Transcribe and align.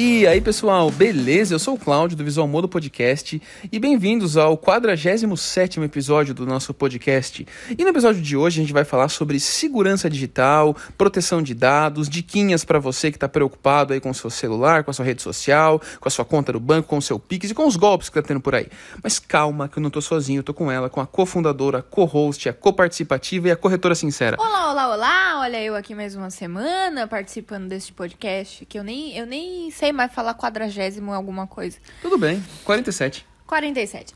E 0.00 0.28
aí, 0.28 0.40
pessoal, 0.40 0.92
beleza? 0.92 1.52
Eu 1.52 1.58
sou 1.58 1.74
o 1.74 1.76
Cláudio 1.76 2.16
do 2.16 2.22
Visual 2.22 2.46
Modo 2.46 2.68
Podcast 2.68 3.42
e 3.72 3.80
bem-vindos 3.80 4.36
ao 4.36 4.56
47º 4.56 5.82
episódio 5.82 6.32
do 6.32 6.46
nosso 6.46 6.72
podcast. 6.72 7.44
E 7.76 7.82
no 7.82 7.90
episódio 7.90 8.22
de 8.22 8.36
hoje 8.36 8.60
a 8.60 8.62
gente 8.62 8.72
vai 8.72 8.84
falar 8.84 9.08
sobre 9.08 9.40
segurança 9.40 10.08
digital, 10.08 10.76
proteção 10.96 11.42
de 11.42 11.52
dados, 11.52 12.08
diquinhas 12.08 12.64
para 12.64 12.78
você 12.78 13.10
que 13.10 13.16
está 13.16 13.28
preocupado 13.28 13.92
aí 13.92 13.98
com 13.98 14.10
o 14.10 14.14
seu 14.14 14.30
celular, 14.30 14.84
com 14.84 14.92
a 14.92 14.94
sua 14.94 15.04
rede 15.04 15.20
social, 15.20 15.82
com 15.98 16.06
a 16.06 16.12
sua 16.12 16.24
conta 16.24 16.52
do 16.52 16.60
banco, 16.60 16.86
com 16.86 16.98
o 16.98 17.02
seu 17.02 17.18
Pix 17.18 17.50
e 17.50 17.54
com 17.54 17.66
os 17.66 17.74
golpes 17.74 18.08
que 18.08 18.14
tá 18.14 18.22
tendo 18.22 18.40
por 18.40 18.54
aí. 18.54 18.68
Mas 19.02 19.18
calma 19.18 19.68
que 19.68 19.80
eu 19.80 19.82
não 19.82 19.90
tô 19.90 20.00
sozinho, 20.00 20.44
tô 20.44 20.54
com 20.54 20.70
ela, 20.70 20.88
com 20.88 21.00
a 21.00 21.08
cofundadora, 21.08 21.82
co-host, 21.82 22.48
a 22.48 22.52
coparticipativa 22.52 23.48
e 23.48 23.50
a 23.50 23.56
corretora 23.56 23.96
sincera. 23.96 24.36
Olá, 24.38 24.70
olá, 24.70 24.94
olá! 24.94 25.40
Olha 25.40 25.60
eu 25.60 25.74
aqui 25.74 25.92
mais 25.92 26.14
uma 26.14 26.30
semana 26.30 27.08
participando 27.08 27.66
deste 27.66 27.92
podcast 27.92 28.64
que 28.64 28.78
eu 28.78 28.84
nem, 28.84 29.16
eu 29.18 29.26
nem 29.26 29.72
sei 29.72 29.87
mais 29.92 30.12
falar 30.12 30.34
quadragésimo 30.34 31.12
alguma 31.12 31.46
coisa. 31.46 31.78
Tudo 32.02 32.18
bem, 32.18 32.42
47. 32.64 33.26
47. 33.46 34.12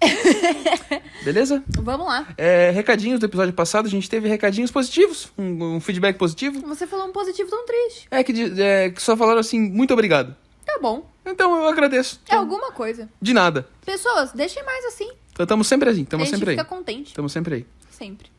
Beleza? 1.25 1.65
Vamos 1.69 2.07
lá. 2.07 2.29
É, 2.37 2.71
recadinhos 2.71 3.19
do 3.19 3.27
episódio 3.27 3.55
passado, 3.55 3.87
a 3.87 3.89
gente 3.89 4.09
teve 4.09 4.29
recadinhos 4.29 4.71
positivos, 4.71 5.33
um, 5.39 5.77
um 5.77 5.80
feedback 5.80 6.19
positivo. 6.19 6.61
Você 6.69 6.87
falou 6.87 7.09
um 7.09 7.13
positivo 7.13 7.49
tão 7.49 7.65
triste. 7.65 8.07
É 8.11 8.23
que, 8.23 8.33
é 8.61 8.91
que 8.91 9.03
só 9.03 9.16
falaram 9.16 9.41
assim, 9.41 9.59
muito 9.59 9.95
obrigado. 9.95 10.37
Tá 10.66 10.79
bom. 10.80 11.11
Então 11.25 11.55
eu 11.57 11.66
agradeço. 11.66 12.21
É 12.29 12.35
alguma 12.35 12.73
coisa. 12.73 13.09
De 13.21 13.33
nada. 13.33 13.66
Pessoas, 13.87 14.33
deixem 14.33 14.63
mais 14.65 14.85
assim. 14.87 15.11
Então 15.33 15.45
estamos 15.45 15.66
sempre 15.66 15.89
assim, 15.89 16.01
a 16.01 16.02
estamos 16.02 16.27
gente 16.27 16.37
sempre 16.37 16.51
aí. 16.51 16.57
fica 16.59 16.69
contente. 16.69 17.09
Estamos 17.09 17.33
sempre 17.33 17.55
aí. 17.55 17.66
Sempre. 17.91 18.30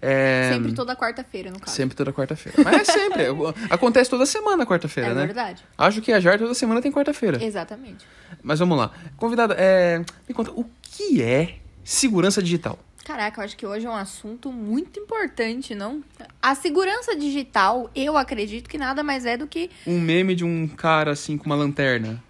É, 0.00 0.50
Sempre 0.52 0.72
toda 0.72 0.96
quarta-feira, 0.96 1.50
no 1.50 1.60
caso. 1.60 1.74
Sempre 1.74 1.96
toda 1.96 2.12
quarta-feira. 2.12 2.58
Mas 2.64 2.88
é 2.88 2.92
sempre. 2.92 3.22
Acontece 3.70 4.08
toda 4.08 4.24
semana 4.26 4.64
quarta-feira, 4.64 5.10
é 5.10 5.14
né? 5.14 5.26
verdade. 5.26 5.62
Acho 5.76 6.00
que 6.00 6.12
a 6.12 6.20
JAR 6.20 6.38
toda 6.38 6.54
semana 6.54 6.80
tem 6.80 6.90
quarta-feira. 6.90 7.42
Exatamente. 7.42 8.06
Mas 8.42 8.58
vamos 8.58 8.78
lá. 8.78 8.90
Convidada, 9.16 9.54
é, 9.58 9.98
me 10.28 10.34
conta, 10.34 10.50
o 10.52 10.64
que 10.82 11.22
é 11.22 11.56
segurança 11.84 12.42
digital? 12.42 12.78
Caraca, 13.04 13.40
eu 13.40 13.44
acho 13.44 13.56
que 13.56 13.66
hoje 13.66 13.84
é 13.84 13.90
um 13.90 13.96
assunto 13.96 14.52
muito 14.52 15.00
importante, 15.00 15.74
não? 15.74 16.04
A 16.40 16.54
segurança 16.54 17.16
digital, 17.16 17.90
eu 17.96 18.16
acredito 18.16 18.70
que 18.70 18.78
nada 18.78 19.02
mais 19.02 19.26
é 19.26 19.36
do 19.36 19.46
que 19.46 19.70
Um 19.84 20.00
meme 20.00 20.36
de 20.36 20.44
um 20.44 20.68
cara 20.68 21.10
assim 21.10 21.36
com 21.36 21.46
uma 21.46 21.56
lanterna. 21.56 22.22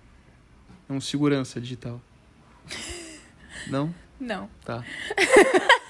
É 0.88 0.92
um 0.92 1.00
segurança 1.00 1.60
digital. 1.60 2.00
Não? 3.68 3.94
Não. 4.18 4.48
Tá. 4.64 4.83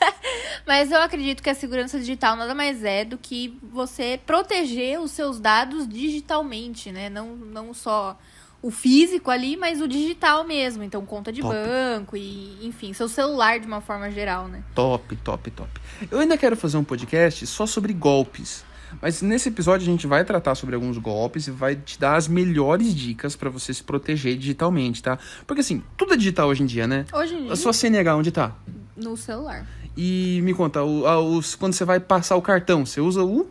Mas 0.67 0.91
eu 0.91 1.01
acredito 1.01 1.43
que 1.43 1.51
a 1.51 1.55
segurança 1.55 1.99
digital 1.99 2.37
nada 2.37 2.55
mais 2.55 2.85
é 2.85 3.05
do 3.05 3.19
que 3.19 3.59
você 3.63 4.19
proteger 4.25 5.01
os 5.01 5.11
seus 5.11 5.41
dados 5.41 5.89
digitalmente, 5.89 6.93
né? 6.93 7.09
Não, 7.11 7.35
não 7.37 7.75
só 7.75 8.19
o 8.63 8.71
físico 8.71 9.31
ali, 9.31 9.57
mas 9.57 9.81
o 9.81 9.89
digital 9.89 10.45
mesmo. 10.45 10.85
Então, 10.85 11.05
conta 11.05 11.33
de 11.33 11.41
Top. 11.41 11.53
banco 11.53 12.17
e, 12.17 12.59
enfim, 12.63 12.93
seu 12.93 13.09
celular 13.09 13.59
de 13.59 13.67
uma 13.67 13.81
forma 13.81 14.11
geral, 14.11 14.47
né? 14.47 14.63
Top, 14.75 15.17
top, 15.17 15.51
top. 15.51 15.81
Eu 16.11 16.21
ainda 16.21 16.39
quero 16.39 16.57
fazer 16.57 16.77
um 16.77 16.85
podcast 16.85 17.45
só 17.47 17.67
sobre 17.67 17.93
golpes. 17.93 18.65
Mas 19.01 19.23
nesse 19.23 19.49
episódio 19.49 19.87
a 19.87 19.91
gente 19.91 20.07
vai 20.07 20.25
tratar 20.25 20.55
sobre 20.55 20.75
alguns 20.75 20.99
golpes 20.99 21.47
e 21.47 21.51
vai 21.51 21.75
te 21.75 21.99
dar 21.99 22.17
as 22.17 22.29
melhores 22.29 22.95
dicas 22.95 23.35
pra 23.35 23.49
você 23.49 23.73
se 23.73 23.83
proteger 23.83 24.37
digitalmente, 24.37 25.03
tá? 25.03 25.19
Porque 25.47 25.61
assim, 25.61 25.83
tudo 25.97 26.13
é 26.13 26.17
digital 26.17 26.49
hoje 26.49 26.63
em 26.63 26.67
dia, 26.67 26.87
né? 26.87 27.07
Hoje 27.13 27.35
em 27.35 27.43
dia, 27.45 27.53
A 27.53 27.57
sua 27.57 27.73
CNH 27.73 28.17
onde 28.17 28.31
tá? 28.31 28.55
No 28.97 29.17
celular. 29.17 29.67
E 29.97 30.41
me 30.43 30.55
conta, 30.55 30.83
o- 30.83 31.07
a- 31.07 31.21
os- 31.21 31.55
quando 31.55 31.73
você 31.75 31.85
vai 31.85 32.01
passar 32.01 32.37
o 32.37 32.43
cartão, 32.43 32.85
você 32.87 33.01
usa 33.01 33.23
o 33.23 33.49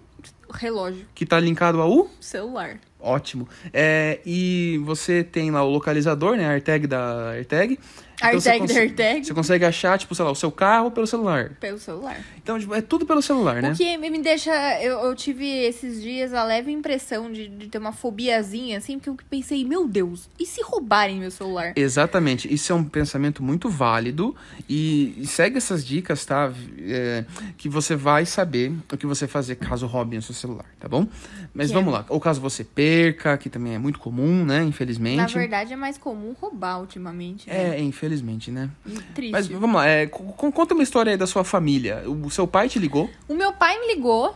O 0.49 0.53
relógio, 0.53 1.05
que 1.15 1.25
tá 1.25 1.39
linkado 1.39 1.79
ao 1.81 2.09
celular. 2.19 2.79
Ótimo. 2.99 3.47
É, 3.73 4.19
e 4.25 4.79
você 4.85 5.23
tem 5.23 5.49
lá 5.49 5.63
o 5.63 5.69
localizador, 5.69 6.35
né? 6.37 6.45
A 6.45 6.51
AirTag 6.51 6.85
da 6.87 7.29
AirTag. 7.29 7.79
Então 8.21 8.39
você 8.39 8.49
AirTag 8.49 8.73
da 8.73 8.79
AirTag. 8.79 9.25
Você 9.25 9.33
consegue 9.33 9.65
achar, 9.65 9.97
tipo, 9.97 10.13
sei 10.13 10.23
lá, 10.23 10.31
o 10.31 10.35
seu 10.35 10.51
carro 10.51 10.91
pelo 10.91 11.07
celular. 11.07 11.51
Pelo 11.59 11.79
celular. 11.79 12.19
Então, 12.41 12.59
tipo, 12.59 12.73
é 12.73 12.81
tudo 12.81 13.05
pelo 13.05 13.21
celular, 13.21 13.61
né? 13.61 13.71
O 13.71 13.75
que 13.75 13.97
me 13.97 14.19
deixa. 14.19 14.51
Eu, 14.81 14.99
eu 14.99 15.15
tive 15.15 15.47
esses 15.47 16.01
dias 16.01 16.33
a 16.33 16.43
leve 16.43 16.71
impressão 16.71 17.31
de, 17.31 17.47
de 17.47 17.67
ter 17.67 17.77
uma 17.77 17.91
fobiazinha, 17.91 18.77
assim, 18.77 18.97
porque 18.97 19.09
eu 19.09 19.17
pensei, 19.29 19.65
meu 19.65 19.87
Deus, 19.87 20.29
e 20.39 20.45
se 20.45 20.61
roubarem 20.61 21.19
meu 21.19 21.31
celular? 21.31 21.73
Exatamente. 21.75 22.51
Isso 22.53 22.71
é 22.71 22.75
um 22.75 22.83
pensamento 22.83 23.41
muito 23.41 23.69
válido. 23.69 24.35
E, 24.69 25.13
e 25.17 25.25
segue 25.25 25.57
essas 25.57 25.85
dicas, 25.85 26.25
tá? 26.25 26.53
É, 26.79 27.25
que 27.57 27.67
você 27.67 27.95
vai 27.95 28.25
saber 28.25 28.71
o 28.91 28.97
que 28.97 29.05
você 29.05 29.27
fazer 29.27 29.55
caso 29.55 29.87
roubem 29.87 30.19
o 30.19 30.21
seu 30.21 30.35
celular, 30.35 30.65
tá 30.79 30.87
bom? 30.87 31.07
Mas 31.53 31.67
Que 31.67 31.73
vamos 31.73 31.93
é- 31.93 31.97
lá. 31.97 32.05
Ou 32.07 32.19
caso 32.19 32.39
você 32.39 32.63
perca, 32.63 33.37
que 33.37 33.49
também 33.49 33.75
é 33.75 33.77
muito 33.77 33.99
comum, 33.99 34.45
né? 34.45 34.63
Infelizmente. 34.63 35.17
Na 35.17 35.27
verdade, 35.27 35.73
é 35.73 35.75
mais 35.75 35.97
comum 35.97 36.33
roubar 36.39 36.79
ultimamente. 36.79 37.49
Né? 37.49 37.77
É, 37.77 37.81
infelizmente, 37.81 38.49
né? 38.49 38.69
Triste. 39.13 39.31
Mas 39.31 39.47
vamos 39.47 39.75
lá, 39.75 39.85
é, 39.85 40.07
co- 40.07 40.23
co- 40.23 40.51
conta 40.51 40.73
uma 40.73 40.83
história 40.83 41.11
aí 41.11 41.17
da 41.17 41.27
sua 41.27 41.43
família. 41.43 42.03
O 42.07 42.29
seu 42.29 42.47
pai 42.47 42.69
te 42.69 42.79
ligou? 42.79 43.09
O 43.27 43.33
meu 43.35 43.51
pai 43.51 43.77
me 43.79 43.93
ligou 43.93 44.33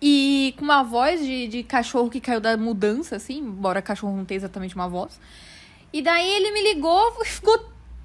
e 0.00 0.54
com 0.56 0.64
uma 0.64 0.82
voz 0.84 1.20
de, 1.20 1.48
de 1.48 1.62
cachorro 1.64 2.08
que 2.08 2.20
caiu 2.20 2.40
da 2.40 2.56
mudança, 2.56 3.16
assim, 3.16 3.38
embora 3.38 3.82
cachorro 3.82 4.16
não 4.16 4.24
tenha 4.24 4.36
exatamente 4.38 4.74
uma 4.76 4.88
voz. 4.88 5.18
E 5.92 6.02
daí 6.02 6.28
ele 6.36 6.52
me 6.52 6.62
ligou 6.74 7.16
e 7.22 7.24
ficou 7.30 7.58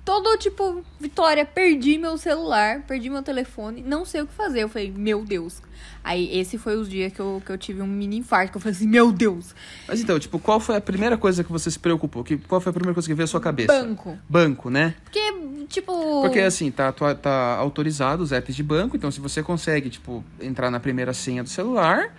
todo 0.10 0.36
tipo, 0.38 0.84
Vitória, 1.00 1.46
perdi 1.46 2.00
meu 2.00 2.18
celular, 2.18 2.82
perdi 2.88 3.12
meu 3.12 3.22
telefone, 3.22 3.84
não 3.84 4.04
sei 4.04 4.22
o 4.22 4.26
que 4.26 4.34
fazer. 4.34 4.64
Eu 4.64 4.70
falei, 4.70 4.92
meu 4.92 5.24
Deus. 5.24 5.62
Aí 6.04 6.36
esse 6.36 6.58
foi 6.58 6.76
os 6.78 6.90
dias 6.90 7.14
que 7.14 7.20
eu, 7.20 7.40
que 7.46 7.52
eu 7.52 7.58
tive 7.60 7.84
um 7.84 7.86
mini 7.86 8.18
infarto, 8.18 8.52
que 8.52 8.58
eu 8.58 8.62
falei 8.62 8.76
assim, 8.76 8.88
meu 8.88 9.12
Deus. 9.12 9.54
Mas 9.88 10.02
então, 10.02 10.18
tipo, 10.18 10.40
qual 10.40 10.60
foi 10.60 10.78
a 10.78 10.82
primeira 10.82 11.16
coisa 11.16 11.44
que 11.44 11.52
você 11.52 11.70
se 11.70 11.78
preocupou? 11.78 12.24
Que, 12.24 12.38
qual 12.38 12.60
foi 12.60 12.72
a 12.72 12.74
primeira 12.74 12.96
coisa 12.96 13.08
que 13.08 13.14
veio 13.14 13.26
à 13.26 13.28
sua 13.28 13.40
cabeça? 13.40 13.72
Banco. 13.72 14.18
Banco, 14.28 14.72
né? 14.72 14.96
Porque, 15.04 15.32
tipo. 15.68 16.24
Porque 16.24 16.40
assim, 16.40 16.72
tá, 16.72 16.92
tá, 16.92 17.14
tá 17.14 17.56
autorizado 17.58 18.24
os 18.24 18.32
apps 18.32 18.56
de 18.56 18.64
banco, 18.64 18.98
então 18.98 19.12
se 19.12 19.20
você 19.20 19.44
consegue, 19.44 19.92
tipo, 19.92 20.24
entrar 20.42 20.72
na 20.72 20.80
primeira 20.80 21.14
senha 21.14 21.44
do 21.44 21.50
celular, 21.50 22.12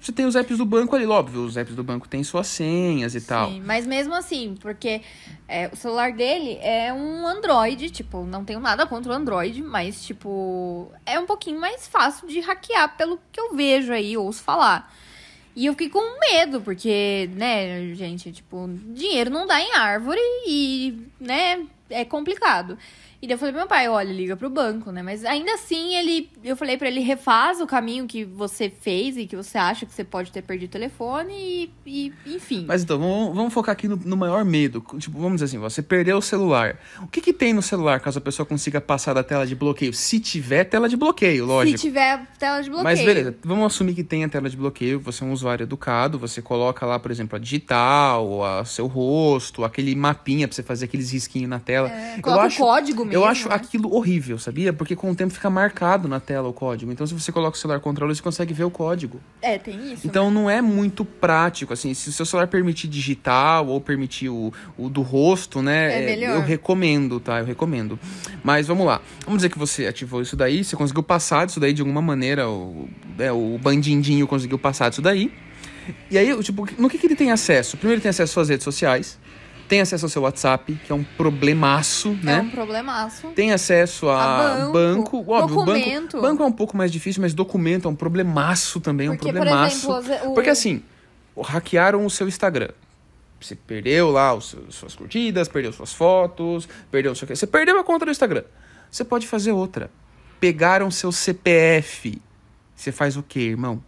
você 0.00 0.12
tem 0.12 0.26
os 0.26 0.36
apps 0.36 0.58
do 0.58 0.64
banco 0.64 0.94
ali, 0.94 1.06
óbvio, 1.06 1.44
os 1.44 1.56
apps 1.56 1.74
do 1.74 1.84
banco 1.84 2.08
têm 2.08 2.22
suas 2.22 2.46
senhas 2.46 3.14
e 3.14 3.20
tal. 3.20 3.50
Sim, 3.50 3.62
mas 3.64 3.86
mesmo 3.86 4.14
assim, 4.14 4.56
porque 4.60 5.02
é, 5.48 5.68
o 5.72 5.76
celular 5.76 6.12
dele 6.12 6.58
é 6.60 6.92
um 6.92 7.26
Android, 7.26 7.90
tipo, 7.90 8.24
não 8.24 8.44
tenho 8.44 8.60
nada 8.60 8.86
contra 8.86 9.12
o 9.12 9.14
Android, 9.14 9.62
mas, 9.62 10.04
tipo, 10.04 10.90
é 11.04 11.18
um 11.18 11.26
pouquinho 11.26 11.60
mais 11.60 11.86
fácil 11.86 12.26
de 12.28 12.40
hackear 12.40 12.96
pelo 12.96 13.18
que 13.30 13.40
eu 13.40 13.54
vejo 13.54 13.92
aí, 13.92 14.16
ouço 14.16 14.42
falar. 14.42 14.92
E 15.56 15.66
eu 15.66 15.72
fiquei 15.74 15.88
com 15.88 16.18
medo, 16.18 16.60
porque, 16.60 17.30
né, 17.34 17.94
gente, 17.94 18.32
tipo, 18.32 18.68
dinheiro 18.88 19.30
não 19.30 19.46
dá 19.46 19.60
em 19.60 19.72
árvore 19.72 20.20
e, 20.46 21.06
né, 21.20 21.64
é 21.88 22.04
complicado. 22.04 22.76
E 23.24 23.26
daí 23.26 23.36
eu 23.36 23.38
falei 23.38 23.52
pro 23.52 23.60
meu 23.62 23.66
pai, 23.66 23.88
olha, 23.88 24.12
liga 24.12 24.36
pro 24.36 24.50
banco, 24.50 24.92
né? 24.92 25.02
Mas 25.02 25.24
ainda 25.24 25.54
assim, 25.54 25.96
ele, 25.96 26.28
eu 26.44 26.54
falei 26.54 26.76
pra 26.76 26.88
ele, 26.88 27.00
refaz 27.00 27.58
o 27.58 27.66
caminho 27.66 28.06
que 28.06 28.22
você 28.22 28.68
fez 28.68 29.16
e 29.16 29.24
que 29.26 29.34
você 29.34 29.56
acha 29.56 29.86
que 29.86 29.94
você 29.94 30.04
pode 30.04 30.30
ter 30.30 30.42
perdido 30.42 30.68
o 30.68 30.72
telefone 30.72 31.32
e, 31.32 31.72
e 31.86 32.12
enfim. 32.26 32.66
Mas 32.68 32.82
então, 32.82 32.98
vamos, 32.98 33.34
vamos 33.34 33.54
focar 33.54 33.72
aqui 33.72 33.88
no, 33.88 33.96
no 33.96 34.14
maior 34.14 34.44
medo. 34.44 34.84
Tipo, 34.98 35.18
vamos 35.18 35.36
dizer 35.36 35.46
assim, 35.46 35.58
você 35.58 35.80
perdeu 35.80 36.18
o 36.18 36.20
celular. 36.20 36.78
O 37.00 37.06
que 37.06 37.22
que 37.22 37.32
tem 37.32 37.54
no 37.54 37.62
celular 37.62 37.98
caso 37.98 38.18
a 38.18 38.20
pessoa 38.20 38.44
consiga 38.44 38.78
passar 38.78 39.14
da 39.14 39.24
tela 39.24 39.46
de 39.46 39.54
bloqueio? 39.54 39.94
Se 39.94 40.20
tiver 40.20 40.64
tela 40.64 40.86
de 40.86 40.94
bloqueio, 40.94 41.46
lógico. 41.46 41.78
Se 41.78 41.86
tiver 41.86 42.26
tela 42.38 42.60
de 42.60 42.68
bloqueio. 42.68 42.84
Mas 42.84 43.02
beleza, 43.02 43.34
vamos 43.42 43.64
assumir 43.64 43.94
que 43.94 44.04
tem 44.04 44.22
a 44.24 44.28
tela 44.28 44.50
de 44.50 44.56
bloqueio, 44.58 45.00
você 45.00 45.24
é 45.24 45.26
um 45.26 45.32
usuário 45.32 45.64
educado, 45.64 46.18
você 46.18 46.42
coloca 46.42 46.84
lá, 46.84 46.98
por 46.98 47.10
exemplo, 47.10 47.36
a 47.36 47.38
digital, 47.38 48.44
a 48.44 48.66
seu 48.66 48.86
rosto, 48.86 49.64
aquele 49.64 49.94
mapinha 49.96 50.46
pra 50.46 50.54
você 50.54 50.62
fazer 50.62 50.84
aqueles 50.84 51.10
risquinhos 51.10 51.48
na 51.48 51.58
tela. 51.58 51.90
É, 51.90 52.18
eu 52.18 52.22
coloca 52.22 52.42
acho, 52.42 52.62
o 52.62 52.66
código 52.66 53.02
mesmo. 53.02 53.13
Eu 53.14 53.24
acho 53.24 53.48
né? 53.48 53.54
aquilo 53.54 53.94
horrível, 53.94 54.38
sabia? 54.38 54.72
Porque 54.72 54.96
com 54.96 55.10
o 55.10 55.14
tempo 55.14 55.32
fica 55.32 55.48
marcado 55.48 56.08
na 56.08 56.18
tela 56.18 56.48
o 56.48 56.52
código. 56.52 56.90
Então, 56.90 57.06
se 57.06 57.14
você 57.14 57.30
coloca 57.30 57.56
o 57.56 57.60
celular 57.60 57.78
controle, 57.80 58.14
você 58.14 58.22
consegue 58.22 58.52
ver 58.52 58.64
o 58.64 58.70
código. 58.70 59.20
É, 59.40 59.56
tem 59.56 59.92
isso. 59.92 60.06
Então, 60.06 60.30
não 60.30 60.50
é 60.50 60.60
muito 60.60 61.04
prático, 61.04 61.72
assim. 61.72 61.94
Se 61.94 62.08
o 62.08 62.12
seu 62.12 62.26
celular 62.26 62.48
permitir 62.48 62.88
digital 62.88 63.68
ou 63.68 63.80
permitir 63.80 64.28
o, 64.28 64.52
o 64.76 64.88
do 64.88 65.02
rosto, 65.02 65.62
né? 65.62 66.02
É 66.02 66.06
melhor. 66.06 66.36
Eu 66.36 66.42
recomendo, 66.42 67.20
tá? 67.20 67.38
Eu 67.38 67.44
recomendo. 67.44 67.98
Mas 68.42 68.66
vamos 68.66 68.84
lá. 68.84 69.00
Vamos 69.24 69.38
dizer 69.38 69.48
que 69.48 69.58
você 69.58 69.86
ativou 69.86 70.20
isso 70.20 70.36
daí, 70.36 70.64
você 70.64 70.74
conseguiu 70.74 71.02
passar 71.02 71.46
disso 71.46 71.60
daí 71.60 71.72
de 71.72 71.82
alguma 71.82 72.02
maneira. 72.02 72.48
O, 72.48 72.88
é, 73.18 73.30
o 73.30 73.56
bandindinho 73.58 74.26
conseguiu 74.26 74.58
passar 74.58 74.88
disso 74.88 75.02
daí. 75.02 75.32
E 76.10 76.18
aí, 76.18 76.42
tipo, 76.42 76.66
no 76.78 76.88
que, 76.88 76.98
que 76.98 77.06
ele 77.06 77.16
tem 77.16 77.30
acesso? 77.30 77.76
Primeiro, 77.76 77.96
ele 77.96 78.02
tem 78.02 78.10
acesso 78.10 78.40
às 78.40 78.48
redes 78.48 78.64
sociais. 78.64 79.18
Tem 79.74 79.80
acesso 79.80 80.04
ao 80.04 80.08
seu 80.08 80.22
WhatsApp, 80.22 80.72
que 80.86 80.92
é 80.92 80.94
um 80.94 81.02
problemaço, 81.02 82.16
É 82.22 82.26
né? 82.26 82.40
um 82.42 82.48
problemaço. 82.50 83.26
Tem 83.34 83.50
acesso 83.52 84.08
a, 84.08 84.22
A 84.22 84.38
banco. 84.68 84.72
banco, 84.72 85.32
Óbvio, 85.32 85.56
documento. 85.56 86.12
banco, 86.12 86.22
banco 86.28 86.42
é 86.44 86.46
um 86.46 86.52
pouco 86.52 86.76
mais 86.76 86.92
difícil, 86.92 87.20
mas 87.20 87.34
documento 87.34 87.88
é 87.88 87.90
um 87.90 87.94
problemaço 87.96 88.78
também, 88.78 89.08
é 89.08 89.10
um 89.10 89.16
Porque, 89.16 89.32
por 89.32 89.34
problemaço. 89.40 89.92
exemplo, 89.98 90.30
o- 90.30 90.34
Porque 90.34 90.48
assim, 90.50 90.80
hackearam 91.36 92.06
o 92.06 92.08
seu 92.10 92.28
Instagram. 92.28 92.68
Você 93.40 93.56
perdeu 93.56 94.10
lá 94.12 94.32
os 94.32 94.50
seus- 94.50 94.76
suas 94.76 94.94
curtidas, 94.94 95.48
perdeu 95.48 95.72
suas 95.72 95.92
fotos, 95.92 96.68
perdeu 96.88 97.10
o 97.10 97.16
seu... 97.16 97.26
Você 97.26 97.44
perdeu 97.46 97.76
a 97.80 97.82
conta 97.82 98.04
do 98.04 98.12
Instagram. 98.12 98.44
Você 98.88 99.02
pode 99.04 99.26
fazer 99.26 99.50
outra. 99.50 99.90
Pegaram 100.38 100.88
seu 100.88 101.10
CPF. 101.10 102.22
Você 102.76 102.92
faz 102.92 103.16
o 103.16 103.24
quê, 103.24 103.40
irmão? 103.40 103.82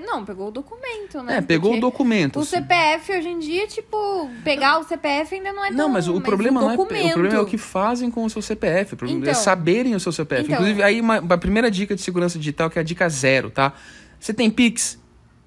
Não, 0.00 0.24
pegou 0.24 0.48
o 0.48 0.50
documento, 0.50 1.22
né? 1.22 1.38
É, 1.38 1.40
pegou 1.40 1.70
Porque 1.70 1.78
o 1.78 1.90
documento. 1.90 2.40
O 2.40 2.44
CPF 2.44 3.12
hoje 3.12 3.28
em 3.28 3.38
dia, 3.38 3.66
tipo, 3.66 4.30
pegar 4.44 4.78
o 4.78 4.84
CPF 4.84 5.34
ainda 5.34 5.52
não 5.52 5.64
é. 5.64 5.70
Não, 5.70 5.88
mas 5.88 6.08
o 6.08 6.20
problema 6.20 6.60
não 6.60 6.70
é. 6.70 6.74
O 6.74 6.76
problema 6.86 7.34
é 7.34 7.40
o 7.40 7.46
que 7.46 7.58
fazem 7.58 8.10
com 8.10 8.24
o 8.24 8.30
seu 8.30 8.42
CPF. 8.42 8.94
O 8.94 8.96
problema 8.96 9.20
é 9.20 9.30
Então. 9.30 9.34
saberem 9.34 9.94
o 9.94 10.00
seu 10.00 10.12
CPF. 10.12 10.44
Então. 10.44 10.54
Inclusive, 10.54 10.82
aí 10.82 11.00
uma, 11.00 11.20
uma 11.20 11.38
primeira 11.38 11.70
dica 11.70 11.94
de 11.94 12.02
segurança 12.02 12.38
digital, 12.38 12.70
que 12.70 12.78
é 12.78 12.80
a 12.80 12.84
dica 12.84 13.08
zero, 13.08 13.50
tá? 13.50 13.72
Você 14.18 14.32
tem 14.32 14.50
Pix? 14.50 14.98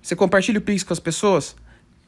Você 0.01 0.15
compartilha 0.15 0.59
o 0.59 0.61
Pix 0.61 0.83
com 0.83 0.93
as 0.93 0.99
pessoas? 0.99 1.55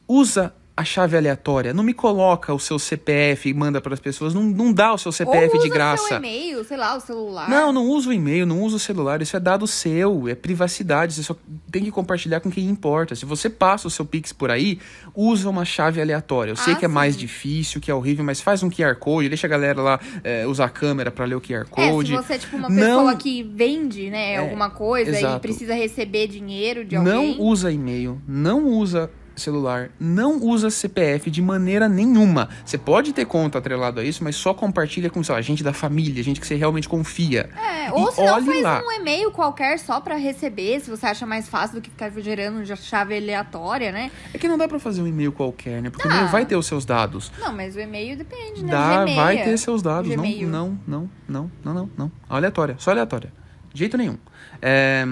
Usa 0.06 0.54
a 0.78 0.84
chave 0.84 1.16
aleatória. 1.16 1.74
Não 1.74 1.82
me 1.82 1.92
coloca 1.92 2.54
o 2.54 2.58
seu 2.60 2.78
CPF 2.78 3.48
e 3.48 3.52
manda 3.54 3.80
para 3.80 3.94
as 3.94 3.98
pessoas. 3.98 4.32
Não, 4.32 4.42
não 4.44 4.72
dá 4.72 4.92
o 4.94 4.98
seu 4.98 5.10
CPF 5.10 5.56
Ou 5.56 5.60
de 5.62 5.66
usa 5.66 5.74
graça. 5.74 6.06
seu 6.06 6.16
e-mail, 6.18 6.62
sei 6.64 6.76
lá, 6.76 6.96
o 6.96 7.00
celular. 7.00 7.50
Não, 7.50 7.72
não 7.72 7.84
usa 7.88 8.10
o 8.10 8.12
e-mail, 8.12 8.46
não 8.46 8.62
usa 8.62 8.76
o 8.76 8.78
celular, 8.78 9.20
isso 9.20 9.36
é 9.36 9.40
dado 9.40 9.66
seu, 9.66 10.28
é 10.28 10.36
privacidade, 10.36 11.14
você 11.14 11.22
só 11.24 11.34
tem 11.70 11.82
que 11.82 11.90
compartilhar 11.90 12.38
com 12.40 12.48
quem 12.50 12.64
importa. 12.66 13.16
Se 13.16 13.24
você 13.26 13.50
passa 13.50 13.88
o 13.88 13.90
seu 13.90 14.04
Pix 14.06 14.32
por 14.32 14.50
aí, 14.52 14.78
usa 15.16 15.50
uma 15.50 15.64
chave 15.64 16.00
aleatória. 16.00 16.52
Eu 16.52 16.56
sei 16.56 16.74
Ah, 16.74 16.76
que 16.76 16.84
é 16.84 16.88
mais 16.88 17.14
sim. 17.14 17.20
difícil, 17.22 17.80
que 17.80 17.90
é 17.90 17.94
horrível, 17.94 18.24
mas 18.24 18.40
faz 18.40 18.62
um 18.62 18.70
QR 18.70 18.94
Code, 18.94 19.28
deixa 19.28 19.48
a 19.48 19.50
galera 19.50 19.82
lá 19.82 20.00
é, 20.22 20.46
usar 20.46 20.66
a 20.66 20.70
câmera 20.70 21.10
pra 21.10 21.24
ler 21.24 21.34
o 21.34 21.40
QR 21.40 21.66
É, 21.76 21.86
se 21.86 21.90
Code. 21.90 22.12
você 22.12 22.34
é 22.34 22.38
tipo 22.38 22.56
uma 22.56 22.68
Não- 22.68 22.76
pessoa 22.76 23.16
que 23.16 23.42
vende, 23.42 24.10
né, 24.10 24.36
alguma 24.38 24.70
coisa 24.70 25.10
exato. 25.10 25.36
e 25.38 25.40
precisa 25.40 25.74
receber 25.74 26.28
dinheiro 26.28 26.84
de 26.84 26.96
não 26.96 27.16
alguém. 27.16 27.36
usa 27.40 27.72
e-mail, 27.72 28.22
não 28.28 28.64
usa 28.66 29.10
celular, 29.38 29.90
não 29.98 30.38
usa 30.42 30.70
CPF 30.70 31.30
de 31.30 31.40
maneira 31.40 31.88
nenhuma. 31.88 32.48
Você 32.64 32.76
pode 32.76 33.12
ter 33.12 33.24
conta 33.24 33.58
atrelado 33.58 34.00
a 34.00 34.04
isso, 34.04 34.22
mas 34.24 34.36
só 34.36 34.52
compartilha 34.52 35.10
com 35.10 35.22
sei 35.22 35.34
lá, 35.34 35.40
gente 35.40 35.62
da 35.62 35.72
família, 35.72 36.22
gente 36.22 36.40
que 36.40 36.46
você 36.46 36.54
realmente 36.54 36.88
confia. 36.88 37.50
É, 37.56 37.92
ou 37.92 38.10
se 38.10 38.24
não 38.24 38.44
faz 38.44 38.62
lá. 38.62 38.82
um 38.84 38.92
e-mail 38.92 39.30
qualquer 39.30 39.78
só 39.78 40.00
pra 40.00 40.16
receber, 40.16 40.80
se 40.80 40.90
você 40.90 41.06
acha 41.06 41.26
mais 41.26 41.48
fácil 41.48 41.76
do 41.76 41.80
que 41.80 41.90
ficar 41.90 42.10
gerando 42.10 42.64
já 42.64 42.76
chave 42.76 43.16
aleatória, 43.16 43.92
né? 43.92 44.10
É 44.32 44.38
que 44.38 44.48
não 44.48 44.58
dá 44.58 44.66
pra 44.68 44.78
fazer 44.78 45.02
um 45.02 45.06
e-mail 45.06 45.32
qualquer, 45.32 45.82
né? 45.82 45.90
Porque 45.90 46.06
o 46.06 46.10
Dá. 46.10 46.16
e-mail 46.16 46.30
vai 46.30 46.44
ter 46.46 46.56
os 46.56 46.66
seus 46.66 46.84
dados. 46.84 47.30
Não, 47.38 47.52
mas 47.54 47.76
o 47.76 47.80
e-mail 47.80 48.16
depende, 48.16 48.64
né? 48.64 48.70
Dá, 48.72 49.00
Gmail. 49.02 49.16
vai 49.16 49.42
ter 49.42 49.56
seus 49.58 49.82
dados. 49.82 50.14
Não, 50.14 50.24
não, 50.24 50.78
não, 50.86 51.10
não, 51.28 51.50
não, 51.64 51.74
não, 51.74 51.90
não. 51.96 52.12
Aleatória, 52.28 52.76
só 52.78 52.90
aleatória. 52.90 53.32
De 53.72 53.78
jeito 53.80 53.96
nenhum. 53.96 54.16
É, 54.60 55.06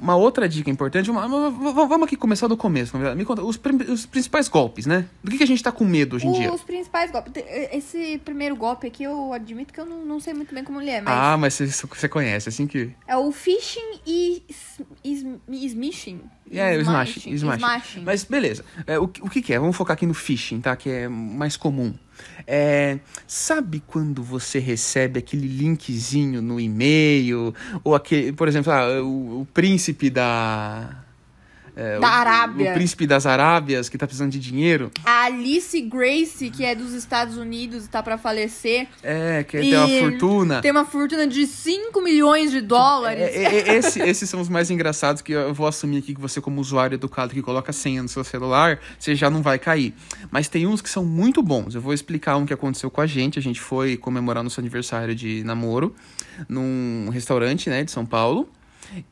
uma 0.00 0.16
outra 0.16 0.48
dica 0.48 0.70
importante, 0.70 1.10
uma- 1.10 1.26
uma- 1.26 1.50
vamos 1.86 2.02
aqui 2.06 2.16
começar 2.16 2.46
do 2.48 2.56
começo, 2.56 2.92
na 2.94 2.98
verdade. 3.00 3.18
Me 3.18 3.24
conta, 3.24 3.42
os, 3.42 3.60
os 3.88 4.06
principais 4.06 4.48
golpes, 4.48 4.86
né? 4.86 5.06
Do 5.22 5.30
que, 5.30 5.36
que 5.38 5.42
a 5.44 5.46
gente 5.46 5.62
tá 5.62 5.70
com 5.70 5.84
medo 5.84 6.16
hoje 6.16 6.26
em 6.26 6.32
dia? 6.32 6.52
Os 6.52 6.62
principais 6.62 7.10
golpes. 7.10 7.32
Esse 7.72 8.18
primeiro 8.24 8.56
golpe 8.56 8.86
aqui, 8.86 9.04
eu 9.04 9.32
admito 9.32 9.72
que 9.74 9.80
eu 9.80 9.86
não, 9.86 10.04
não 10.06 10.20
sei 10.20 10.32
muito 10.34 10.54
bem 10.54 10.64
como 10.64 10.80
ele 10.80 10.90
é, 10.90 11.00
mas 11.00 11.14
Ah, 11.14 11.36
mas 11.36 11.54
você, 11.58 12.08
conhece, 12.08 12.48
assim 12.48 12.66
que... 12.66 12.90
é 13.06 13.16
o 13.16 13.30
phishing 13.30 14.00
e 14.06 14.42
smishing. 15.48 16.20
É, 16.50 16.76
o 16.76 16.80
smashing, 16.80 17.32
smashing. 17.34 18.02
Mas 18.02 18.24
beleza. 18.24 18.64
É, 18.86 18.98
o, 18.98 19.06
que- 19.06 19.22
o 19.22 19.28
que, 19.28 19.40
que 19.40 19.52
é? 19.52 19.58
Vamos 19.58 19.76
focar 19.76 19.94
aqui 19.94 20.06
no 20.06 20.14
phishing, 20.14 20.60
tá? 20.60 20.74
Que 20.76 20.90
é 20.90 21.08
mais 21.08 21.56
comum. 21.56 21.94
É, 22.46 22.98
sabe 23.26 23.82
quando 23.86 24.22
você 24.22 24.58
recebe 24.58 25.18
aquele 25.18 25.46
linkzinho 25.46 26.42
no 26.42 26.60
e-mail? 26.60 27.54
Ou 27.84 27.94
aquele, 27.94 28.32
por 28.32 28.48
exemplo, 28.48 28.72
ah, 28.72 29.02
o, 29.02 29.42
o 29.42 29.46
príncipe 29.52 30.10
da. 30.10 31.04
É, 31.76 31.98
Da 31.98 32.08
o- 32.08 32.10
Arábia. 32.10 32.70
O 32.70 32.74
príncipe 32.74 33.06
das 33.06 33.26
Arábias 33.26 33.88
que 33.88 33.96
tá 33.98 34.06
precisando 34.06 34.30
de 34.32 34.38
dinheiro. 34.38 34.90
A 35.04 35.24
Alice 35.24 35.80
Grace, 35.82 36.50
que 36.50 36.64
é 36.64 36.74
dos 36.74 36.92
Estados 36.92 37.36
Unidos 37.36 37.84
e 37.86 37.88
tá 37.88 38.02
pra 38.02 38.18
falecer, 38.18 38.88
É, 39.02 39.42
quer 39.44 39.60
ter 39.62 39.76
uma 39.76 39.88
fortuna. 40.00 40.60
tem 40.60 40.70
uma 40.70 40.84
fortuna 40.84 41.26
de 41.26 41.46
5 41.46 42.00
milhões 42.02 42.50
de 42.50 42.60
dólares. 42.60 43.22
É, 43.22 43.44
é, 43.44 43.68
é, 43.70 43.76
esse- 43.76 44.00
esses 44.00 44.28
são 44.28 44.40
os 44.40 44.48
mais 44.48 44.70
engraçados 44.70 45.22
que 45.22 45.32
eu 45.32 45.52
vou 45.54 45.66
assumir 45.66 45.98
aqui 45.98 46.14
que 46.14 46.20
você, 46.20 46.40
como 46.40 46.60
usuário 46.60 46.94
educado 46.94 47.32
que 47.32 47.42
coloca 47.42 47.72
senha 47.72 48.02
no 48.02 48.08
seu 48.08 48.24
celular, 48.24 48.78
você 48.98 49.14
já 49.14 49.30
não 49.30 49.42
vai 49.42 49.58
cair. 49.58 49.94
Mas 50.30 50.48
tem 50.48 50.66
uns 50.66 50.80
que 50.82 50.88
são 50.90 51.04
muito 51.04 51.42
bons. 51.42 51.74
Eu 51.74 51.80
vou 51.80 51.92
explicar 51.94 52.36
um 52.36 52.44
que 52.46 52.52
aconteceu 52.52 52.90
com 52.90 53.00
a 53.00 53.06
gente. 53.06 53.38
A 53.38 53.42
gente 53.42 53.60
foi 53.60 53.96
comemorar 53.96 54.42
nosso 54.42 54.60
aniversário 54.60 55.14
de 55.14 55.42
namoro 55.44 55.94
num 56.48 57.08
restaurante, 57.12 57.68
né, 57.70 57.84
de 57.84 57.90
São 57.90 58.04
Paulo. 58.06 58.48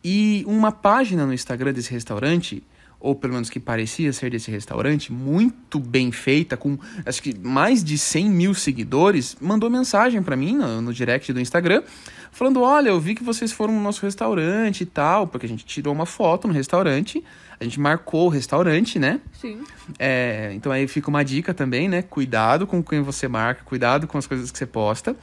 E 0.03 0.45
uma 0.47 0.73
página 0.73 1.27
no 1.27 1.33
Instagram 1.33 1.73
desse 1.73 1.91
restaurante, 1.91 2.63
ou 3.01 3.15
pelo 3.15 3.35
menos 3.35 3.49
que 3.49 3.61
parecia 3.61 4.13
ser 4.13 4.31
desse 4.31 4.51
restaurante, 4.51 5.13
muito 5.13 5.79
bem 5.79 6.11
feita, 6.11 6.57
com 6.57 6.79
acho 7.07 7.23
que 7.23 7.37
mais 7.39 7.85
de 7.85 7.97
100 7.97 8.31
mil 8.31 8.55
seguidores, 8.55 9.37
mandou 9.41 9.71
mensagem 9.71 10.23
pra 10.23 10.37
mim 10.37 10.57
no, 10.57 10.83
no 10.83 10.93
direct 10.93 11.33
do 11.33 11.41
Instagram, 11.41 11.83
falando: 12.33 12.61
Olha, 12.61 12.89
eu 12.89 13.01
vi 13.01 13.15
que 13.15 13.23
vocês 13.23 13.53
foram 13.53 13.75
no 13.75 13.81
nosso 13.81 14.03
restaurante 14.05 14.83
e 14.83 14.87
tal, 14.87 15.27
porque 15.27 15.47
a 15.47 15.49
gente 15.49 15.65
tirou 15.65 15.95
uma 15.95 16.07
foto 16.07 16.49
no 16.49 16.55
restaurante, 16.55 17.23
a 17.61 17.65
gente 17.65 17.81
marcou 17.81 18.27
o 18.27 18.29
restaurante, 18.29 18.99
né? 18.99 19.21
Sim. 19.33 19.61
É, 19.99 20.53
então 20.55 20.71
aí 20.71 20.87
fica 20.87 21.09
uma 21.09 21.25
dica 21.25 21.53
também, 21.53 21.89
né? 21.89 22.03
Cuidado 22.03 22.67
com 22.67 22.83
quem 22.83 23.01
você 23.03 23.27
marca, 23.27 23.63
cuidado 23.65 24.07
com 24.07 24.17
as 24.17 24.27
coisas 24.27 24.51
que 24.51 24.59
você 24.59 24.67
posta. 24.67 25.17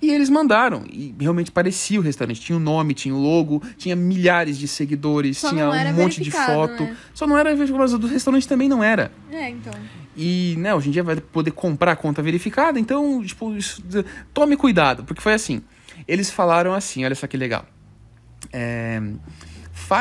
E 0.00 0.10
eles 0.10 0.30
mandaram, 0.30 0.84
e 0.90 1.14
realmente 1.20 1.50
parecia 1.50 2.00
o 2.00 2.02
restaurante. 2.02 2.40
Tinha 2.40 2.56
o 2.56 2.60
nome, 2.60 2.94
tinha 2.94 3.14
o 3.14 3.18
logo, 3.20 3.62
tinha 3.76 3.94
milhares 3.94 4.56
de 4.56 4.66
seguidores, 4.66 5.38
Só 5.38 5.50
tinha 5.50 5.68
um 5.68 5.92
monte 5.92 6.22
de 6.22 6.30
foto. 6.30 6.82
né? 6.84 6.96
Só 7.12 7.26
não 7.26 7.36
era 7.36 7.54
mas 7.54 7.92
o 7.92 7.98
do 7.98 8.06
restaurante 8.06 8.48
também 8.48 8.68
não 8.68 8.82
era. 8.82 9.12
É, 9.30 9.50
então. 9.50 9.72
E, 10.16 10.54
né, 10.58 10.74
hoje 10.74 10.88
em 10.88 10.92
dia 10.92 11.02
vai 11.02 11.16
poder 11.16 11.50
comprar 11.50 11.92
a 11.92 11.96
conta 11.96 12.22
verificada, 12.22 12.78
então, 12.78 13.22
tipo, 13.24 13.54
isso- 13.56 13.82
tome 14.32 14.56
cuidado, 14.56 15.04
porque 15.04 15.20
foi 15.22 15.34
assim. 15.34 15.62
Eles 16.08 16.30
falaram 16.30 16.72
assim, 16.74 17.04
olha 17.04 17.14
só 17.14 17.26
que 17.26 17.36
legal. 17.36 17.66
É, 18.52 19.00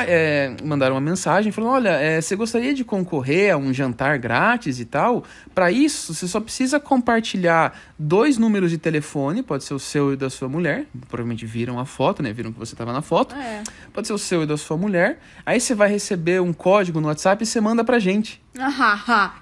é, 0.08 0.56
mandaram 0.64 0.96
uma 0.96 1.02
mensagem 1.02 1.52
falando: 1.52 1.72
Olha, 1.72 1.90
é, 1.90 2.22
você 2.22 2.36
gostaria 2.36 2.74
de 2.74 2.84
concorrer 2.84 3.54
a 3.54 3.58
um 3.58 3.74
jantar 3.74 4.18
grátis 4.18 4.80
e 4.80 4.86
tal? 4.86 5.24
Para 5.54 5.72
isso, 5.72 6.14
você 6.14 6.28
só 6.28 6.40
precisa 6.40 6.80
compartilhar 6.80 7.78
dois 7.98 8.38
números 8.38 8.72
de 8.72 8.78
telefone, 8.78 9.44
pode 9.44 9.64
ser 9.64 9.74
o 9.74 9.80
seu 9.80 10.14
e 10.14 10.16
da 10.16 10.30
sua 10.30 10.48
mulher. 10.48 10.86
Provavelmente 11.10 11.46
viram 11.46 11.80
a 11.80 11.86
foto, 11.86 12.24
né? 12.24 12.34
Viram 12.34 12.52
que 12.52 12.60
você 12.60 12.74
estava 12.74 12.94
na 12.94 13.02
foto. 13.02 13.36
É. 13.36 13.64
Pode 13.94 14.08
ser 14.08 14.14
o 14.14 14.18
seu 14.18 14.44
e 14.44 14.46
da 14.46 14.58
sua 14.58 14.78
mulher. 14.78 15.20
Aí 15.46 15.60
você 15.60 15.76
vai 15.76 15.90
receber 15.90 16.42
um 16.42 16.54
código 16.54 17.00
no 17.02 17.08
WhatsApp 17.08 17.44
e 17.44 17.46
você 17.46 17.62
manda 17.62 17.84
pra 17.84 18.00
gente. 18.00 18.42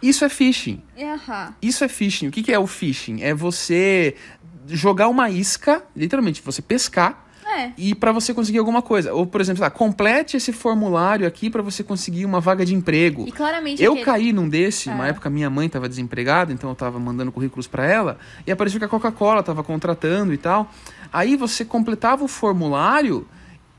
Isso 0.02 0.26
é 0.26 0.30
phishing. 0.30 0.82
Isso 1.62 1.84
é 1.84 1.88
phishing. 1.88 2.28
O 2.28 2.32
que, 2.32 2.44
que 2.44 2.52
é 2.52 2.60
o 2.60 2.68
phishing? 2.68 3.22
É 3.22 3.34
você 3.34 4.16
jogar 4.68 5.08
uma 5.08 5.30
isca, 5.30 5.84
literalmente, 5.96 6.42
você 6.42 6.62
pescar 6.62 7.29
É. 7.50 7.72
e 7.78 7.95
para 7.95 8.12
você 8.12 8.33
conseguir 8.33 8.59
alguma 8.59 8.81
coisa. 8.81 9.14
Ou, 9.14 9.26
por 9.26 9.42
exemplo, 9.42 9.62
lá, 9.62 9.69
complete 9.69 10.38
esse 10.38 10.54
formulário 10.54 11.26
aqui 11.28 11.50
para 11.50 11.62
você 11.62 11.83
conseguir 11.83 12.24
uma 12.26 12.40
vaga 12.40 12.64
de 12.66 12.76
emprego. 12.76 13.26
E 13.28 13.31
claramente 13.31 13.81
Eu 13.83 13.94
aquele- 13.94 14.06
caí 14.06 14.31
num 14.33 14.47
desse, 14.47 14.90
É. 14.90 14.94
uma 14.94 15.07
época 15.07 15.30
minha 15.30 15.50
mãe 15.50 15.66
estava 15.68 15.90
desempregada, 15.90 16.54
então 16.54 16.69
eu 16.69 16.76
tava 16.76 17.00
mandando 17.00 17.31
currículos 17.31 17.68
para 17.68 17.85
ela, 17.85 18.18
e 18.45 18.52
apareceu 18.52 18.80
que 18.80 18.85
a 18.85 18.90
Coca-Cola 18.90 19.42
tava 19.42 19.64
contratando 19.64 20.33
e 20.33 20.38
tal. 20.38 20.71
Aí 21.12 21.35
você 21.35 21.66
completava 21.66 22.24
o 22.24 22.28
formulário, 22.28 23.28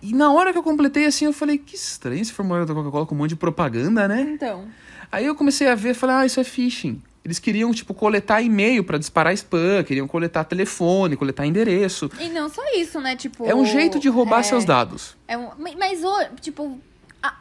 e 0.03 0.13
na 0.15 0.33
hora 0.33 0.53
que 0.53 0.59
eu 0.59 0.63
completei 0.63 1.07
assim, 1.07 1.27
eu 1.27 1.33
falei, 1.33 1.59
que 1.59 1.77
estranho 1.77 2.23
esse 2.23 2.33
formulário 2.33 2.67
da 2.67 2.75
Coca-Cola 2.75 3.07
com 3.07 3.15
um 3.15 3.19
monte 3.19 3.31
de 3.31 3.37
propaganda, 3.37 4.09
né? 4.09 4.23
Então. 4.35 4.65
Aí 5.13 5.27
eu 5.27 5.35
comecei 5.35 5.69
a 5.69 5.75
ver, 5.75 5.95
falei, 5.95 6.17
ah, 6.17 6.27
isso 6.27 6.41
é 6.41 6.45
phishing. 6.45 7.01
Eles 7.25 7.39
queriam, 7.39 7.71
tipo, 7.73 7.93
coletar 7.93 8.41
e-mail 8.41 8.83
para 8.83 8.97
disparar 8.99 9.35
spam, 9.35 9.85
queriam 9.85 10.09
coletar 10.09 10.45
telefone, 10.45 11.17
coletar 11.17 11.45
endereço. 11.47 12.11
E 12.19 12.29
não 12.31 12.49
só 12.49 12.63
isso, 12.75 12.99
né? 13.01 13.15
Tipo. 13.15 13.45
É 13.47 13.55
um 13.55 13.67
jeito 13.67 13.99
de 13.99 14.09
roubar 14.09 14.41
é- 14.41 14.43
seus 14.45 14.65
dados. 14.65 15.17
É 15.29 15.37
um, 15.37 15.49
ma- 15.59 15.75
mas, 15.79 16.01
tipo, 16.41 16.81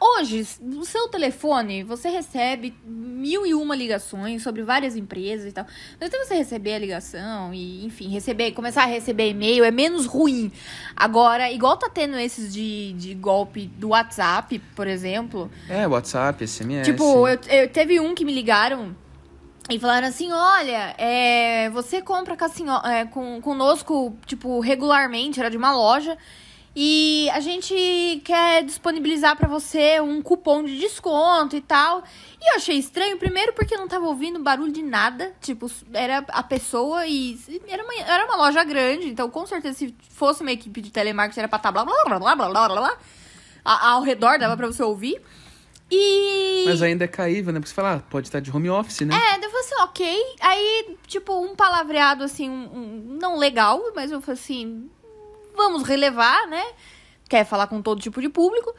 hoje, 0.01 0.45
no 0.61 0.83
seu 0.83 1.07
telefone, 1.07 1.83
você 1.83 2.09
recebe 2.09 2.73
mil 2.85 3.45
e 3.45 3.53
uma 3.53 3.73
ligações 3.73 4.43
sobre 4.43 4.63
várias 4.63 4.97
empresas 4.97 5.47
e 5.49 5.51
tal. 5.53 5.65
Mas 5.97 6.09
até 6.09 6.25
você 6.25 6.35
receber 6.35 6.73
a 6.73 6.79
ligação 6.79 7.53
e, 7.53 7.85
enfim, 7.85 8.09
receber, 8.09 8.51
começar 8.51 8.83
a 8.83 8.85
receber 8.87 9.29
e-mail 9.29 9.63
é 9.63 9.71
menos 9.71 10.05
ruim. 10.05 10.51
Agora, 10.93 11.49
igual 11.53 11.77
tá 11.77 11.89
tendo 11.89 12.17
esses 12.17 12.53
de, 12.53 12.91
de 12.97 13.13
golpe 13.13 13.67
do 13.77 13.89
WhatsApp, 13.89 14.59
por 14.75 14.87
exemplo. 14.87 15.49
É, 15.69 15.87
WhatsApp, 15.87 16.45
SMS. 16.45 16.83
Tipo, 16.85 17.25
eu, 17.29 17.39
eu- 17.47 17.69
teve 17.69 17.97
um 18.01 18.13
que 18.13 18.25
me 18.25 18.33
ligaram 18.33 18.93
e 19.69 19.77
falaram 19.77 20.07
assim: 20.07 20.31
olha, 20.31 20.95
é, 20.97 21.69
você 21.69 22.01
compra 22.01 22.35
com 22.35 22.45
a 22.45 22.49
senhora, 22.49 22.91
é, 22.91 23.05
com, 23.05 23.39
conosco, 23.39 24.17
tipo, 24.25 24.59
regularmente, 24.59 25.39
era 25.39 25.49
de 25.49 25.57
uma 25.57 25.71
loja. 25.71 26.17
E 26.75 27.29
a 27.31 27.39
gente 27.39 28.21
quer 28.23 28.63
disponibilizar 28.63 29.35
para 29.35 29.47
você 29.47 29.99
um 29.99 30.21
cupom 30.21 30.63
de 30.63 30.77
desconto 30.77 31.55
e 31.55 31.61
tal. 31.61 32.03
E 32.41 32.51
eu 32.51 32.55
achei 32.55 32.77
estranho, 32.77 33.17
primeiro 33.17 33.53
porque 33.53 33.75
eu 33.75 33.79
não 33.79 33.87
tava 33.87 34.05
ouvindo 34.05 34.39
barulho 34.39 34.71
de 34.71 34.81
nada. 34.81 35.33
Tipo, 35.41 35.69
era 35.93 36.25
a 36.29 36.43
pessoa 36.43 37.05
e. 37.05 37.39
Era 37.67 37.83
uma, 37.83 37.93
era 37.93 38.25
uma 38.25 38.37
loja 38.37 38.63
grande, 38.63 39.07
então 39.07 39.29
com 39.29 39.45
certeza 39.45 39.77
se 39.77 39.95
fosse 40.09 40.41
uma 40.41 40.51
equipe 40.51 40.81
de 40.81 40.91
telemarketing 40.91 41.41
era 41.41 41.47
pra 41.47 41.57
estar 41.57 41.71
blá 41.71 41.83
blá 41.83 41.93
blá 42.05 42.19
blá 42.19 42.35
blá 42.35 42.47
blá 42.47 42.67
blá. 42.67 42.75
blá 42.75 42.97
ao 43.63 44.01
redor 44.01 44.39
dava 44.39 44.57
pra 44.57 44.67
você 44.67 44.81
ouvir. 44.81 45.21
E. 45.91 46.63
Mas 46.65 46.81
ainda 46.81 47.05
é 47.05 47.07
caível, 47.07 47.51
né? 47.53 47.59
Porque 47.59 47.69
você 47.69 47.75
fala, 47.75 47.95
ah, 47.95 47.99
pode 47.99 48.27
estar 48.27 48.39
de 48.39 48.51
home 48.55 48.69
office, 48.69 49.01
né? 49.01 49.15
É, 49.15 49.37
eu 49.37 49.49
falei 49.49 49.59
assim, 49.65 49.75
ok. 49.81 50.35
Aí, 50.41 50.97
tipo, 51.07 51.33
um 51.41 51.55
palavreado, 51.55 52.23
assim, 52.23 52.49
um- 52.49 52.53
um- 52.77 53.17
não 53.19 53.37
legal, 53.37 53.81
mas 53.95 54.11
eu 54.11 54.21
falei 54.21 54.39
assim, 54.39 54.89
vamos 55.55 55.83
relevar, 55.83 56.47
né? 56.47 56.63
Quer 57.27 57.45
falar 57.45 57.67
com 57.67 57.81
todo 57.81 58.01
tipo 58.01 58.21
de 58.21 58.29
público. 58.29 58.73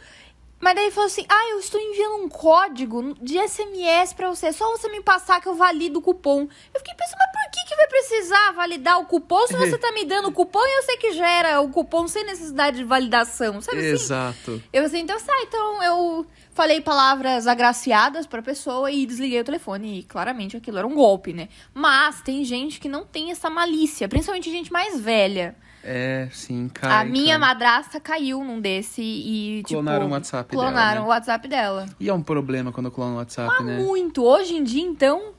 Mas 0.61 0.75
daí 0.75 0.91
falou 0.91 1.07
assim: 1.07 1.25
ah, 1.29 1.51
eu 1.51 1.59
estou 1.59 1.81
enviando 1.81 2.17
um 2.23 2.29
código 2.29 3.15
de 3.21 3.39
SMS 3.49 4.13
pra 4.13 4.29
você. 4.29 4.53
Só 4.53 4.71
você 4.71 4.89
me 4.91 5.01
passar 5.01 5.41
que 5.41 5.49
eu 5.49 5.55
valido 5.55 5.99
o 5.99 6.03
cupom. 6.03 6.43
Eu 6.43 6.81
fiquei 6.81 6.95
pensando, 6.95 7.19
mas 7.19 7.33
por 7.33 7.51
que, 7.51 7.69
que 7.69 7.77
vai 7.77 7.87
precisar 7.89 8.53
validar 8.53 9.01
o 9.01 9.07
cupom 9.07 9.47
se 9.47 9.57
você 9.57 9.77
tá 9.79 9.91
me 9.93 10.05
dando 10.05 10.29
o 10.29 10.33
cupom 10.33 10.61
e 10.61 10.79
eu 10.79 10.83
sei 10.83 10.97
que 10.99 11.13
gera 11.13 11.61
o 11.63 11.71
cupom 11.71 12.07
sem 12.07 12.25
necessidade 12.25 12.77
de 12.77 12.85
validação? 12.85 13.61
Sabe 13.63 13.79
assim? 13.79 13.89
Exato. 13.89 14.63
Eu 14.71 14.85
assim, 14.85 14.99
então 14.99 15.19
sai, 15.19 15.45
então 15.45 15.83
eu 15.83 16.27
falei 16.53 16.81
palavras 16.83 17.47
agraciadas 17.47 18.27
pra 18.27 18.43
pessoa 18.43 18.91
e 18.91 19.07
desliguei 19.07 19.41
o 19.41 19.45
telefone. 19.45 20.01
E 20.01 20.03
claramente 20.03 20.59
aquilo 20.59 20.77
era 20.77 20.87
um 20.87 20.95
golpe, 20.95 21.33
né? 21.33 21.49
Mas 21.73 22.21
tem 22.21 22.45
gente 22.45 22.79
que 22.79 22.89
não 22.89 23.07
tem 23.07 23.31
essa 23.31 23.49
malícia, 23.49 24.07
principalmente 24.09 24.51
gente 24.51 24.71
mais 24.71 25.01
velha. 25.01 25.57
É, 25.83 26.29
sim, 26.31 26.69
cai. 26.73 26.91
a 26.93 27.05
minha 27.11 27.39
cai. 27.39 27.39
madrasta 27.39 27.99
caiu 28.01 28.45
num 28.45 28.61
desse 28.61 29.01
e, 29.03 29.63
tipo. 29.63 29.75
Clonaram 29.81 30.07
o 30.09 30.11
WhatsApp 30.11 30.51
Clonaram 30.51 30.75
dela, 30.77 30.95
né? 30.95 31.01
o 31.01 31.07
WhatsApp 31.09 31.49
dela. 31.49 31.87
E 31.99 32.09
é 32.09 32.13
um 32.15 32.23
problema 32.23 32.71
quando 32.71 32.91
clona 32.91 33.13
o 33.15 33.17
WhatsApp, 33.17 33.55
Mas 33.59 33.67
né? 33.67 33.79
muito. 33.79 34.23
Hoje 34.23 34.55
em 34.57 34.63
dia, 34.63 34.83
então, 34.83 35.33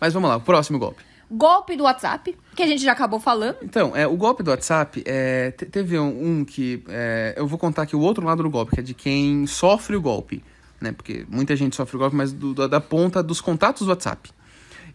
Mas 0.00 0.14
vamos 0.14 0.28
lá, 0.30 0.36
o 0.36 0.40
próximo 0.40 0.78
golpe. 0.78 1.02
golpe 1.30 1.76
do 1.76 1.82
WhatsApp, 1.84 2.36
que 2.54 2.62
a 2.62 2.66
gente 2.66 2.82
já 2.82 2.92
acabou 2.92 3.18
falando. 3.18 3.56
Então, 3.62 3.96
é, 3.96 4.06
o 4.06 4.16
golpe 4.16 4.42
do 4.42 4.50
WhatsApp, 4.50 5.02
é, 5.04 5.50
te- 5.50 5.66
teve 5.66 5.98
um, 5.98 6.40
um 6.40 6.44
que. 6.44 6.84
é, 6.88 7.34
eu 7.36 7.46
vou 7.46 7.58
contar 7.58 7.82
aqui 7.82 7.96
o 7.96 8.00
outro 8.00 8.24
lado 8.24 8.42
do 8.42 8.50
golpe, 8.50 8.72
que 8.74 8.80
é 8.80 8.82
de 8.82 8.94
quem 8.94 9.46
sofre 9.46 9.96
o 9.96 10.00
golpe. 10.00 10.44
Né? 10.80 10.92
Porque 10.92 11.24
muita 11.28 11.54
gente 11.56 11.74
sofre 11.76 11.96
o 11.96 11.98
golpe, 11.98 12.14
mas 12.14 12.32
do- 12.32 12.54
da- 12.54 12.66
da 12.66 12.80
ponta 12.80 13.22
dos 13.22 13.40
contatos 13.40 13.86
do 13.86 13.90
WhatsApp. 13.90 14.30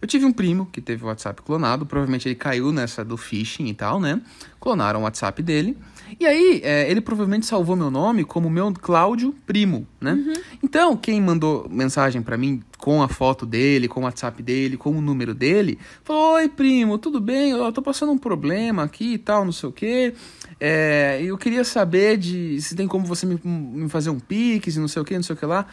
Eu 0.00 0.06
tive 0.06 0.24
um 0.24 0.32
primo 0.32 0.66
que 0.66 0.80
teve 0.80 1.04
o 1.04 1.08
WhatsApp 1.08 1.42
clonado, 1.42 1.84
provavelmente 1.84 2.28
ele 2.28 2.34
caiu 2.34 2.72
nessa 2.72 3.04
do 3.04 3.16
phishing 3.16 3.66
e 3.66 3.74
tal, 3.74 3.98
né? 3.98 4.20
Clonaram 4.60 5.00
o 5.00 5.02
WhatsApp 5.02 5.42
dele. 5.42 5.76
E 6.18 6.24
aí, 6.24 6.60
é, 6.64 6.90
ele 6.90 7.00
provavelmente 7.00 7.44
salvou 7.44 7.76
meu 7.76 7.90
nome 7.90 8.24
como 8.24 8.48
meu 8.48 8.72
Cláudio 8.72 9.34
Primo, 9.46 9.86
né? 10.00 10.16
Então, 10.62 10.96
quem 10.96 11.20
mandou 11.20 11.68
mensagem 11.68 12.22
pra 12.22 12.36
mim 12.36 12.62
com 12.78 13.02
a 13.02 13.08
foto 13.08 13.44
dele, 13.44 13.88
com 13.88 14.00
o 14.00 14.04
WhatsApp 14.04 14.42
dele, 14.42 14.76
com 14.76 14.90
o 14.90 15.00
número 15.00 15.34
dele, 15.34 15.78
falou: 16.02 16.34
Oi, 16.34 16.48
primo, 16.48 16.96
tudo 16.96 17.20
bem? 17.20 17.50
Eu 17.50 17.70
tô 17.72 17.82
passando 17.82 18.12
um 18.12 18.18
problema 18.18 18.84
aqui 18.84 19.14
e 19.14 19.18
tal, 19.18 19.44
não 19.44 19.52
sei 19.52 19.68
o 19.68 19.72
quê. 19.72 20.14
É, 20.60 21.20
eu 21.22 21.36
queria 21.36 21.62
saber 21.62 22.16
de 22.16 22.60
se 22.60 22.74
tem 22.74 22.86
como 22.86 23.04
você 23.04 23.26
me, 23.26 23.38
me 23.44 23.88
fazer 23.88 24.10
um 24.10 24.18
pix 24.18 24.76
e 24.76 24.80
não 24.80 24.88
sei 24.88 25.02
o 25.02 25.04
que, 25.04 25.14
não 25.14 25.22
sei 25.22 25.34
o 25.34 25.38
que 25.38 25.46
lá. 25.46 25.66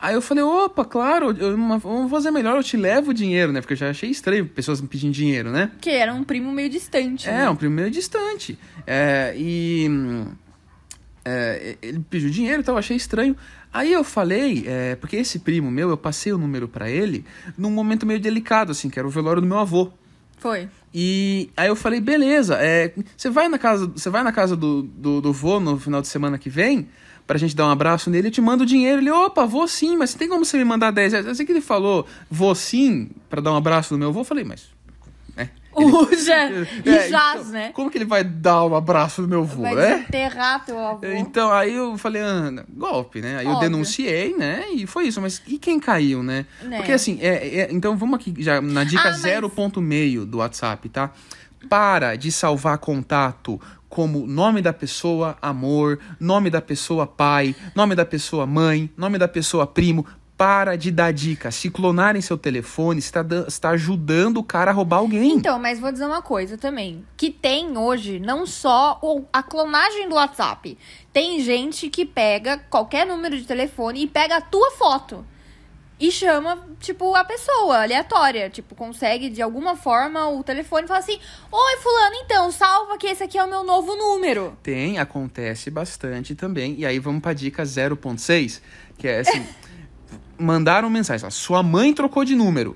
Aí 0.00 0.14
eu 0.14 0.22
falei, 0.22 0.42
opa, 0.42 0.84
claro, 0.84 1.36
eu, 1.38 1.54
uma- 1.54 1.76
vamos 1.78 2.10
fazer 2.10 2.30
melhor, 2.30 2.56
eu 2.56 2.62
te 2.62 2.76
levo 2.76 3.10
o 3.10 3.14
dinheiro, 3.14 3.52
né? 3.52 3.60
Porque 3.60 3.74
eu 3.74 3.76
já 3.76 3.90
achei 3.90 4.08
estranho 4.10 4.46
pessoas 4.46 4.80
me 4.80 4.88
pedindo 4.88 5.12
dinheiro, 5.12 5.50
né? 5.50 5.70
Que 5.80 5.90
era 5.90 6.14
um 6.14 6.24
primo 6.24 6.50
meio 6.50 6.70
distante. 6.70 7.28
É, 7.28 7.32
né? 7.32 7.50
um 7.50 7.56
primo 7.56 7.74
meio 7.74 7.90
distante. 7.90 8.58
É, 8.86 9.34
e 9.36 9.86
é, 11.24 11.76
ele 11.82 12.00
pediu 12.08 12.30
dinheiro 12.30 12.62
e 12.62 12.64
tal, 12.64 12.74
eu 12.74 12.78
achei 12.78 12.96
estranho. 12.96 13.36
Aí 13.72 13.92
eu 13.92 14.02
falei, 14.02 14.64
é, 14.66 14.96
porque 14.96 15.16
esse 15.16 15.38
primo 15.40 15.70
meu, 15.70 15.90
eu 15.90 15.96
passei 15.96 16.32
o 16.32 16.38
número 16.38 16.66
pra 16.66 16.90
ele 16.90 17.24
num 17.56 17.70
momento 17.70 18.06
meio 18.06 18.18
delicado, 18.18 18.72
assim, 18.72 18.88
que 18.88 18.98
era 18.98 19.06
o 19.06 19.10
velório 19.10 19.40
do 19.42 19.46
meu 19.46 19.58
avô. 19.58 19.92
Foi. 20.38 20.68
E 20.94 21.50
aí 21.56 21.68
eu 21.68 21.76
falei, 21.76 22.00
beleza, 22.00 22.56
é, 22.58 22.92
você 23.16 23.28
vai 23.28 23.48
na 23.48 23.58
casa, 23.58 23.86
você 23.86 24.08
vai 24.08 24.24
na 24.24 24.32
casa 24.32 24.56
do, 24.56 24.82
do, 24.82 25.20
do 25.20 25.32
vô 25.32 25.60
no 25.60 25.78
final 25.78 26.00
de 26.00 26.08
semana 26.08 26.38
que 26.38 26.48
vem, 26.48 26.88
pra 27.30 27.38
gente 27.38 27.54
dar 27.54 27.66
um 27.68 27.70
abraço 27.70 28.10
nele, 28.10 28.26
eu 28.26 28.32
te 28.32 28.40
mando 28.40 28.64
o 28.64 28.66
dinheiro. 28.66 29.00
Ele, 29.00 29.08
opa, 29.12 29.46
vou 29.46 29.68
sim, 29.68 29.96
mas 29.96 30.14
tem 30.14 30.28
como 30.28 30.44
você 30.44 30.58
me 30.58 30.64
mandar 30.64 30.90
10 30.90 31.12
reais? 31.12 31.26
Assim 31.28 31.46
que 31.46 31.52
ele 31.52 31.60
falou, 31.60 32.04
vou 32.28 32.52
sim, 32.56 33.08
pra 33.28 33.40
dar 33.40 33.52
um 33.52 33.56
abraço 33.56 33.94
no 33.94 33.98
meu 34.00 34.08
avô, 34.08 34.20
eu 34.20 34.24
falei, 34.24 34.42
mas... 34.42 34.64
É, 35.36 35.48
O 35.72 36.12
já, 36.16 36.50
é, 36.50 37.08
jaz, 37.08 37.40
então, 37.42 37.52
né? 37.52 37.70
Como 37.72 37.88
que 37.88 37.96
ele 37.98 38.04
vai 38.04 38.24
dar 38.24 38.64
um 38.64 38.74
abraço 38.74 39.22
no 39.22 39.28
meu 39.28 39.42
avô, 39.42 39.62
Vai 39.62 39.76
né? 39.76 39.94
desenterrar 39.98 40.64
teu 40.66 40.76
avô. 40.76 41.06
Então, 41.06 41.52
aí 41.52 41.72
eu 41.72 41.96
falei, 41.96 42.20
Ana, 42.20 42.66
golpe, 42.68 43.20
né? 43.20 43.36
Aí 43.38 43.44
eu 43.46 43.52
Óbvio. 43.52 43.70
denunciei, 43.70 44.34
né? 44.36 44.64
E 44.74 44.84
foi 44.88 45.04
isso. 45.06 45.20
Mas 45.20 45.40
e 45.46 45.56
quem 45.58 45.78
caiu, 45.78 46.24
né? 46.24 46.44
Né. 46.62 46.78
Porque 46.78 46.90
assim, 46.90 47.18
é, 47.20 47.60
é- 47.60 47.68
então 47.70 47.96
vamos 47.96 48.16
aqui 48.18 48.34
já 48.38 48.60
na 48.60 48.82
dica 48.82 49.00
Ah, 49.00 49.10
mas- 49.12 49.20
zero 49.20 49.48
ponto 49.48 49.80
meio 49.80 50.26
do 50.26 50.38
WhatsApp, 50.38 50.88
tá? 50.88 51.12
Para 51.68 52.16
de 52.16 52.32
salvar 52.32 52.76
contato 52.78 53.60
como 53.90 54.26
nome 54.26 54.62
da 54.62 54.72
pessoa 54.72 55.36
amor, 55.42 55.98
nome 56.18 56.48
da 56.48 56.62
pessoa 56.62 57.06
pai, 57.06 57.54
nome 57.74 57.94
da 57.96 58.06
pessoa 58.06 58.46
mãe, 58.46 58.88
nome 58.96 59.18
da 59.18 59.28
pessoa 59.28 59.66
primo. 59.66 60.06
Para 60.38 60.74
de 60.74 60.90
dar 60.90 61.12
dica. 61.12 61.50
Se 61.50 61.68
clonarem 61.68 62.22
seu 62.22 62.38
telefone, 62.38 62.98
está 62.98 63.22
está 63.46 63.68
ajudando 63.70 64.38
o 64.38 64.42
cara 64.42 64.70
a 64.70 64.74
roubar 64.74 64.96
alguém. 65.00 65.32
Então, 65.32 65.58
mas 65.58 65.78
vou 65.78 65.92
dizer 65.92 66.06
uma 66.06 66.22
coisa 66.22 66.56
também. 66.56 67.04
Que 67.14 67.30
tem 67.30 67.76
hoje 67.76 68.18
não 68.18 68.46
só 68.46 68.98
o- 69.02 69.26
a 69.30 69.42
clonagem 69.42 70.08
do 70.08 70.14
WhatsApp. 70.14 70.78
Tem 71.12 71.40
gente 71.42 71.90
que 71.90 72.06
pega 72.06 72.56
qualquer 72.70 73.06
número 73.06 73.36
de 73.36 73.44
telefone 73.44 74.04
e 74.04 74.06
pega 74.06 74.36
a 74.36 74.40
tua 74.40 74.70
foto. 74.70 75.26
E 76.00 76.10
chama, 76.10 76.58
tipo, 76.80 77.14
a 77.14 77.22
pessoa 77.22 77.82
aleatória. 77.82 78.48
Tipo, 78.48 78.74
consegue 78.74 79.28
de 79.28 79.42
alguma 79.42 79.76
forma 79.76 80.30
o 80.30 80.42
telefone 80.42 80.84
e 80.84 80.88
fala 80.88 81.00
assim: 81.00 81.20
Oi, 81.52 81.76
Fulano, 81.76 82.16
então, 82.24 82.50
salva 82.50 82.96
que 82.96 83.06
esse 83.06 83.22
aqui 83.22 83.36
é 83.36 83.44
o 83.44 83.48
meu 83.48 83.62
novo 83.62 83.94
número. 83.94 84.56
Tem, 84.62 84.98
acontece 84.98 85.70
bastante 85.70 86.34
também. 86.34 86.74
E 86.78 86.86
aí 86.86 86.98
vamos 86.98 87.20
pra 87.20 87.34
dica 87.34 87.62
0.6, 87.64 88.62
que 88.96 89.06
é 89.06 89.20
assim: 89.20 89.46
mandaram 90.38 90.88
mensagem, 90.88 91.26
ó, 91.26 91.30
sua 91.30 91.62
mãe 91.62 91.92
trocou 91.92 92.24
de 92.24 92.34
número. 92.34 92.74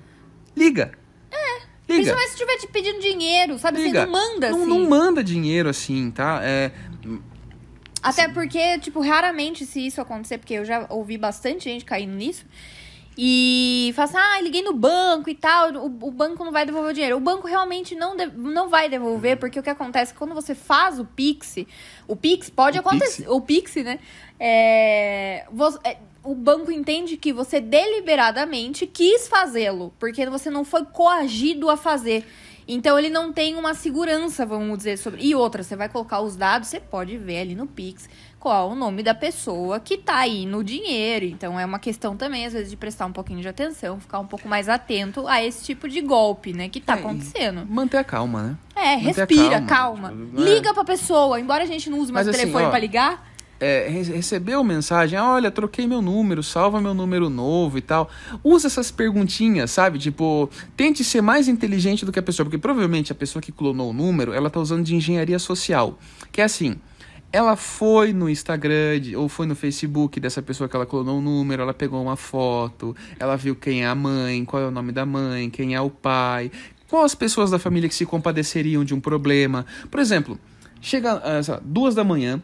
Liga. 0.55 0.93
É. 1.31 1.55
Liga. 1.57 1.67
Principalmente 1.87 2.27
se 2.27 2.35
estiver 2.35 2.57
te 2.59 2.67
pedindo 2.67 3.01
dinheiro, 3.01 3.59
sabe? 3.59 3.83
Liga. 3.83 4.01
Você 4.01 4.07
não 4.07 4.13
manda 4.13 4.51
Não, 4.51 4.59
assim. 4.59 4.67
não 4.69 4.89
manda 4.89 5.25
dinheiro 5.25 5.71
assim, 5.71 6.11
tá? 6.11 6.41
É, 6.43 6.71
Até 8.03 8.29
porque, 8.29 8.79
tipo, 8.81 9.01
raramente 9.01 9.65
se 9.65 9.87
isso 9.87 9.99
acontecer, 9.99 10.37
porque 10.37 10.53
eu 10.53 10.65
já 10.65 10.85
ouvi 10.91 11.17
bastante 11.17 11.65
gente 11.65 11.87
caindo 11.87 12.15
nisso. 12.15 12.45
E 13.17 13.93
fala 13.95 14.09
assim, 14.09 14.17
ah, 14.19 14.41
liguei 14.41 14.63
no 14.63 14.73
banco 14.73 15.31
e 15.31 15.35
tal, 15.35 15.73
o, 15.75 15.87
o 15.87 16.11
banco 16.11 16.45
não 16.45 16.51
vai 16.51 16.67
devolver 16.67 16.91
o 16.91 16.95
dinheiro. 16.95 17.17
O 17.17 17.21
banco 17.21 17.47
realmente 17.47 17.95
não, 17.95 18.17
de- 18.17 18.27
não 18.27 18.69
vai 18.69 18.89
devolver, 18.89 19.39
porque 19.39 19.59
o 19.59 19.63
que 19.63 19.71
acontece 19.71 20.11
é 20.11 20.13
que 20.13 20.19
quando 20.19 20.35
você 20.35 20.55
faz 20.55 20.99
o 20.99 21.05
Pix, 21.05 21.57
o 22.09 22.17
Pix 22.17 22.51
pode 22.51 22.77
O 22.77 22.81
acontecer, 22.81 23.29
o 23.29 23.41
Pix, 23.41 23.77
né? 23.77 24.01
É, 24.39 25.47
vo- 25.53 25.79
é, 25.85 25.99
o 26.25 26.35
banco 26.35 26.73
entende 26.73 27.17
que 27.17 27.33
você 27.33 27.61
deliberadamente 27.61 28.87
quis 28.87 29.29
fazê-lo, 29.29 29.95
porque 29.99 30.27
você 30.27 30.51
não 30.51 30.65
foi 30.65 30.85
coagido 30.85 31.71
a 31.71 31.77
fazer. 31.77 32.27
Então 32.67 32.99
ele 32.99 33.11
não 33.11 33.31
tem 33.31 33.57
uma 33.57 33.75
segurança, 33.75 34.47
vamos 34.47 34.79
dizer, 34.79 34.97
sobre. 34.97 35.23
E 35.23 35.35
outra, 35.35 35.63
você 35.63 35.77
vai 35.77 35.89
colocar 35.89 36.21
os 36.21 36.35
dados, 36.35 36.69
você 36.69 36.81
pode 36.81 37.17
ver 37.19 37.41
ali 37.41 37.55
no 37.55 37.67
Pix 37.67 38.09
qual 38.45 38.73
o 38.73 38.75
nome 38.75 39.03
da 39.03 39.15
pessoa 39.15 39.81
que 39.81 39.97
tá 39.97 40.17
aí 40.19 40.45
no 40.45 40.63
dinheiro. 40.63 41.25
Então 41.25 41.59
é 41.59 41.65
uma 41.65 41.79
questão 41.79 42.15
também, 42.15 42.45
às 42.45 42.53
vezes, 42.53 42.69
de 42.69 42.77
prestar 42.77 43.07
um 43.07 43.13
pouquinho 43.13 43.41
de 43.41 43.49
atenção, 43.49 43.99
ficar 43.99 44.19
um 44.19 44.27
pouco 44.27 44.47
mais 44.47 44.69
atento 44.69 45.27
a 45.27 45.43
esse 45.43 45.65
tipo 45.65 45.89
de 45.89 46.03
golpe, 46.03 46.53
né, 46.53 46.69
que 46.69 46.79
tá 46.79 46.93
É, 46.95 46.97
acontecendo. 46.99 47.67
manter 47.67 47.97
a 47.97 48.05
calma, 48.05 48.43
né? 48.43 48.57
É, 48.77 48.97
manter 48.97 49.15
respira, 49.21 49.63
calma, 49.63 50.11
calma. 50.11 50.11
tipo, 50.11 50.43
é. 50.43 50.45
Liga 50.45 50.75
pra 50.75 50.85
pessoa, 50.85 51.41
embora 51.41 51.65
a 51.65 51.67
gente 51.67 51.89
não 51.89 51.99
use 52.01 52.13
mais 52.13 52.27
Mas 52.27 52.37
o 52.37 52.39
assim, 52.39 52.47
telefone 52.49 52.67
ó, 52.67 52.69
pra 52.71 52.79
ligar. 52.79 53.33
É, 53.59 53.89
re- 53.89 54.03
recebeu 54.17 54.63
mensagem, 54.63 55.19
ah, 55.19 55.31
olha, 55.31 55.51
troquei 55.51 55.87
meu 55.87 56.03
número, 56.03 56.43
salva 56.43 56.83
meu 56.83 56.93
número 56.93 57.31
novo 57.31 57.79
e 57.79 57.81
tal. 57.81 58.11
Usa 58.43 58.67
essas 58.67 58.91
perguntinhas, 58.91 59.71
sabe? 59.71 59.99
Tipo, 59.99 60.51
tente 60.77 61.03
ser 61.03 61.23
mais 61.23 61.49
inteligente 61.49 62.05
do 62.05 62.13
que 62.13 62.19
a 62.19 62.23
pessoa, 62.23 62.45
porque 62.45 62.59
provavelmente 62.59 63.11
a 63.11 63.15
pessoa 63.15 63.41
que 63.41 63.51
clonou 63.51 63.89
o 63.89 63.93
número, 63.95 64.35
ela 64.35 64.51
tá 64.51 64.61
usando 64.61 64.85
de 64.85 64.95
engenharia 64.95 65.39
social. 65.39 65.99
Que 66.31 66.43
é 66.43 66.45
assim, 66.45 66.77
ela 67.35 67.57
foi 67.57 68.13
no 68.13 68.31
Instagram 68.31 69.01
ou 69.17 69.29
foi 69.29 69.45
no 69.45 69.57
Facebook 69.57 70.21
dessa 70.21 70.41
pessoa 70.41 70.69
que 70.69 70.77
ela 70.77 70.87
clonou 70.87 71.19
o 71.19 71.21
número, 71.21 71.63
ela 71.63 71.75
pegou 71.75 72.01
uma 72.01 72.15
foto, 72.15 72.95
ela 73.19 73.37
viu 73.37 73.57
quem 73.57 73.83
é 73.83 73.87
a 73.89 73.95
mãe, 73.95 74.45
qual 74.45 74.63
é 74.63 74.67
o 74.69 74.71
nome 74.71 74.93
da 74.93 75.05
mãe, 75.05 75.51
quem 75.51 75.75
é 75.75 75.81
o 75.81 75.91
pai, 75.91 76.49
quais 76.89 77.07
as 77.07 77.15
pessoas 77.17 77.51
da 77.51 77.59
família 77.59 77.89
que 77.89 77.95
se 77.95 78.07
compadeceriam 78.07 78.85
de 78.85 78.95
um 78.95 79.01
problema. 79.01 79.67
Por 79.91 79.99
exemplo, 79.99 80.39
chega 80.81 81.15
ah, 81.25 81.43
sei 81.43 81.55
lá, 81.55 81.61
duas 81.65 81.93
da 81.93 82.05
manhã, 82.05 82.41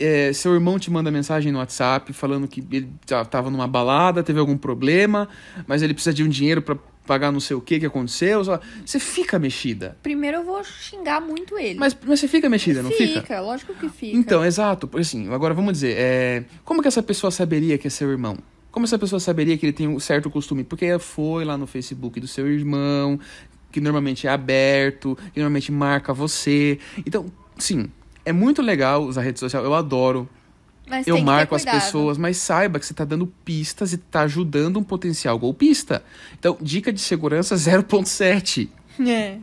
é, 0.00 0.32
seu 0.32 0.52
irmão 0.54 0.76
te 0.76 0.90
manda 0.90 1.08
mensagem 1.08 1.52
no 1.52 1.58
WhatsApp 1.58 2.12
falando 2.12 2.48
que 2.48 2.64
ele 2.70 2.90
tá- 3.06 3.24
tava 3.24 3.48
numa 3.48 3.68
balada, 3.68 4.24
teve 4.24 4.40
algum 4.40 4.56
problema, 4.58 5.28
mas 5.68 5.82
ele 5.82 5.94
precisa 5.94 6.12
de 6.12 6.24
um 6.24 6.28
dinheiro 6.28 6.60
pra 6.60 6.76
pagar 7.06 7.30
não 7.32 7.40
sei 7.40 7.56
o 7.56 7.60
que 7.60 7.78
que 7.80 7.86
aconteceu. 7.86 8.44
só- 8.44 8.60
Você 8.84 8.98
fica 8.98 9.38
mexida. 9.38 9.96
Primeiro 10.02 10.38
eu 10.38 10.44
vou 10.44 10.62
xingar 10.64 11.20
muito 11.20 11.58
ele. 11.58 11.78
Mas, 11.78 11.96
mas 12.04 12.20
você 12.20 12.28
fica 12.28 12.48
mexida, 12.48 12.82
não 12.82 12.90
fica? 12.90 13.20
fica, 13.20 13.40
lógico 13.40 13.74
que 13.74 13.88
fica. 13.88 14.16
Então, 14.16 14.44
exato. 14.44 14.90
Assim, 14.98 15.32
agora 15.32 15.54
vamos 15.54 15.72
dizer, 15.72 15.94
é, 15.98 16.44
como 16.64 16.82
que 16.82 16.88
essa 16.88 17.02
pessoa 17.02 17.30
saberia 17.30 17.78
que 17.78 17.86
é 17.86 17.90
seu 17.90 18.10
irmão? 18.10 18.36
Como 18.70 18.84
essa 18.84 18.98
pessoa 18.98 19.18
saberia 19.20 19.56
que 19.56 19.64
ele 19.64 19.72
tem 19.72 19.88
um 19.88 19.98
certo 19.98 20.28
costume? 20.28 20.62
Porque 20.62 20.98
foi 20.98 21.44
lá 21.44 21.56
no 21.56 21.66
Facebook 21.66 22.20
do 22.20 22.26
seu 22.28 22.46
irmão, 22.46 23.18
que 23.72 23.80
normalmente 23.80 24.26
é 24.26 24.30
aberto, 24.30 25.16
que 25.32 25.40
normalmente 25.40 25.72
marca 25.72 26.12
você. 26.12 26.78
Então, 27.06 27.26
sim, 27.58 27.90
é 28.24 28.32
muito 28.32 28.60
legal 28.60 29.02
usar 29.04 29.22
rede 29.22 29.40
social, 29.40 29.64
eu 29.64 29.72
adoro. 29.74 30.28
Mas 30.88 31.06
eu 31.06 31.20
marco 31.20 31.54
as 31.54 31.64
pessoas, 31.64 32.16
mas 32.16 32.36
saiba 32.36 32.78
que 32.78 32.86
você 32.86 32.92
está 32.92 33.04
dando 33.04 33.26
pistas 33.44 33.92
e 33.92 33.96
está 33.96 34.22
ajudando 34.22 34.78
um 34.78 34.84
potencial 34.84 35.38
golpista. 35.38 36.04
Então, 36.38 36.56
dica 36.60 36.92
de 36.92 37.00
segurança 37.00 37.54
0.7. 37.56 38.68
É. 38.98 39.36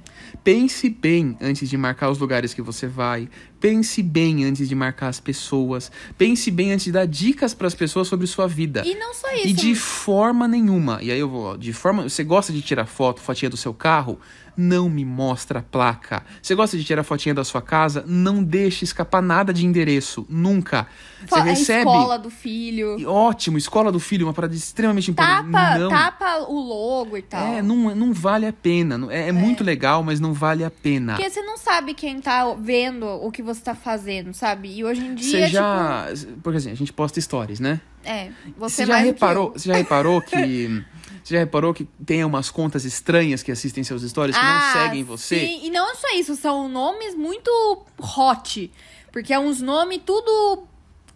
pense 0.44 0.90
bem 0.90 1.38
antes 1.40 1.70
de 1.70 1.78
marcar 1.78 2.10
os 2.10 2.18
lugares 2.18 2.54
que 2.56 2.62
você 2.62 2.88
vai. 2.88 3.30
Pense 3.63 4.03
bem 4.03 4.43
antes 4.43 4.67
de 4.67 4.75
marcar 4.75 5.08
as 5.08 5.22
pessoas. 5.22 5.89
Pense 6.17 6.51
bem 6.51 6.74
antes 6.74 6.84
de 6.84 6.91
dar 6.91 7.08
dicas 7.08 7.53
para 7.53 7.65
as 7.65 7.74
pessoas 7.74 8.10
sobre 8.10 8.27
sua 8.27 8.46
vida. 8.46 8.84
E 8.86 8.93
não 8.93 9.13
só 9.13 9.32
isso. 9.32 9.48
E 9.48 9.53
de 9.53 9.74
forma 9.74 10.50
nenhuma. 10.50 11.00
E 11.01 11.10
aí 11.10 11.17
eu 11.20 11.29
vou, 11.29 11.55
de 11.55 11.72
forma, 11.72 12.03
você 12.03 12.25
gosta 12.25 12.51
de 12.51 12.62
tirar 12.62 12.86
foto, 12.86 13.22
fotinha 13.22 13.50
do 13.50 13.55
seu 13.55 13.74
carro? 13.74 14.20
Não 14.55 14.88
me 14.88 15.03
mostra 15.03 15.60
a 15.60 15.63
placa. 15.63 16.24
Você 16.39 16.53
gosta 16.53 16.77
de 16.77 16.84
tirar 16.84 17.03
fotinha 17.03 17.34
da 17.34 17.43
sua 17.43 17.60
casa? 17.60 18.03
Não 18.05 18.43
deixe 18.43 18.84
escapar 18.86 19.20
nada 19.20 19.51
de 19.51 19.65
endereço, 19.65 20.27
nunca. 20.29 20.86
Você 21.27 21.39
a 21.39 21.43
recebe 21.43 21.79
escola 21.79 22.20
do 22.20 22.29
filho. 22.29 23.10
Ótimo, 23.10 23.58
escola 23.58 23.91
do 23.91 24.00
filho, 24.00 24.27
uma 24.27 24.34
parada 24.34 24.53
extremamente 24.53 25.10
importante. 25.10 25.51
Tapa, 25.51 25.77
não. 25.79 25.89
tapa 25.89 26.38
o 26.50 26.60
logo 26.60 27.17
e 27.17 27.24
tal. 27.24 27.41
É, 27.48 27.62
não, 27.63 27.96
não 27.96 28.13
vale 28.13 28.46
a 28.46 28.53
pena. 28.53 28.96
Não- 28.96 29.10
É, 29.10 29.29
é 29.29 29.32
muito 29.32 29.63
legal, 29.63 30.03
mas 30.03 30.20
não 30.20 30.34
vale 30.34 30.63
a 30.63 30.70
pena. 30.70 31.15
Porque 31.15 31.32
você 31.32 31.41
não 31.41 31.58
sabe 31.58 31.96
quem 31.96 32.22
tá 32.22 32.53
vendo 32.53 33.08
o 33.08 33.32
que 33.32 33.41
você 33.41 33.53
tá 33.62 33.76
fazendo, 33.76 34.34
sabe? 34.34 34.78
E 34.78 34.84
hoje 34.84 35.02
em 35.02 35.16
dia, 35.16 35.48
Você 35.48 35.48
já. 35.48 36.08
Porque 36.42 36.58
assim, 36.58 36.72
a 36.72 36.76
gente 36.76 36.94
posta 36.94 37.20
stories, 37.20 37.60
né? 37.60 37.82
tipo, 38.04 38.10
é, 38.10 38.32
você, 38.58 38.76
Você 38.76 38.86
já 38.86 38.98
reparou, 38.98 39.52
você 39.52 39.70
já 39.70 39.76
reparou 39.76 40.22
que. 40.22 40.84
Você 41.24 41.36
já 41.36 41.40
reparou 41.40 41.74
que 41.74 41.86
tem 42.06 42.24
umas 42.26 42.50
contas 42.50 42.84
estranhas 42.84 43.42
que 43.42 43.50
assistem 43.50 43.82
seus 43.82 44.04
stories 44.04 44.36
que 44.36 44.44
Ah, 44.44 44.74
não 44.76 44.84
seguem 44.84 45.04
você? 45.04 45.40
Sim, 45.40 45.68
e 45.68 45.72
não 45.72 45.90
é 45.90 45.96
só 45.96 46.08
isso, 46.16 46.36
são 46.36 46.68
nomes 46.68 47.16
muito 47.16 47.50
hot. 47.98 48.70
Porque 49.10 49.32
é 49.34 49.40
uns 49.40 49.62
nomes 49.62 50.02
tudo 50.06 50.68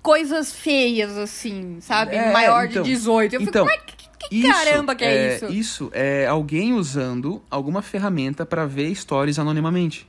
coisas 0.02 0.54
feias, 0.54 1.18
assim, 1.18 1.80
sabe? 1.82 2.16
É, 2.16 2.32
Maior 2.32 2.68
então, 2.68 2.84
de 2.84 2.92
18. 2.92 3.34
Eu 3.36 3.42
então, 3.42 3.68
fico, 3.68 3.78
mas 3.86 3.96
que, 4.30 4.30
que 4.30 4.48
caramba 4.48 4.96
que 4.96 5.04
é, 5.04 5.36
isso? 5.36 5.46
Isso 5.48 5.92
é 5.94 6.26
alguém 6.26 6.74
usando 6.74 7.42
alguma 7.50 7.82
ferramenta 7.82 8.46
pra 8.46 8.66
ver 8.66 8.94
stories 8.96 9.38
anonimamente. 9.38 10.08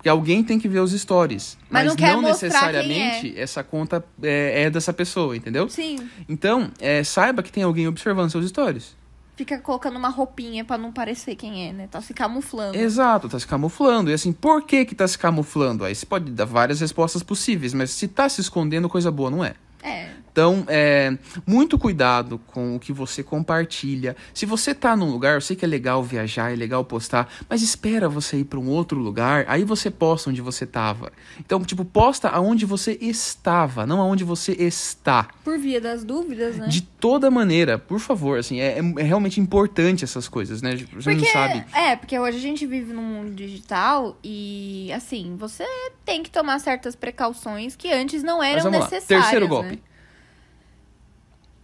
Porque 0.00 0.08
alguém 0.08 0.42
tem 0.42 0.58
que 0.58 0.66
ver 0.66 0.80
os 0.80 0.92
stories. 0.92 1.58
Mas 1.68 1.84
Mas, 1.84 1.88
não 1.90 1.94
quer 1.94 2.16
mostrar 2.16 2.48
necessariamente 2.48 3.38
essa 3.38 3.62
conta 3.62 4.02
é, 4.22 4.62
é 4.62 4.70
dessa 4.70 4.94
pessoa, 4.94 5.36
entendeu? 5.36 5.68
Sim, 5.68 6.08
Então, 6.26 6.70
é, 6.80 7.04
saiba 7.04 7.42
que 7.42 7.52
tem 7.52 7.62
alguém 7.62 7.86
observando 7.86 8.30
seus 8.30 8.48
stories. 8.48 8.96
fica 9.36 9.58
colocando 9.58 9.98
uma 9.98 10.08
roupinha 10.08 10.64
pra 10.64 10.78
não 10.78 10.90
parecer 10.90 11.36
quem 11.36 11.68
é, 11.68 11.72
né? 11.74 11.86
Tá 11.90 12.00
se 12.00 12.14
camuflando. 12.14 12.78
Exato, 12.78 13.28
tá 13.28 13.38
se 13.38 13.46
camuflando. 13.46 14.10
E 14.10 14.14
assim, 14.14 14.32
por 14.32 14.62
que 14.62 14.86
que 14.86 14.94
tá 14.94 15.06
se 15.06 15.18
camuflando? 15.18 15.84
Aí 15.84 15.94
você 15.94 16.06
pode 16.06 16.30
dar 16.30 16.46
várias 16.46 16.80
respostas 16.80 17.22
possíveis, 17.22 17.74
mas 17.74 17.90
se 17.90 18.08
tá 18.08 18.26
se 18.26 18.40
escondendo, 18.40 18.88
coisa 18.88 19.10
boa 19.10 19.30
não 19.30 19.44
é. 19.44 19.52
É. 19.82 20.08
Então, 20.32 20.64
é, 20.68 21.16
muito 21.46 21.78
cuidado 21.78 22.38
com 22.46 22.76
o 22.76 22.80
que 22.80 22.92
você 22.92 23.22
compartilha. 23.22 24.16
Se 24.32 24.46
você 24.46 24.74
tá 24.74 24.96
num 24.96 25.10
lugar, 25.10 25.34
eu 25.34 25.40
sei 25.40 25.56
que 25.56 25.64
é 25.64 25.68
legal 25.68 26.02
viajar, 26.02 26.52
é 26.52 26.56
legal 26.56 26.84
postar, 26.84 27.28
mas 27.48 27.62
espera 27.62 28.08
você 28.08 28.38
ir 28.38 28.44
para 28.44 28.58
um 28.58 28.68
outro 28.68 28.98
lugar, 28.98 29.44
aí 29.48 29.64
você 29.64 29.90
posta 29.90 30.30
onde 30.30 30.40
você 30.40 30.64
tava. 30.64 31.12
Então, 31.38 31.60
tipo, 31.62 31.84
posta 31.84 32.28
aonde 32.28 32.64
você 32.64 32.96
estava, 33.00 33.86
não 33.86 34.00
aonde 34.00 34.22
você 34.22 34.52
está. 34.52 35.28
Por 35.44 35.58
via 35.58 35.80
das 35.80 36.04
dúvidas, 36.04 36.56
né? 36.56 36.68
De 36.68 36.82
toda 36.82 37.30
maneira, 37.30 37.78
por 37.78 37.98
favor, 37.98 38.38
assim, 38.38 38.60
é, 38.60 38.78
é 38.78 39.02
realmente 39.02 39.40
importante 39.40 40.04
essas 40.04 40.28
coisas, 40.28 40.62
né? 40.62 40.76
Você 40.94 41.14
não 41.14 41.24
sabe. 41.24 41.64
É, 41.72 41.96
porque 41.96 42.18
hoje 42.18 42.38
a 42.38 42.40
gente 42.40 42.66
vive 42.66 42.92
num 42.92 43.02
mundo 43.02 43.32
digital 43.32 44.16
e, 44.22 44.92
assim, 44.92 45.34
você 45.36 45.64
tem 46.04 46.22
que 46.22 46.30
tomar 46.30 46.58
certas 46.60 46.94
precauções 46.94 47.74
que 47.74 47.92
antes 47.92 48.22
não 48.22 48.38
Mas 48.38 48.52
eram 48.52 48.62
vamos 48.64 48.78
lá, 48.80 48.84
necessárias. 48.84 49.24
terceiro 49.24 49.44
né? 49.46 49.50
golpe. 49.50 49.89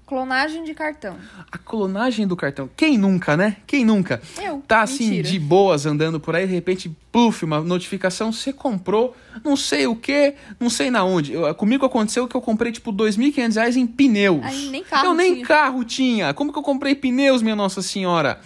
Clonagem 0.07 0.63
de 0.63 0.73
cartão. 0.73 1.17
A 1.51 1.59
clonagem 1.59 2.27
do 2.29 2.37
cartão. 2.37 2.71
Quem 2.77 2.97
nunca, 2.97 3.37
né? 3.37 3.57
Quem 3.67 3.85
nunca? 3.85 4.23
Eu. 4.41 4.63
Tá 4.69 4.83
assim, 4.83 5.11
Mentira. 5.11 5.29
de 5.29 5.39
boas, 5.41 5.85
andando 5.85 6.21
por 6.21 6.37
aí, 6.37 6.47
de 6.47 6.53
repente, 6.55 6.89
puf, 7.11 7.45
uma 7.45 7.61
notificação, 7.61 8.31
você 8.31 8.53
comprou, 8.53 9.17
não 9.45 9.57
sei 9.57 9.87
o 9.89 9.97
que, 9.97 10.35
não 10.61 10.71
sei 10.71 10.91
na 10.93 11.03
onde. 11.05 11.33
Eu- 11.33 11.53
comigo 11.57 11.85
aconteceu 11.85 12.29
que 12.29 12.37
eu 12.37 12.41
comprei, 12.41 12.71
tipo, 12.71 12.93
2.500 12.93 13.57
reais 13.57 13.77
em 13.77 13.85
pneus. 13.87 14.45
Aí 14.45 14.69
nem 14.71 14.85
carro 14.85 15.07
eu 15.07 15.15
nem 15.15 15.35
tinha. 15.35 15.47
carro 15.47 15.85
tinha. 15.85 16.33
Como 16.35 16.53
que 16.53 16.59
eu 16.59 16.63
comprei 16.63 16.95
pneus, 16.95 17.43
minha 17.43 17.57
Nossa 17.57 17.83
Senhora? 17.83 18.41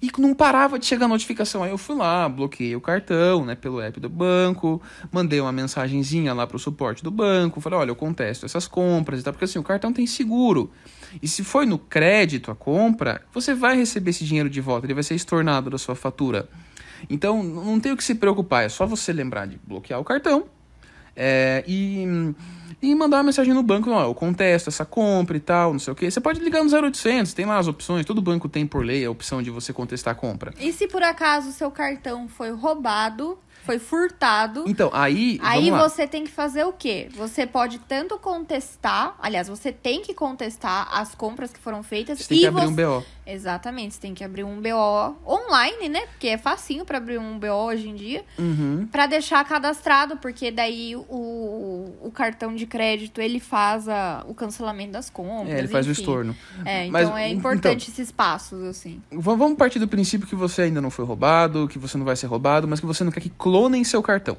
E 0.00 0.10
não 0.18 0.34
parava 0.34 0.78
de 0.78 0.86
chegar 0.86 1.08
notificação. 1.08 1.62
Aí 1.62 1.70
eu 1.70 1.78
fui 1.78 1.96
lá, 1.96 2.28
bloqueei 2.28 2.74
o 2.76 2.80
cartão, 2.80 3.44
né, 3.44 3.54
pelo 3.54 3.80
app 3.80 3.98
do 4.00 4.08
banco, 4.08 4.80
mandei 5.10 5.40
uma 5.40 5.52
mensagenzinha 5.52 6.32
lá 6.32 6.46
pro 6.46 6.58
suporte 6.58 7.02
do 7.02 7.10
banco, 7.10 7.60
falei, 7.60 7.78
olha, 7.78 7.90
eu 7.90 7.96
contesto 7.96 8.46
essas 8.46 8.66
compras 8.66 9.20
e 9.20 9.22
tal, 9.22 9.32
porque 9.32 9.44
assim, 9.44 9.58
o 9.58 9.62
cartão 9.62 9.92
tem 9.92 10.06
seguro. 10.06 10.70
E 11.22 11.28
se 11.28 11.44
foi 11.44 11.66
no 11.66 11.78
crédito 11.78 12.50
a 12.50 12.54
compra, 12.54 13.22
você 13.32 13.54
vai 13.54 13.76
receber 13.76 14.10
esse 14.10 14.24
dinheiro 14.24 14.50
de 14.50 14.60
volta, 14.60 14.86
ele 14.86 14.94
vai 14.94 15.02
ser 15.02 15.14
estornado 15.14 15.70
da 15.70 15.78
sua 15.78 15.94
fatura. 15.94 16.48
Então, 17.08 17.42
não 17.42 17.78
tem 17.78 17.92
o 17.92 17.96
que 17.96 18.04
se 18.04 18.14
preocupar, 18.14 18.64
é 18.64 18.68
só 18.68 18.86
você 18.86 19.12
lembrar 19.12 19.46
de 19.46 19.60
bloquear 19.66 20.00
o 20.00 20.04
cartão 20.04 20.46
é, 21.16 21.64
e, 21.66 22.34
e 22.84 22.94
mandar 22.94 23.18
uma 23.18 23.24
mensagem 23.24 23.54
no 23.54 23.62
banco, 23.62 23.90
ó, 23.90 24.04
eu 24.04 24.14
contesto 24.14 24.68
essa 24.68 24.84
compra 24.84 25.36
e 25.36 25.40
tal, 25.40 25.72
não 25.72 25.78
sei 25.78 25.92
o 25.92 25.96
que. 25.96 26.10
Você 26.10 26.20
pode 26.20 26.40
ligar 26.40 26.62
no 26.62 26.70
0800, 26.70 27.32
tem 27.32 27.46
lá 27.46 27.58
as 27.58 27.66
opções, 27.66 28.04
todo 28.04 28.20
banco 28.20 28.48
tem 28.48 28.66
por 28.66 28.84
lei 28.84 29.04
a 29.04 29.10
opção 29.10 29.42
de 29.42 29.50
você 29.50 29.72
contestar 29.72 30.12
a 30.12 30.14
compra. 30.14 30.52
E 30.60 30.72
se 30.72 30.86
por 30.86 31.02
acaso 31.02 31.48
o 31.48 31.52
seu 31.52 31.70
cartão 31.70 32.28
foi 32.28 32.50
roubado, 32.50 33.38
foi 33.64 33.78
furtado, 33.78 34.64
Então, 34.66 34.90
aí, 34.92 35.40
aí 35.42 35.70
você 35.70 36.06
tem 36.06 36.24
que 36.24 36.30
fazer 36.30 36.64
o 36.64 36.72
quê? 36.72 37.08
Você 37.14 37.46
pode 37.46 37.78
tanto 37.78 38.18
contestar, 38.18 39.16
aliás, 39.18 39.48
você 39.48 39.72
tem 39.72 40.02
que 40.02 40.12
contestar 40.12 40.86
as 40.92 41.14
compras 41.14 41.50
que 41.50 41.58
foram 41.58 41.82
feitas 41.82 42.18
Você 42.18 42.28
tem 42.28 42.38
e 42.38 42.40
que 42.42 42.46
abrir 42.46 42.66
você... 42.66 42.86
um 42.86 43.00
BO. 43.00 43.06
Exatamente, 43.26 43.94
você 43.94 44.00
tem 44.00 44.12
que 44.12 44.22
abrir 44.22 44.44
um 44.44 44.60
BO 44.60 45.16
online, 45.26 45.88
né? 45.88 46.00
Porque 46.08 46.28
é 46.28 46.36
facinho 46.36 46.84
pra 46.84 46.98
abrir 46.98 47.18
um 47.18 47.38
BO 47.38 47.46
hoje 47.48 47.88
em 47.88 47.94
dia. 47.94 48.22
Uhum. 48.38 48.86
Pra 48.92 49.06
deixar 49.06 49.42
cadastrado, 49.46 50.18
porque 50.18 50.50
daí 50.50 50.94
o, 50.94 51.90
o 52.02 52.10
cartão 52.12 52.54
de 52.54 52.66
crédito, 52.66 53.20
ele 53.20 53.40
faz 53.40 53.88
a, 53.88 54.22
o 54.28 54.34
cancelamento 54.34 54.92
das 54.92 55.08
compras, 55.08 55.54
É, 55.54 55.58
ele 55.58 55.68
faz 55.68 55.86
o 55.86 55.90
enfim. 55.90 56.00
estorno. 56.02 56.36
É, 56.66 56.86
Mas, 56.90 57.04
então 57.06 57.16
é 57.18 57.28
então- 57.28 57.38
importante 57.38 57.90
esses 57.90 58.12
passos, 58.12 58.62
assim. 58.64 59.00
Vamos 59.10 59.56
partir 59.56 59.78
do 59.78 59.88
princípio 59.88 60.26
que 60.28 60.34
você 60.34 60.62
ainda 60.62 60.80
não 60.82 60.90
foi 60.90 61.04
roubado, 61.06 61.66
que 61.66 61.78
você 61.78 61.96
não 61.96 62.04
vai 62.04 62.16
ser 62.16 62.26
roubado, 62.26 62.68
mas 62.68 62.78
que 62.78 62.86
você 62.86 63.04
não 63.04 63.10
quer 63.12 63.20
que 63.20 63.30
clonem 63.30 63.82
seu 63.84 64.02
cartão. 64.02 64.36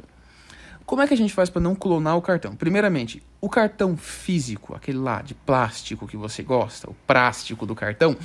Como 0.85 1.01
é 1.01 1.07
que 1.07 1.13
a 1.15 1.17
gente 1.17 1.33
faz 1.33 1.49
para 1.49 1.59
não 1.61 1.73
clonar 1.73 2.15
o 2.15 2.21
cartão? 2.21 2.55
Primeiramente, 2.55 3.23
o 3.41 3.49
cartão 3.49 3.97
físico, 3.97 4.75
aquele 4.75 4.99
lá 4.99 5.23
de 5.23 5.33
plástico 5.33 6.07
que 6.07 6.15
você 6.15 6.43
gosta, 6.43 6.87
o 6.87 6.93
plástico 7.07 7.65
do 7.65 7.73
cartão, 7.73 8.15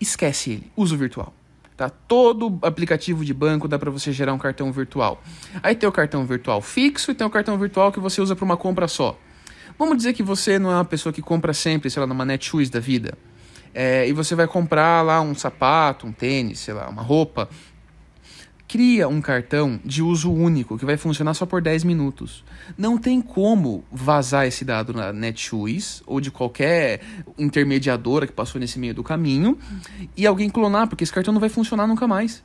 esquece 0.00 0.52
ele, 0.52 0.72
usa 0.76 0.94
o 0.94 0.98
virtual. 0.98 1.34
Tá? 1.76 1.88
Todo 1.88 2.58
aplicativo 2.60 3.24
de 3.24 3.32
banco 3.32 3.66
dá 3.66 3.78
para 3.78 3.90
você 3.90 4.12
gerar 4.12 4.34
um 4.34 4.38
cartão 4.38 4.70
virtual. 4.70 5.22
Aí 5.62 5.74
tem 5.74 5.88
o 5.88 5.92
cartão 5.92 6.26
virtual 6.26 6.60
fixo 6.60 7.10
e 7.10 7.14
tem 7.14 7.26
o 7.26 7.30
cartão 7.30 7.56
virtual 7.56 7.90
que 7.90 7.98
você 7.98 8.20
usa 8.20 8.36
para 8.36 8.44
uma 8.44 8.56
compra 8.56 8.86
só. 8.86 9.18
Vamos 9.78 9.96
dizer 9.96 10.12
que 10.12 10.22
você 10.22 10.58
não 10.58 10.70
é 10.70 10.74
uma 10.74 10.84
pessoa 10.84 11.10
que 11.10 11.22
compra 11.22 11.54
sempre, 11.54 11.88
sei 11.88 12.00
lá, 12.00 12.06
numa 12.06 12.22
Netshoes 12.26 12.68
da 12.68 12.78
vida. 12.78 13.16
É, 13.72 14.06
e 14.06 14.12
você 14.12 14.34
vai 14.34 14.46
comprar 14.46 15.00
lá 15.00 15.22
um 15.22 15.34
sapato, 15.34 16.06
um 16.06 16.12
tênis, 16.12 16.58
sei 16.58 16.74
lá, 16.74 16.86
uma 16.86 17.00
roupa. 17.00 17.48
Cria 18.70 19.08
um 19.08 19.20
cartão 19.20 19.80
de 19.84 20.00
uso 20.00 20.32
único 20.32 20.78
que 20.78 20.84
vai 20.84 20.96
funcionar 20.96 21.34
só 21.34 21.44
por 21.44 21.60
10 21.60 21.82
minutos. 21.82 22.44
Não 22.78 22.96
tem 22.96 23.20
como 23.20 23.82
vazar 23.90 24.46
esse 24.46 24.64
dado 24.64 24.94
na 24.94 25.12
Netshoes 25.12 26.04
ou 26.06 26.20
de 26.20 26.30
qualquer 26.30 27.00
intermediadora 27.36 28.28
que 28.28 28.32
passou 28.32 28.60
nesse 28.60 28.78
meio 28.78 28.94
do 28.94 29.02
caminho 29.02 29.58
e 30.16 30.24
alguém 30.24 30.48
clonar, 30.48 30.86
porque 30.86 31.02
esse 31.02 31.12
cartão 31.12 31.34
não 31.34 31.40
vai 31.40 31.48
funcionar 31.48 31.88
nunca 31.88 32.06
mais. 32.06 32.44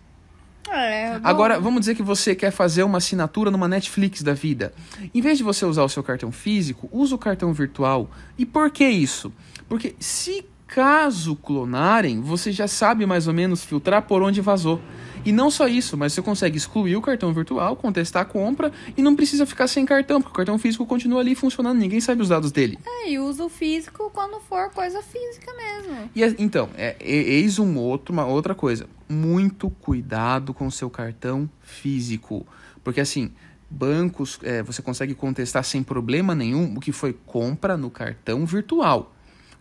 É. 0.68 1.20
Agora, 1.24 1.60
vamos 1.60 1.82
dizer 1.82 1.94
que 1.94 2.02
você 2.02 2.34
quer 2.34 2.50
fazer 2.50 2.82
uma 2.82 2.98
assinatura 2.98 3.52
numa 3.52 3.68
Netflix 3.68 4.24
da 4.24 4.34
vida. 4.34 4.74
Em 5.14 5.22
vez 5.22 5.38
de 5.38 5.44
você 5.44 5.64
usar 5.64 5.84
o 5.84 5.90
seu 5.90 6.02
cartão 6.02 6.32
físico, 6.32 6.90
usa 6.92 7.14
o 7.14 7.20
cartão 7.20 7.54
virtual. 7.54 8.10
E 8.36 8.48
por 8.48 8.72
que 8.72 8.84
isso? 8.84 9.32
Porque 9.70 9.96
se 10.00 10.44
caso 10.66 11.36
clonarem, 11.36 12.20
você 12.20 12.52
já 12.52 12.68
sabe 12.68 13.06
mais 13.06 13.28
ou 13.28 13.34
menos 13.36 13.64
filtrar 13.64 14.02
por 14.02 14.24
onde 14.24 14.42
vazou. 14.42 14.82
E 15.26 15.32
não 15.32 15.50
só 15.50 15.68
isso, 15.68 15.98
mas 15.98 16.14
você 16.14 16.22
consegue 16.22 16.56
excluir 16.56 16.96
o 16.96 17.02
cartão 17.02 17.34
virtual, 17.34 17.76
contestar 17.76 18.22
a 18.22 18.26
compra 18.26 18.72
e 18.96 19.02
não 19.02 19.16
precisa 19.16 19.46
ficar 19.46 19.68
sem 19.68 19.84
cartão, 19.86 20.22
porque 20.22 20.32
o 20.34 20.36
cartão 20.36 20.58
físico 20.60 20.86
continua 20.86 21.20
ali 21.22 21.34
funcionando, 21.34 21.80
ninguém 21.80 22.00
sabe 22.00 22.22
os 22.22 22.30
dados 22.30 22.52
dele. 22.52 22.78
É, 22.86 23.10
e 23.10 23.20
usa 23.20 23.44
o 23.44 23.50
físico 23.50 24.12
quando 24.14 24.40
for 24.40 24.70
coisa 24.70 25.02
física 25.02 25.52
mesmo. 25.56 26.10
E 26.16 26.24
é- 26.24 26.36
então, 26.38 26.70
é, 26.78 26.96
e- 27.04 27.12
eis 27.40 27.58
um 27.58 27.76
outro, 27.78 28.14
uma 28.14 28.26
outra 28.26 28.54
coisa. 28.54 28.88
Muito 29.10 29.70
cuidado 29.70 30.54
com 30.54 30.68
o 30.68 30.72
seu 30.72 30.90
cartão 30.90 31.50
físico. 31.62 32.46
Porque 32.84 33.02
assim, 33.02 33.32
bancos, 33.70 34.40
é, 34.44 34.62
você 34.62 34.82
consegue 34.82 35.16
contestar 35.16 35.64
sem 35.64 35.82
problema 35.82 36.36
nenhum 36.36 36.76
o 36.76 36.80
que 36.80 36.92
foi 36.92 37.14
compra 37.26 37.76
no 37.76 37.90
cartão 37.90 38.46
virtual. 38.46 39.15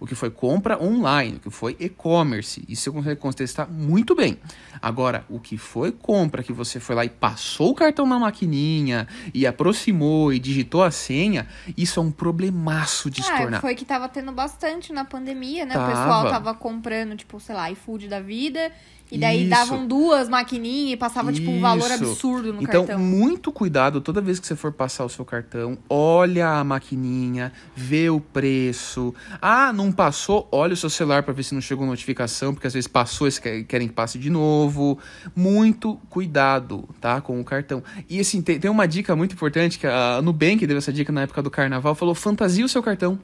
O 0.05 0.07
que 0.07 0.15
foi 0.15 0.31
compra 0.31 0.79
online, 0.83 1.37
o 1.37 1.41
que 1.41 1.49
foi 1.51 1.75
e-commerce. 1.81 2.63
Isso 2.69 2.85
você 2.85 2.91
consegue 2.91 3.21
contestar 3.21 3.71
muito 3.71 4.15
bem. 4.15 4.37
Agora, 4.83 5.25
o 5.31 5.41
que 5.41 5.57
foi 5.57 5.91
compra, 5.91 6.43
que 6.43 6.53
você 6.53 6.79
foi 6.79 6.95
lá 6.95 7.07
e 7.07 7.09
passou 7.09 7.71
o 7.71 7.75
cartão 7.75 8.07
na 8.07 8.19
maquininha 8.19 9.09
e 9.33 9.47
aproximou 9.47 10.31
e 10.31 10.39
digitou 10.39 10.83
a 10.83 10.91
senha, 10.91 11.47
isso 11.75 11.99
é 11.99 12.03
um 12.03 12.11
problemaço 12.11 13.11
de 13.11 13.23
se 13.23 13.33
Ah, 13.33 13.39
tornar. 13.39 13.61
foi 13.63 13.75
que 13.75 13.87
tava 13.87 14.07
tendo 14.07 14.31
bastante 14.31 14.93
na 14.93 15.07
pandemia, 15.07 15.65
né? 15.65 15.73
Tava. 15.73 15.87
O 15.87 15.91
pessoal 15.91 16.31
tava 16.31 16.53
comprando, 16.53 17.17
tipo, 17.17 17.41
sei 17.41 17.55
lá, 17.55 17.71
iFood 17.71 18.07
da 18.07 18.21
vida. 18.21 18.71
E 19.13 19.19
daí 19.19 19.43
Isso. 19.43 19.51
davam 19.51 19.87
duas 19.87 20.29
maquininhas 20.31 20.95
e 20.95 20.97
passava, 20.97 21.31
tipo, 21.33 21.51
um 21.51 21.61
valor 21.61 21.91
Isso. 21.91 22.05
absurdo 22.05 22.53
no 22.55 22.63
então, 22.63 22.87
cartão. 22.87 23.05
muito 23.05 23.53
cuidado 23.53 24.01
toda 24.01 24.21
vez 24.21 24.41
que 24.41 24.47
você 24.47 24.57
for 24.57 24.73
passar 24.73 25.05
o 25.05 25.09
seu 25.11 25.25
cartão. 25.27 25.77
Olha 25.89 26.49
a 26.49 26.65
maquininha, 26.65 27.53
vê 27.77 28.09
o 28.09 28.19
preço. 28.19 29.15
Ah, 29.43 29.73
não 29.75 29.93
passou? 29.95 30.47
Olha 30.53 30.75
o 30.75 30.77
seu 30.77 30.91
celular 30.91 31.23
para 31.23 31.33
ver 31.33 31.43
se 31.43 31.55
não 31.55 31.61
chegou 31.61 31.87
notificação, 31.87 32.53
porque 32.53 32.67
às 32.67 32.75
vezes 32.75 32.87
passou 32.87 33.27
e 33.27 33.33
quer- 33.33 33.63
querem 33.65 33.89
que 33.89 33.95
passe 33.95 34.19
de 34.19 34.29
novo. 34.29 34.99
Muito 35.35 35.97
cuidado, 36.11 36.89
tá? 37.01 37.21
Com 37.21 37.41
o 37.41 37.45
cartão. 37.45 37.83
E 38.11 38.21
assim, 38.21 38.43
tem, 38.43 38.59
tem 38.61 38.71
uma 38.71 38.87
dica 38.87 39.17
muito 39.17 39.33
importante 39.35 39.79
que 39.79 39.87
a 39.87 40.21
Nubank 40.23 40.67
deu 40.67 40.77
essa 40.77 40.93
dica 40.93 41.11
na 41.13 41.23
época 41.23 41.43
do 41.43 41.51
carnaval: 41.51 41.95
falou, 41.95 42.15
fantasia 42.15 42.65
o 42.65 42.69
seu 42.69 42.83
cartão. 42.83 43.19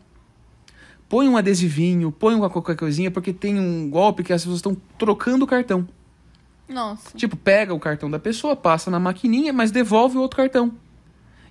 Põe 1.08 1.28
um 1.28 1.36
adesivinho, 1.36 2.12
põe 2.12 2.34
uma 2.34 2.48
qualquer 2.48 2.76
coisinha, 2.76 3.10
porque 3.10 3.32
tem 3.32 3.58
um 3.58 3.90
golpe 3.90 4.22
que 4.22 4.32
as 4.32 4.42
pessoas 4.42 4.58
estão 4.58 4.76
trocando 4.96 5.44
o 5.44 5.48
cartão. 5.48 5.86
Nossa. 6.68 7.10
Tipo, 7.18 7.36
pega 7.36 7.74
o 7.74 7.80
cartão 7.80 8.08
da 8.08 8.18
pessoa, 8.18 8.54
passa 8.54 8.92
na 8.92 9.00
maquininha, 9.00 9.52
mas 9.52 9.72
devolve 9.72 10.16
o 10.16 10.20
outro 10.20 10.36
cartão. 10.36 10.72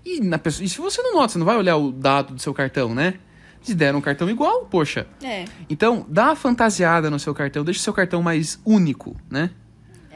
E, 0.06 0.22
na 0.22 0.38
pessoa, 0.40 0.66
e 0.66 0.70
se 0.70 0.78
você 0.80 1.02
não 1.02 1.14
nota, 1.14 1.34
você 1.34 1.40
não 1.40 1.46
vai 1.46 1.58
olhar 1.58 1.76
o 1.76 1.92
dado 1.92 2.34
do 2.34 2.42
seu 2.42 2.54
cartão, 2.54 2.96
né? 2.96 3.16
Se 3.62 3.76
deram 3.76 4.00
um 4.00 4.02
cartão 4.02 4.30
igual, 4.30 4.66
poxa. 4.66 5.06
É, 5.24 5.46
Então, 5.70 6.06
dá 6.10 6.26
uma 6.28 6.36
fantasiada 6.36 7.10
no 7.10 7.20
seu 7.20 7.34
cartão, 7.34 7.64
deixa 7.64 7.80
o 7.80 7.84
seu 7.84 7.94
cartão 7.94 8.22
mais 8.22 8.60
único, 8.66 9.16
né? 9.30 9.50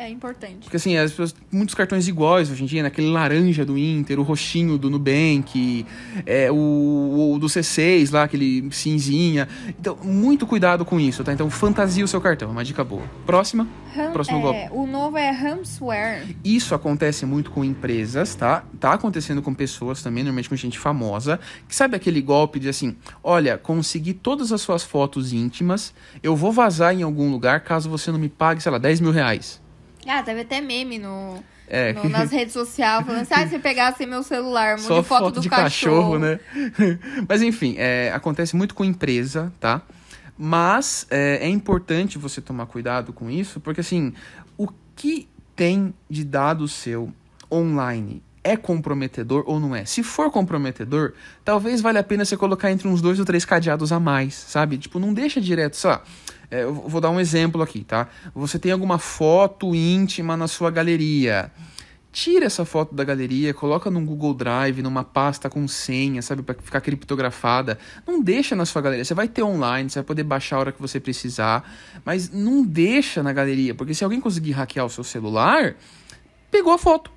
É 0.03 0.09
importante. 0.09 0.59
Porque 0.63 0.77
assim, 0.77 0.97
as 0.97 1.11
pessoas, 1.11 1.35
muitos 1.51 1.73
cartões 1.75 2.07
iguais 2.07 2.49
hoje 2.51 2.63
em 2.63 2.65
dia, 2.65 2.83
naquele 2.83 3.09
laranja 3.09 3.65
do 3.65 3.77
Inter, 3.77 4.19
o 4.19 4.23
roxinho 4.23 4.77
do 4.77 4.89
Nubank, 4.89 5.85
é, 6.25 6.51
o, 6.51 7.33
o 7.35 7.39
do 7.39 7.47
C6 7.47 8.11
lá, 8.11 8.23
aquele 8.23 8.67
cinzinha. 8.71 9.47
Então, 9.67 9.97
muito 10.03 10.45
cuidado 10.45 10.83
com 10.85 10.99
isso, 10.99 11.23
tá? 11.23 11.33
Então, 11.33 11.49
fantasia 11.49 12.03
o 12.03 12.07
seu 12.07 12.19
cartão, 12.21 12.49
é 12.49 12.51
uma 12.51 12.63
dica 12.63 12.83
boa. 12.83 13.03
Próxima. 13.25 13.67
Ram- 13.95 14.11
Próximo 14.11 14.37
é, 14.39 14.41
golpe. 14.41 14.69
O 14.71 14.87
novo 14.87 15.17
é 15.17 15.29
Ramsware. 15.29 16.35
Isso 16.43 16.73
acontece 16.73 17.25
muito 17.25 17.51
com 17.51 17.63
empresas, 17.63 18.33
tá? 18.35 18.63
Tá 18.79 18.93
acontecendo 18.93 19.41
com 19.41 19.53
pessoas 19.53 20.01
também, 20.01 20.23
normalmente 20.23 20.49
com 20.49 20.55
gente 20.55 20.79
famosa, 20.79 21.39
que 21.67 21.75
sabe 21.75 21.95
aquele 21.95 22.21
golpe 22.21 22.59
de 22.59 22.69
assim, 22.69 22.95
olha, 23.23 23.57
consegui 23.57 24.13
todas 24.13 24.51
as 24.51 24.61
suas 24.61 24.83
fotos 24.83 25.31
íntimas, 25.31 25.93
eu 26.23 26.35
vou 26.35 26.51
vazar 26.51 26.93
em 26.93 27.03
algum 27.03 27.29
lugar 27.31 27.59
caso 27.61 27.89
você 27.89 28.11
não 28.11 28.17
me 28.19 28.29
pague, 28.29 28.61
sei 28.61 28.71
lá, 28.71 28.77
10 28.77 28.99
mil 28.99 29.11
reais. 29.11 29.61
Ah, 30.07 30.21
teve 30.23 30.41
até 30.41 30.59
meme 30.61 30.99
no, 30.99 31.43
É, 31.67 31.93
no- 31.93 32.09
nas 32.09 32.31
redes 32.31 32.53
sociais 32.53 33.05
falando 33.05 33.21
assim, 33.21 33.33
ah, 33.33 33.47
se 33.47 33.59
pegasse 33.59 34.05
meu 34.05 34.21
celular, 34.23 34.77
monte 34.77 34.87
só 34.87 35.01
foto, 35.03 35.25
foto 35.25 35.33
do 35.35 35.41
de 35.41 35.49
cachorro. 35.49 36.13
cachorro, 36.13 36.19
né? 36.19 36.39
Mas 37.27 37.41
enfim, 37.41 37.75
é, 37.77 38.11
acontece 38.13 38.55
muito 38.55 38.75
com 38.75 38.83
empresa, 38.83 39.51
tá? 39.59 39.81
Mas 40.37 41.05
é, 41.09 41.39
é 41.45 41.47
importante 41.49 42.17
você 42.17 42.41
tomar 42.41 42.65
cuidado 42.65 43.13
com 43.13 43.29
isso, 43.29 43.59
porque 43.59 43.81
assim, 43.81 44.13
o 44.57 44.67
que 44.95 45.27
tem 45.55 45.93
de 46.09 46.23
dado 46.23 46.67
seu 46.67 47.13
online 47.51 48.21
é 48.43 48.57
comprometedor 48.57 49.43
ou 49.47 49.57
não 49.59 49.73
é? 49.75 49.85
Se 49.85 50.03
for 50.03 50.29
comprometedor, 50.29 51.13
talvez 51.45 51.79
valha 51.79 52.01
a 52.01 52.03
pena 52.03 52.25
você 52.25 52.35
colocar 52.35 52.71
entre 52.71 52.87
uns 52.89 53.01
dois 53.01 53.17
ou 53.19 53.25
três 53.25 53.45
cadeados 53.45 53.91
a 53.93 53.99
mais, 53.99 54.33
sabe? 54.33 54.77
Tipo, 54.77 54.99
não 54.99 55.13
deixa 55.13 55.39
direto, 55.39 55.77
lá. 55.85 56.01
É, 56.53 56.61
eu 56.65 56.71
vou 56.71 57.01
dar 57.01 57.09
um 57.09 57.19
exemplo 57.19 57.63
aqui, 57.63 57.83
tá? 57.83 58.07
Você 58.35 58.59
tem 58.59 58.71
alguma 58.71 58.99
foto 58.99 59.73
íntima 59.73 60.37
na 60.37 60.47
sua 60.47 60.69
galeria. 60.69 61.51
Tira 62.11 62.45
essa 62.45 62.63
foto 62.63 62.93
da 62.93 63.03
galeria, 63.03 63.55
coloca 63.55 63.89
num 63.89 64.05
Google 64.05 64.35
Drive, 64.35 64.83
numa 64.83 65.03
pasta 65.03 65.49
com 65.49 65.67
senha, 65.67 66.21
sabe, 66.21 66.43
Pra 66.43 66.53
ficar 66.53 66.79
criptografada. 66.79 67.79
Não 68.05 68.21
deixa 68.21 68.55
na 68.55 68.67
sua 68.67 68.83
galeria. 68.83 69.03
Você 69.03 69.15
vai 69.15 69.27
ter 69.27 69.41
online, 69.41 69.89
você 69.89 69.97
vai 69.97 70.03
poder 70.03 70.21
baixar 70.21 70.57
a 70.57 70.59
hora 70.59 70.71
que 70.71 70.79
você 70.79 70.99
precisar, 70.99 71.67
mas 72.05 72.29
não 72.29 72.63
deixa 72.63 73.23
na 73.23 73.33
galeria, 73.33 73.73
porque 73.73 73.95
se 73.95 74.03
alguém 74.03 74.21
conseguir 74.21 74.51
hackear 74.51 74.85
o 74.85 74.89
seu 74.91 75.03
celular, 75.03 75.75
pegou 76.51 76.71
a 76.71 76.77
foto. 76.77 77.09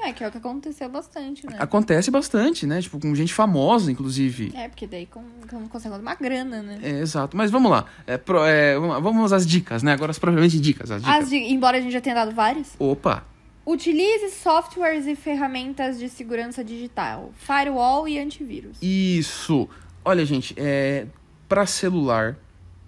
É, 0.00 0.12
que 0.12 0.22
é 0.22 0.28
o 0.28 0.30
que 0.30 0.38
aconteceu 0.38 0.88
bastante, 0.88 1.46
né? 1.46 1.56
Acontece 1.58 2.10
bastante, 2.10 2.66
né? 2.66 2.82
Tipo, 2.82 2.98
com 3.00 3.14
gente 3.14 3.32
famosa, 3.32 3.90
inclusive. 3.90 4.52
É, 4.54 4.68
porque 4.68 4.86
daí 4.86 5.06
com, 5.06 5.24
com, 5.48 5.66
consegue 5.68 5.94
uma 5.96 6.14
grana, 6.14 6.62
né? 6.62 6.78
É, 6.82 6.90
exato. 7.00 7.36
Mas 7.36 7.50
vamos 7.50 7.70
lá. 7.70 7.86
É, 8.06 8.18
pro- 8.18 8.44
é, 8.44 8.78
vamos 8.78 9.32
às 9.32 9.46
dicas, 9.46 9.82
né? 9.82 9.92
Agora, 9.92 10.10
as 10.10 10.18
propriamente 10.18 10.60
dicas. 10.60 10.90
As 10.90 11.02
dicas. 11.02 11.22
As 11.22 11.30
de- 11.30 11.36
embora 11.36 11.78
a 11.78 11.80
gente 11.80 11.92
já 11.92 12.00
tenha 12.00 12.14
dado 12.14 12.32
várias. 12.34 12.74
Opa! 12.78 13.24
Utilize 13.64 14.30
softwares 14.30 15.06
e 15.06 15.16
ferramentas 15.16 15.98
de 15.98 16.08
segurança 16.08 16.62
digital, 16.62 17.32
firewall 17.36 18.06
e 18.06 18.16
antivírus. 18.18 18.76
Isso. 18.80 19.68
Olha, 20.04 20.24
gente, 20.24 20.54
é 20.56 21.06
para 21.48 21.66
celular 21.66 22.36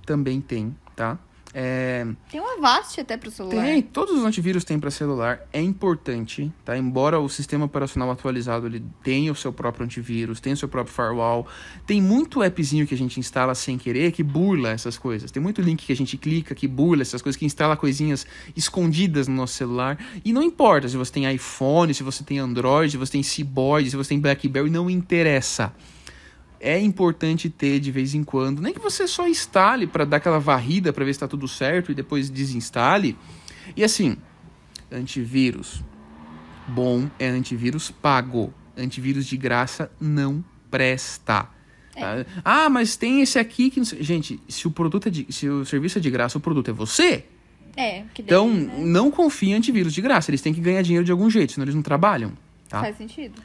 também 0.06 0.40
tem, 0.40 0.76
tá? 0.94 1.18
É, 1.54 2.06
Tem 2.30 2.40
uma 2.40 2.54
Avast 2.54 3.00
até 3.00 3.16
pro 3.16 3.30
celular. 3.30 3.64
tem, 3.64 3.82
todos 3.82 4.18
os 4.18 4.24
antivírus 4.24 4.64
têm 4.64 4.78
para 4.78 4.90
celular. 4.90 5.40
É 5.52 5.61
importante, 5.61 6.52
tá? 6.64 6.76
Embora 6.76 7.18
o 7.18 7.28
sistema 7.28 7.64
operacional 7.64 8.11
atualizado 8.11 8.66
ele 8.66 8.84
tenha 9.02 9.32
o 9.32 9.34
seu 9.34 9.52
próprio 9.52 9.84
antivírus, 9.84 10.40
tenha 10.40 10.54
o 10.54 10.56
seu 10.56 10.68
próprio 10.68 10.94
firewall, 10.94 11.46
tem 11.87 12.02
muito 12.02 12.42
appzinho 12.42 12.87
que 12.87 12.94
a 12.94 12.98
gente 12.98 13.18
instala 13.18 13.54
sem 13.54 13.78
querer 13.78 14.12
que 14.12 14.22
burla 14.22 14.70
essas 14.70 14.98
coisas. 14.98 15.30
Tem 15.30 15.42
muito 15.42 15.62
link 15.62 15.87
que 15.87 15.92
a 15.92 15.96
gente 15.96 16.16
clica 16.16 16.54
que 16.54 16.68
burla 16.68 17.02
essas 17.02 17.22
coisas, 17.22 17.38
que 17.38 17.46
instala 17.46 17.76
coisinhas 17.76 18.26
escondidas 18.54 19.26
no 19.26 19.34
nosso 19.34 19.54
celular. 19.54 19.98
E 20.24 20.32
não 20.32 20.42
importa 20.42 20.88
se 20.88 20.96
você 20.96 21.12
tem 21.12 21.32
iPhone, 21.32 21.94
se 21.94 22.02
você 22.02 22.22
tem 22.22 22.38
Android, 22.38 22.90
se 22.90 22.96
você 22.96 23.12
tem 23.12 23.22
Seaboard, 23.22 23.90
se 23.90 23.96
você 23.96 24.11
tem 24.11 24.20
BlackBerry, 24.20 24.70
não 24.70 24.90
interessa 24.90 25.72
é 26.60 26.78
importante 26.78 27.48
ter 27.48 27.80
de 27.80 27.90
vez 27.90 28.14
em 28.14 28.22
quando. 28.24 28.60
Nem 28.60 28.72
que 28.72 28.80
você 28.80 29.06
só 29.06 29.26
instale 29.28 29.86
para 29.86 30.04
dar 30.04 30.18
aquela 30.18 30.38
varrida 30.38 30.92
para 30.92 31.04
ver 31.04 31.12
se 31.12 31.16
está 31.16 31.28
tudo 31.28 31.46
certo 31.46 31.92
e 31.92 31.94
depois 31.94 32.28
desinstale. 32.30 33.16
E 33.76 33.84
assim, 33.84 34.16
antivírus 34.90 35.82
bom 36.68 37.08
é 37.18 37.28
antivírus 37.28 37.90
pago. 37.90 38.52
Antivírus 38.76 39.26
de 39.26 39.36
graça 39.36 39.90
não 40.00 40.44
presta. 40.70 41.48
É. 41.96 42.24
Ah, 42.44 42.68
mas 42.68 42.96
tem 42.96 43.22
esse 43.22 43.38
aqui 43.38 43.70
que. 43.70 43.82
Gente, 43.82 44.40
se 44.48 44.68
o 44.68 44.70
produto 44.70 45.08
é 45.08 45.10
de, 45.10 45.26
se 45.30 45.48
o 45.48 45.64
serviço 45.64 45.98
é 45.98 46.00
de 46.00 46.10
graça, 46.10 46.38
o 46.38 46.40
produto 46.40 46.68
é 46.70 46.72
você. 46.72 47.24
É, 47.76 48.04
Então, 48.18 48.52
né, 48.52 48.72
não 48.78 49.10
confie 49.10 49.50
em 49.50 49.54
antivírus 49.54 49.92
de 49.92 50.00
graça. 50.00 50.30
Eles 50.30 50.40
têm 50.40 50.52
que 50.52 50.60
ganhar 50.60 50.82
dinheiro 50.82 51.04
de 51.04 51.12
algum 51.12 51.30
jeito, 51.30 51.52
senão 51.52 51.64
eles 51.64 51.74
não 51.74 51.82
trabalham. 51.82 52.32
Tá? 52.68 52.80
faz 52.80 52.96
sentido. 52.96 53.40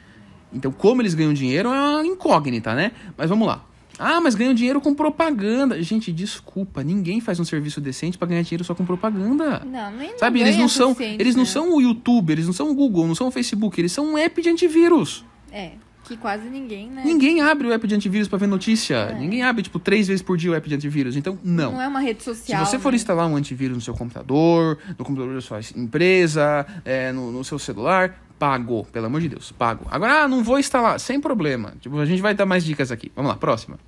Então, 0.54 0.70
como 0.70 1.02
eles 1.02 1.14
ganham 1.14 1.34
dinheiro 1.34 1.68
é 1.68 1.72
uma 1.72 2.06
incógnita, 2.06 2.74
né? 2.74 2.92
Mas 3.16 3.28
vamos 3.28 3.46
lá. 3.46 3.64
Ah, 3.98 4.20
mas 4.20 4.34
ganham 4.34 4.54
dinheiro 4.54 4.80
com 4.80 4.94
propaganda. 4.94 5.80
Gente, 5.82 6.12
desculpa, 6.12 6.82
ninguém 6.82 7.20
faz 7.20 7.38
um 7.38 7.44
serviço 7.44 7.80
decente 7.80 8.18
pra 8.18 8.26
ganhar 8.26 8.42
dinheiro 8.42 8.64
só 8.64 8.74
com 8.74 8.84
propaganda. 8.84 9.62
Não, 9.64 9.90
nem 9.92 10.10
não 10.12 10.18
Sabe, 10.18 10.40
eles 10.40 10.52
ganha 10.52 10.62
não 10.62 10.68
são, 10.68 10.96
eles 10.98 11.36
não 11.36 11.44
são 11.44 11.74
o 11.74 11.80
YouTube, 11.80 12.32
eles 12.32 12.46
não 12.46 12.52
são 12.52 12.70
o 12.70 12.74
Google, 12.74 13.06
não 13.06 13.14
são 13.14 13.28
o 13.28 13.30
Facebook, 13.30 13.80
eles 13.80 13.92
são 13.92 14.12
um 14.12 14.18
app 14.18 14.40
de 14.42 14.48
antivírus. 14.48 15.24
É, 15.52 15.72
que 16.04 16.16
quase 16.16 16.48
ninguém, 16.48 16.90
né? 16.90 17.02
Ninguém 17.04 17.40
abre 17.40 17.66
o 17.66 17.72
app 17.72 17.86
de 17.86 17.94
antivírus 17.94 18.28
pra 18.28 18.38
ver 18.38 18.46
notícia. 18.46 19.12
Ninguém 19.14 19.42
abre 19.42 19.62
tipo 19.62 19.78
três 19.78 20.06
vezes 20.06 20.22
por 20.22 20.36
dia 20.36 20.50
o 20.50 20.54
app 20.54 20.68
de 20.68 20.74
antivírus. 20.74 21.16
Então, 21.16 21.38
não. 21.42 21.72
Não 21.72 21.82
é 21.82 21.88
uma 21.88 22.00
rede 22.00 22.22
Se 22.22 22.34
social. 22.34 22.64
você 22.64 22.78
for 22.78 22.90
né? 22.90 22.96
instalar 22.96 23.26
um 23.26 23.36
antivírus 23.36 23.76
no 23.76 23.80
seu 23.80 23.94
computador, 23.94 24.78
no 24.98 25.04
computador 25.04 25.34
da 25.34 25.40
sua 25.40 25.60
empresa, 25.74 26.66
é, 26.84 27.10
no, 27.10 27.32
no 27.32 27.42
seu 27.44 27.58
celular, 27.58 28.23
pago, 28.44 28.86
pelo 28.92 29.06
amor 29.06 29.22
de 29.22 29.30
Deus, 29.30 29.52
pago. 29.52 29.86
Agora, 29.90 30.24
ah, 30.24 30.28
não 30.28 30.44
vou 30.44 30.58
instalar, 30.58 31.00
sem 31.00 31.18
problema. 31.18 31.72
Tipo, 31.80 31.98
a 31.98 32.04
gente 32.04 32.20
vai 32.20 32.34
dar 32.34 32.44
mais 32.44 32.62
dicas 32.62 32.92
aqui. 32.92 33.10
Vamos 33.16 33.30
lá, 33.30 33.38
próxima. 33.38 33.78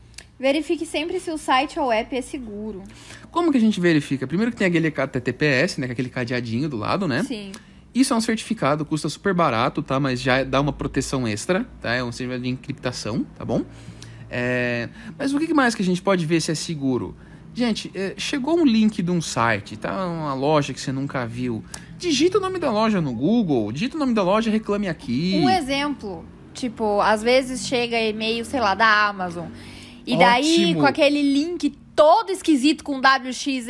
Verifique 0.41 0.87
sempre 0.87 1.21
se 1.21 1.31
o 1.31 1.37
site 1.37 1.79
ou 1.79 1.93
app 1.93 2.17
é 2.17 2.23
seguro. 2.23 2.83
Como 3.31 3.53
que 3.53 3.59
a 3.59 3.61
gente 3.61 3.79
verifica? 3.79 4.27
Primeiro 4.27 4.51
que 4.51 4.57
tem 4.57 4.67
aquele 4.67 4.87
HTTPS, 4.89 5.79
né, 5.79 5.87
com 5.87 5.93
aquele 5.93 6.09
cadeadinho 6.09 6.71
do 6.71 6.77
lado, 6.79 7.07
né? 7.07 7.23
Sim. 7.23 7.53
Isso 7.95 8.15
é 8.15 8.17
um 8.17 8.21
certificado, 8.21 8.83
custa 8.87 9.11
super 9.11 9.35
barato, 9.35 9.83
tá? 9.83 10.01
Mas 10.01 10.23
já 10.23 10.43
dá 10.43 10.59
uma 10.59 10.73
proteção 10.73 11.29
extra, 11.29 11.67
tá? 11.83 11.93
É 11.93 12.03
um 12.03 12.11
certificado 12.11 12.43
de 12.43 12.49
encriptação, 12.49 13.27
tá 13.37 13.45
bom? 13.45 13.63
É, 14.31 14.89
Mas 15.19 15.35
o 15.35 15.39
que 15.39 15.53
mais 15.53 15.75
que 15.75 15.83
a 15.83 15.85
gente 15.85 16.01
pode 16.01 16.25
ver 16.25 16.41
se 16.41 16.51
é 16.51 16.55
seguro? 16.55 17.15
Gente, 17.57 17.91
é, 17.95 18.13
chegou 18.19 18.59
um 18.59 18.67
link 18.67 19.03
de 19.03 19.11
um 19.11 19.23
site, 19.23 19.79
tá? 19.79 20.07
Uma 20.07 20.35
loja 20.35 20.75
que 20.75 20.81
você 20.81 20.93
nunca 20.93 21.27
viu. 21.27 21.65
Digita 21.99 22.37
o 22.37 22.41
nome 22.41 22.59
da 22.59 22.71
loja 22.71 23.01
no 23.01 23.15
Google, 23.15 23.73
digita 23.73 23.97
o 23.97 23.99
nome 23.99 24.13
da 24.13 24.23
loja, 24.23 24.51
reclame 24.51 24.87
aqui. 24.89 25.41
Um 25.43 25.49
exemplo, 25.49 26.23
tipo, 26.53 27.01
às 27.01 27.23
vezes 27.23 27.67
chega 27.67 27.99
e-mail, 27.99 28.45
sei 28.45 28.61
lá, 28.61 28.75
da 28.75 29.07
Amazon. 29.09 29.47
E 30.07 30.19
daí, 30.19 30.65
Ótimo. 30.67 30.81
com 30.81 30.87
aquele 30.87 31.23
link 31.23 31.71
todo 31.97 32.31
esquisito 32.31 32.85
com 32.85 32.99
WX, 33.01 33.67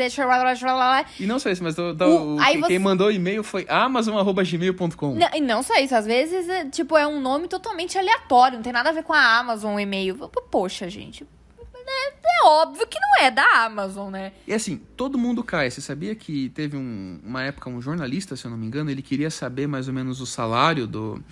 E 1.21 1.27
não 1.27 1.39
só 1.39 1.49
isso, 1.49 1.63
mas 1.63 1.77
do- 1.77 1.95
do- 1.95 2.35
O- 2.35 2.41
quem, 2.45 2.61
você- 2.61 2.79
mandou 2.81 3.13
e-mail 3.13 3.45
foi 3.45 3.65
amazon.gmail.com. 3.69 5.15
Não, 5.15 5.29
e 5.33 5.41
não 5.41 5.63
só 5.63 5.77
isso, 5.79 5.95
às 5.95 6.05
vezes, 6.07 6.49
é, 6.49 6.65
tipo, 6.65 6.97
é 6.97 7.07
um 7.07 7.21
nome 7.21 7.47
totalmente 7.47 7.97
aleatório, 7.97 8.57
não 8.57 8.65
tem 8.65 8.73
nada 8.73 8.91
a 8.91 8.93
ver 8.93 9.05
com 9.05 9.13
a 9.13 9.39
Amazon, 9.39 9.77
o 9.77 9.81
e-mail. 9.81 10.17
Poxa, 10.51 10.91
gente. 10.91 11.25
É 11.89 12.47
óbvio 12.47 12.87
que 12.87 12.99
não 13.01 13.27
é 13.27 13.31
da 13.31 13.45
Amazon, 13.65 14.11
né? 14.11 14.33
E 14.47 14.53
assim, 14.53 14.81
todo 14.97 15.17
mundo 15.17 15.43
cai. 15.43 15.71
Você 15.71 15.81
sabia 15.81 16.15
que 16.15 16.49
teve 16.51 16.77
um- 16.77 17.19
uma 17.25 17.43
época 17.43 17.71
um 17.71 17.81
jornalista, 17.81 18.37
se 18.37 18.45
eu 18.45 18.51
não 18.51 18.59
me 18.59 18.67
engano, 18.67 18.91
ele 18.91 19.03
queria 19.03 19.31
saber 19.31 19.67
mais 19.67 19.89
ou 19.89 19.95
menos 19.95 20.21
o 20.21 20.27
salário 20.27 20.87
do, 20.87 21.23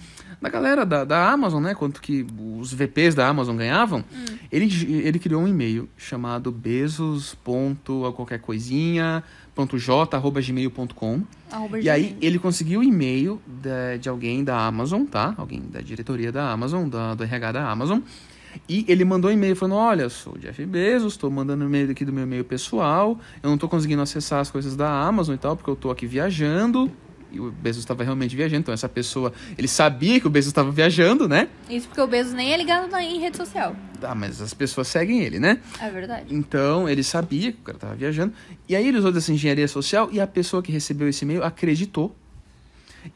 da 0.40 0.48
galera 0.48 0.84
da, 0.86 1.04
da 1.04 1.30
Amazon, 1.30 1.62
né? 1.62 1.74
Quanto 1.74 2.00
que 2.00 2.26
os 2.58 2.72
VPs 2.72 3.14
da 3.14 3.28
Amazon 3.28 3.56
ganhavam. 3.56 4.04
Ele, 4.50 4.66
ele 5.06 5.18
criou 5.18 5.42
um 5.42 5.48
e-mail 5.48 5.88
chamado 5.96 6.50
bezos. 6.52 7.36
qualquer 8.14 8.40
coisinha. 8.40 9.22
ponto 9.54 9.78
j, 9.78 10.16
arroba 10.16 10.40
gmail.com. 10.40 11.22
Arroba 11.50 11.78
E 11.80 11.88
aí 11.88 12.16
ele 12.20 12.38
conseguiu 12.38 12.80
o 12.80 12.82
e-mail 12.82 13.40
da- 13.46 13.96
de 13.96 14.08
alguém 14.08 14.42
da 14.42 14.66
Amazon, 14.66 15.04
tá? 15.04 15.32
Alguém 15.36 15.60
da 15.70 15.80
diretoria 15.80 16.32
da 16.32 16.50
Amazon, 16.50 16.88
da, 16.88 17.14
do 17.14 17.22
RH 17.22 17.52
da 17.52 17.68
Amazon. 17.70 18.00
E 18.68 18.84
ele 18.88 19.04
mandou 19.04 19.30
um 19.30 19.34
e-mail 19.34 19.56
falando: 19.56 19.76
Olha, 19.76 20.08
sou 20.08 20.34
o 20.34 20.38
Jeff 20.38 20.64
Bezos, 20.66 21.14
estou 21.14 21.30
mandando 21.30 21.64
e-mail 21.64 21.90
aqui 21.90 22.04
do 22.04 22.12
meu 22.12 22.24
e-mail 22.24 22.44
pessoal. 22.44 23.18
Eu 23.42 23.48
não 23.48 23.54
estou 23.54 23.68
conseguindo 23.68 24.02
acessar 24.02 24.40
as 24.40 24.50
coisas 24.50 24.76
da 24.76 24.88
Amazon 24.88 25.34
e 25.34 25.38
tal, 25.38 25.56
porque 25.56 25.70
eu 25.70 25.74
estou 25.74 25.90
aqui 25.90 26.06
viajando. 26.06 26.90
E 27.32 27.40
o 27.40 27.50
Bezos 27.50 27.82
estava 27.82 28.04
realmente 28.04 28.36
viajando, 28.36 28.60
então 28.60 28.72
essa 28.72 28.88
pessoa, 28.88 29.32
ele 29.58 29.66
sabia 29.66 30.20
que 30.20 30.26
o 30.26 30.30
Bezos 30.30 30.50
estava 30.50 30.70
viajando, 30.70 31.28
né? 31.28 31.48
Isso 31.68 31.88
porque 31.88 32.00
o 32.00 32.06
Bezos 32.06 32.32
nem 32.32 32.52
é 32.52 32.56
ligado 32.56 32.88
na, 32.88 33.02
em 33.02 33.18
rede 33.18 33.36
social. 33.36 33.74
Ah, 34.00 34.14
mas 34.14 34.40
as 34.40 34.54
pessoas 34.54 34.86
seguem 34.86 35.20
ele, 35.20 35.40
né? 35.40 35.58
É 35.80 35.90
verdade. 35.90 36.32
Então, 36.32 36.88
ele 36.88 37.02
sabia 37.02 37.50
que 37.50 37.58
o 37.58 37.62
cara 37.62 37.76
estava 37.76 37.94
viajando. 37.96 38.32
E 38.68 38.76
aí 38.76 38.86
ele 38.86 38.98
usou 38.98 39.10
dessa 39.10 39.32
engenharia 39.32 39.66
social 39.66 40.08
e 40.12 40.20
a 40.20 40.28
pessoa 40.28 40.62
que 40.62 40.70
recebeu 40.70 41.08
esse 41.08 41.24
e-mail 41.24 41.42
acreditou 41.42 42.14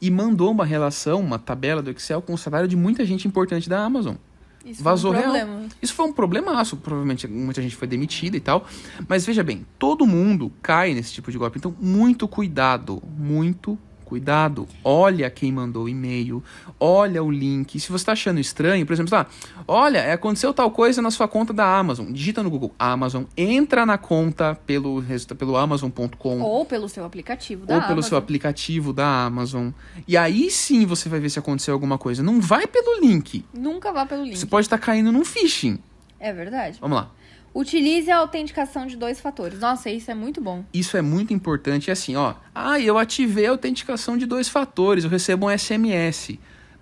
e 0.01 0.11
mandou 0.11 0.51
uma 0.51 0.65
relação, 0.65 1.21
uma 1.21 1.39
tabela 1.39 1.81
do 1.81 1.89
Excel 1.89 2.21
com 2.21 2.33
o 2.33 2.37
salário 2.37 2.67
de 2.67 2.75
muita 2.75 3.05
gente 3.05 3.25
importante 3.25 3.69
da 3.69 3.79
Amazon. 3.79 4.15
Isso 4.65 4.83
Vazou 4.83 5.13
foi 5.13 5.19
um 5.19 5.31
real. 5.31 5.45
problema. 5.45 5.69
Isso 5.81 5.93
foi 5.93 6.05
um 6.05 6.13
problemaço, 6.13 6.77
provavelmente 6.77 7.27
muita 7.27 7.61
gente 7.61 7.75
foi 7.75 7.87
demitida 7.87 8.35
e 8.35 8.39
tal. 8.39 8.65
Mas 9.07 9.25
veja 9.25 9.43
bem, 9.43 9.65
todo 9.77 10.05
mundo 10.05 10.51
cai 10.61 10.93
nesse 10.93 11.13
tipo 11.13 11.31
de 11.31 11.37
golpe. 11.37 11.57
Então, 11.57 11.73
muito 11.79 12.27
cuidado, 12.27 13.01
muito 13.17 13.77
cuidado. 14.09 14.67
Olha 14.83 15.29
quem 15.29 15.51
mandou 15.51 15.83
o 15.83 15.89
e-mail, 15.89 16.43
olha 16.79 17.23
o 17.23 17.29
link. 17.29 17.79
Se 17.79 17.89
você 17.89 18.01
está 18.01 18.13
achando 18.13 18.39
estranho, 18.39 18.83
por 18.85 18.93
exemplo, 18.93 19.15
ah, 19.15 19.27
olha, 19.67 19.99
é, 19.99 20.13
aconteceu 20.13 20.51
tal 20.51 20.71
coisa 20.71 20.99
na 20.99 21.11
sua 21.11 21.27
conta 21.27 21.53
da 21.53 21.77
Amazon. 21.77 22.11
Digita 22.11 22.41
no 22.41 22.49
Google 22.49 22.73
Amazon, 22.79 23.25
entra 23.37 23.85
na 23.85 23.99
conta 23.99 24.55
pelo, 24.65 25.03
pelo 25.37 25.55
Amazon.com 25.55 26.41
Ou 26.41 26.65
pelo 26.65 26.89
seu 26.89 27.05
aplicativo 27.05 27.67
da 27.67 27.75
ou 27.75 27.81
pelo 27.81 27.93
Amazon. 27.93 28.09
seu 28.09 28.17
aplicativo 28.17 28.91
da 28.91 29.25
Amazon. 29.25 29.69
E 30.07 30.17
aí 30.17 30.49
sim 30.49 30.87
você 30.87 31.07
vai 31.07 31.19
ver 31.19 31.29
se 31.29 31.37
aconteceu 31.37 31.73
alguma 31.75 31.99
coisa. 31.99 32.23
Não 32.23 32.41
vai 32.41 32.65
pelo 32.65 32.99
link. 32.99 33.45
Nunca 33.53 33.91
vá 33.93 34.07
pelo 34.07 34.23
link. 34.23 34.37
Você 34.37 34.47
pode 34.47 34.65
estar 34.65 34.79
caindo 34.79 35.11
num 35.11 35.23
phishing. 35.23 35.77
É 36.19 36.33
verdade. 36.33 36.79
Vamos 36.81 36.97
lá. 36.97 37.11
Utilize 37.53 38.09
a 38.11 38.17
autenticação 38.17 38.85
de 38.85 38.95
dois 38.95 39.19
fatores. 39.19 39.59
Nossa, 39.59 39.89
isso 39.89 40.09
é 40.11 40.13
muito 40.13 40.39
bom. 40.39 40.63
Isso 40.73 40.95
é 40.97 41.01
muito 41.01 41.33
importante. 41.33 41.89
É 41.89 41.93
assim, 41.93 42.15
ó. 42.15 42.35
Ah, 42.53 42.79
eu 42.79 42.97
ativei 42.97 43.47
a 43.47 43.51
autenticação 43.51 44.17
de 44.17 44.25
dois 44.25 44.47
fatores. 44.47 45.03
Eu 45.03 45.09
recebo 45.09 45.47
um 45.47 45.57
SMS. 45.57 46.39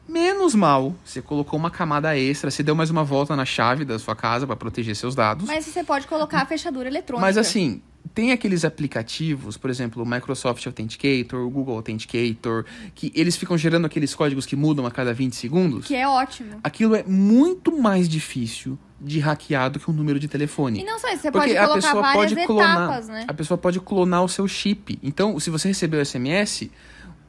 Menos 0.07 0.55
mal, 0.55 0.95
você 1.03 1.21
colocou 1.21 1.59
uma 1.59 1.69
camada 1.69 2.17
extra, 2.17 2.49
você 2.49 2.63
deu 2.63 2.73
mais 2.73 2.89
uma 2.89 3.03
volta 3.03 3.35
na 3.35 3.43
chave 3.43 3.83
da 3.83 3.99
sua 3.99 4.15
casa 4.15 4.47
para 4.47 4.55
proteger 4.55 4.95
seus 4.95 5.13
dados. 5.13 5.45
Mas 5.45 5.65
você 5.65 5.83
pode 5.83 6.07
colocar 6.07 6.41
a 6.41 6.45
fechadura 6.45 6.87
eletrônica. 6.87 7.25
Mas 7.25 7.37
assim, 7.37 7.81
tem 8.13 8.31
aqueles 8.31 8.63
aplicativos, 8.63 9.57
por 9.57 9.69
exemplo, 9.69 10.01
o 10.01 10.05
Microsoft 10.05 10.65
Authenticator, 10.65 11.45
o 11.45 11.49
Google 11.49 11.75
Authenticator, 11.75 12.63
que 12.95 13.11
eles 13.13 13.35
ficam 13.35 13.57
gerando 13.57 13.85
aqueles 13.85 14.15
códigos 14.15 14.45
que 14.45 14.55
mudam 14.55 14.85
a 14.85 14.91
cada 14.91 15.13
20 15.13 15.35
segundos. 15.35 15.85
Que 15.85 15.95
é 15.95 16.07
ótimo. 16.07 16.59
Aquilo 16.63 16.95
é 16.95 17.03
muito 17.03 17.77
mais 17.77 18.07
difícil 18.07 18.79
de 18.99 19.19
hackear 19.19 19.69
do 19.69 19.79
que 19.79 19.89
um 19.89 19.93
número 19.93 20.19
de 20.19 20.27
telefone. 20.27 20.81
E 20.81 20.83
não 20.83 20.97
só 20.99 21.07
isso, 21.09 21.21
você 21.21 21.31
Porque 21.31 21.49
pode 21.49 21.57
a 21.57 21.61
colocar 21.67 21.81
pessoa 21.81 22.01
várias 22.01 22.33
pode 22.33 22.45
clonar. 22.47 22.83
etapas, 22.85 23.07
né? 23.07 23.25
A 23.27 23.33
pessoa 23.33 23.57
pode 23.57 23.79
clonar 23.79 24.23
o 24.23 24.27
seu 24.29 24.47
chip. 24.47 24.97
Então, 25.03 25.39
se 25.39 25.49
você 25.49 25.67
recebeu 25.67 25.99
o 26.01 26.05
SMS, 26.05 26.69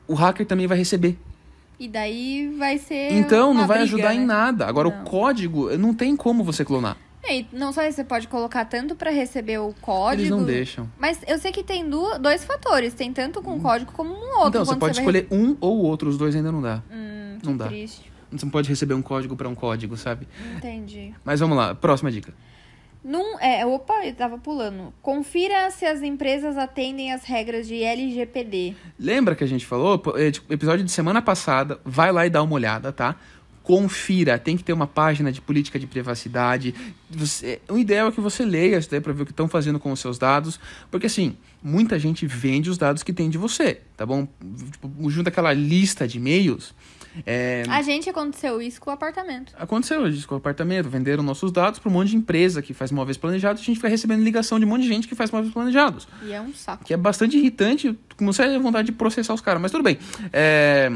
o 0.07 0.15
hacker 0.15 0.47
também 0.47 0.67
vai 0.67 0.79
receber. 0.79 1.19
E 1.79 1.87
daí 1.87 2.53
vai 2.59 2.79
ser. 2.79 3.13
Então, 3.13 3.55
não 3.55 3.67
vai 3.67 3.79
briga, 3.81 3.95
ajudar 3.95 4.15
em 4.15 4.21
né? 4.21 4.27
nada. 4.27 4.67
Agora, 4.67 4.89
Não. 4.91 5.03
o 5.03 5.05
código, 5.05 5.77
não 5.77 5.95
tem 5.95 6.17
como 6.17 6.43
você 6.43 6.65
clonar. 6.65 6.97
E 7.31 7.47
não 7.53 7.73
só 7.75 7.83
isso, 7.83 7.97
você 7.97 8.05
pode 8.05 8.27
colocar 8.27 8.65
tanto 8.65 8.95
pra 8.97 9.11
receber 9.11 9.59
o 9.59 9.75
código. 9.83 10.23
Eles 10.23 10.31
não 10.31 10.43
deixam. 10.43 10.89
Mas 10.99 11.21
eu 11.29 11.39
sei 11.39 11.53
que 11.53 11.63
tem 11.63 11.87
du- 11.89 12.19
dois 12.19 12.43
fatores. 12.43 12.95
Tem 12.95 13.13
tanto 13.13 13.43
com 13.43 13.61
código 13.61 13.93
como 13.93 14.11
um 14.15 14.31
outro. 14.39 14.49
então, 14.49 14.65
você 14.65 14.77
pode 14.77 14.95
vai- 14.95 15.03
escolher 15.03 15.27
um 15.31 15.55
ou 15.61 15.77
outro. 15.83 16.09
Os 16.09 16.17
dois 16.17 16.35
ainda 16.35 16.51
não 16.51 16.63
dá. 16.63 16.83
Hum, 16.91 17.39
não 17.45 17.55
dá. 17.57 17.67
triste. 17.67 18.11
Você 18.31 18.45
não 18.45 18.51
pode 18.51 18.69
receber 18.69 18.95
um 18.95 19.03
código 19.03 19.35
para 19.37 19.49
um 19.49 19.55
código, 19.55 19.97
sabe? 19.97 20.27
Entendi. 20.57 21.15
Mas 21.25 21.41
vamos 21.41 21.57
lá, 21.57 21.75
próxima 21.75 22.11
dica. 22.11 22.33
Num, 23.05 23.39
é, 23.39 23.65
opa, 23.65 24.05
eu 24.05 24.15
tava 24.15 24.39
pulando. 24.39 24.93
Confira 25.01 25.71
se 25.71 25.87
as 25.87 26.03
empresas 26.03 26.57
atendem 26.59 27.13
as 27.13 27.25
regras 27.25 27.67
de 27.69 27.83
LGPD. 27.83 28.75
Lembra 28.99 29.35
que 29.37 29.45
a 29.45 29.47
gente 29.47 29.65
falou? 29.65 30.03
É, 30.17 30.31
tipo, 30.31 30.53
episódio 30.53 30.85
de 30.85 30.91
semana 30.91 31.23
passada, 31.23 31.81
vai 31.85 32.11
lá 32.13 32.27
e 32.27 32.31
dá 32.31 32.43
uma 32.43 32.55
olhada, 32.55 32.93
tá? 32.93 33.15
Confira, 33.63 34.39
tem 34.39 34.57
que 34.57 34.65
ter 34.65 34.73
uma 34.73 34.87
página 34.87 35.31
de 35.31 35.41
política 35.43 35.79
de 35.79 35.87
privacidade. 35.87 36.75
Você- 37.11 37.61
o 37.69 37.77
ideal 37.79 38.09
é 38.09 38.13
que 38.13 38.21
você 38.21 38.43
leia 38.45 38.79
isso 38.79 38.91
daí 38.91 39.01
pra 39.01 39.13
ver 39.13 39.23
o 39.23 39.27
que 39.27 39.31
estão 39.33 39.47
fazendo 39.47 39.79
com 39.79 39.93
os 39.93 40.01
seus 40.01 40.19
dados. 40.19 40.59
Porque 40.91 41.05
assim, 41.07 41.37
muita 41.63 41.99
gente 41.99 42.27
vende 42.27 42.71
os 42.71 42.79
dados 42.79 43.03
que 43.03 43.13
tem 43.13 43.29
de 43.29 43.37
você, 43.37 43.83
tá 43.97 44.07
bom? 44.07 44.27
Tipo, 44.73 45.11
junta 45.11 45.29
aquela 45.29 45.53
lista 45.53 46.09
de 46.09 46.17
e-mails. 46.17 46.75
É, 47.27 47.63
A 47.69 47.83
gente 47.83 48.09
aconteceu 48.09 48.61
isso 48.61 48.81
com 48.81 48.91
o 48.91 48.93
apartamento. 48.93 49.53
Aconteceu 49.59 50.07
isso 50.09 50.27
com 50.27 50.35
o 50.35 50.39
apartamento, 50.39 50.89
venderam 50.89 51.23
nossos 51.23 51.53
dados 51.53 51.79
para 51.79 51.89
um 51.89 51.93
monte 51.93 52.11
de 52.11 52.17
empresa 52.17 52.63
que 52.63 52.75
faz 52.75 52.91
móveis 52.91 53.17
planejados, 53.17 53.63
a 53.63 53.65
gente 53.65 53.77
fica 53.77 53.89
recebendo 53.89 54.23
ligação 54.23 54.59
de 54.59 54.65
um 54.65 54.69
monte 54.69 54.83
de 54.83 54.89
gente 54.89 55.09
que 55.09 55.15
faz 55.15 55.31
móveis 55.31 55.53
planejados. 55.53 56.09
E 56.23 56.33
é 56.33 56.41
um 56.41 56.53
saco. 56.55 56.85
Que 56.85 56.95
é 56.95 56.97
bastante 56.97 57.37
irritante, 57.37 57.99
comecei 58.17 58.55
a 58.55 58.59
vontade 58.59 58.87
de 58.87 58.93
processar 58.93 59.35
os 59.35 59.41
caras, 59.41 59.61
mas 59.61 59.71
tudo 59.71 59.83
bem. 59.85 59.99
É... 60.33 60.91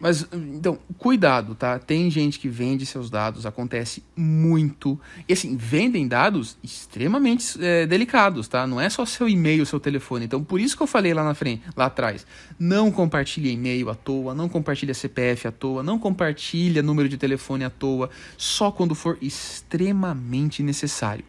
Mas, 0.00 0.26
então, 0.32 0.78
cuidado, 0.96 1.54
tá? 1.54 1.78
Tem 1.78 2.10
gente 2.10 2.38
que 2.38 2.48
vende 2.48 2.86
seus 2.86 3.10
dados, 3.10 3.44
acontece 3.44 4.02
muito. 4.16 4.98
E 5.28 5.34
assim, 5.34 5.58
vendem 5.58 6.08
dados 6.08 6.56
extremamente 6.62 7.62
é, 7.62 7.86
delicados, 7.86 8.48
tá? 8.48 8.66
Não 8.66 8.80
é 8.80 8.88
só 8.88 9.04
seu 9.04 9.28
e-mail, 9.28 9.66
seu 9.66 9.78
telefone. 9.78 10.24
Então, 10.24 10.42
por 10.42 10.58
isso 10.58 10.74
que 10.74 10.82
eu 10.82 10.86
falei 10.86 11.12
lá 11.12 11.22
na 11.22 11.34
frente, 11.34 11.62
lá 11.76 11.84
atrás. 11.84 12.26
Não 12.58 12.90
compartilhe 12.90 13.52
e-mail 13.52 13.90
à 13.90 13.94
toa, 13.94 14.34
não 14.34 14.48
compartilhe 14.48 14.94
CPF 14.94 15.48
à 15.48 15.52
toa, 15.52 15.82
não 15.82 15.98
compartilhe 15.98 16.80
número 16.80 17.08
de 17.08 17.18
telefone 17.18 17.64
à 17.64 17.70
toa, 17.70 18.08
só 18.38 18.70
quando 18.70 18.94
for 18.94 19.18
extremamente 19.20 20.62
necessário. 20.62 21.24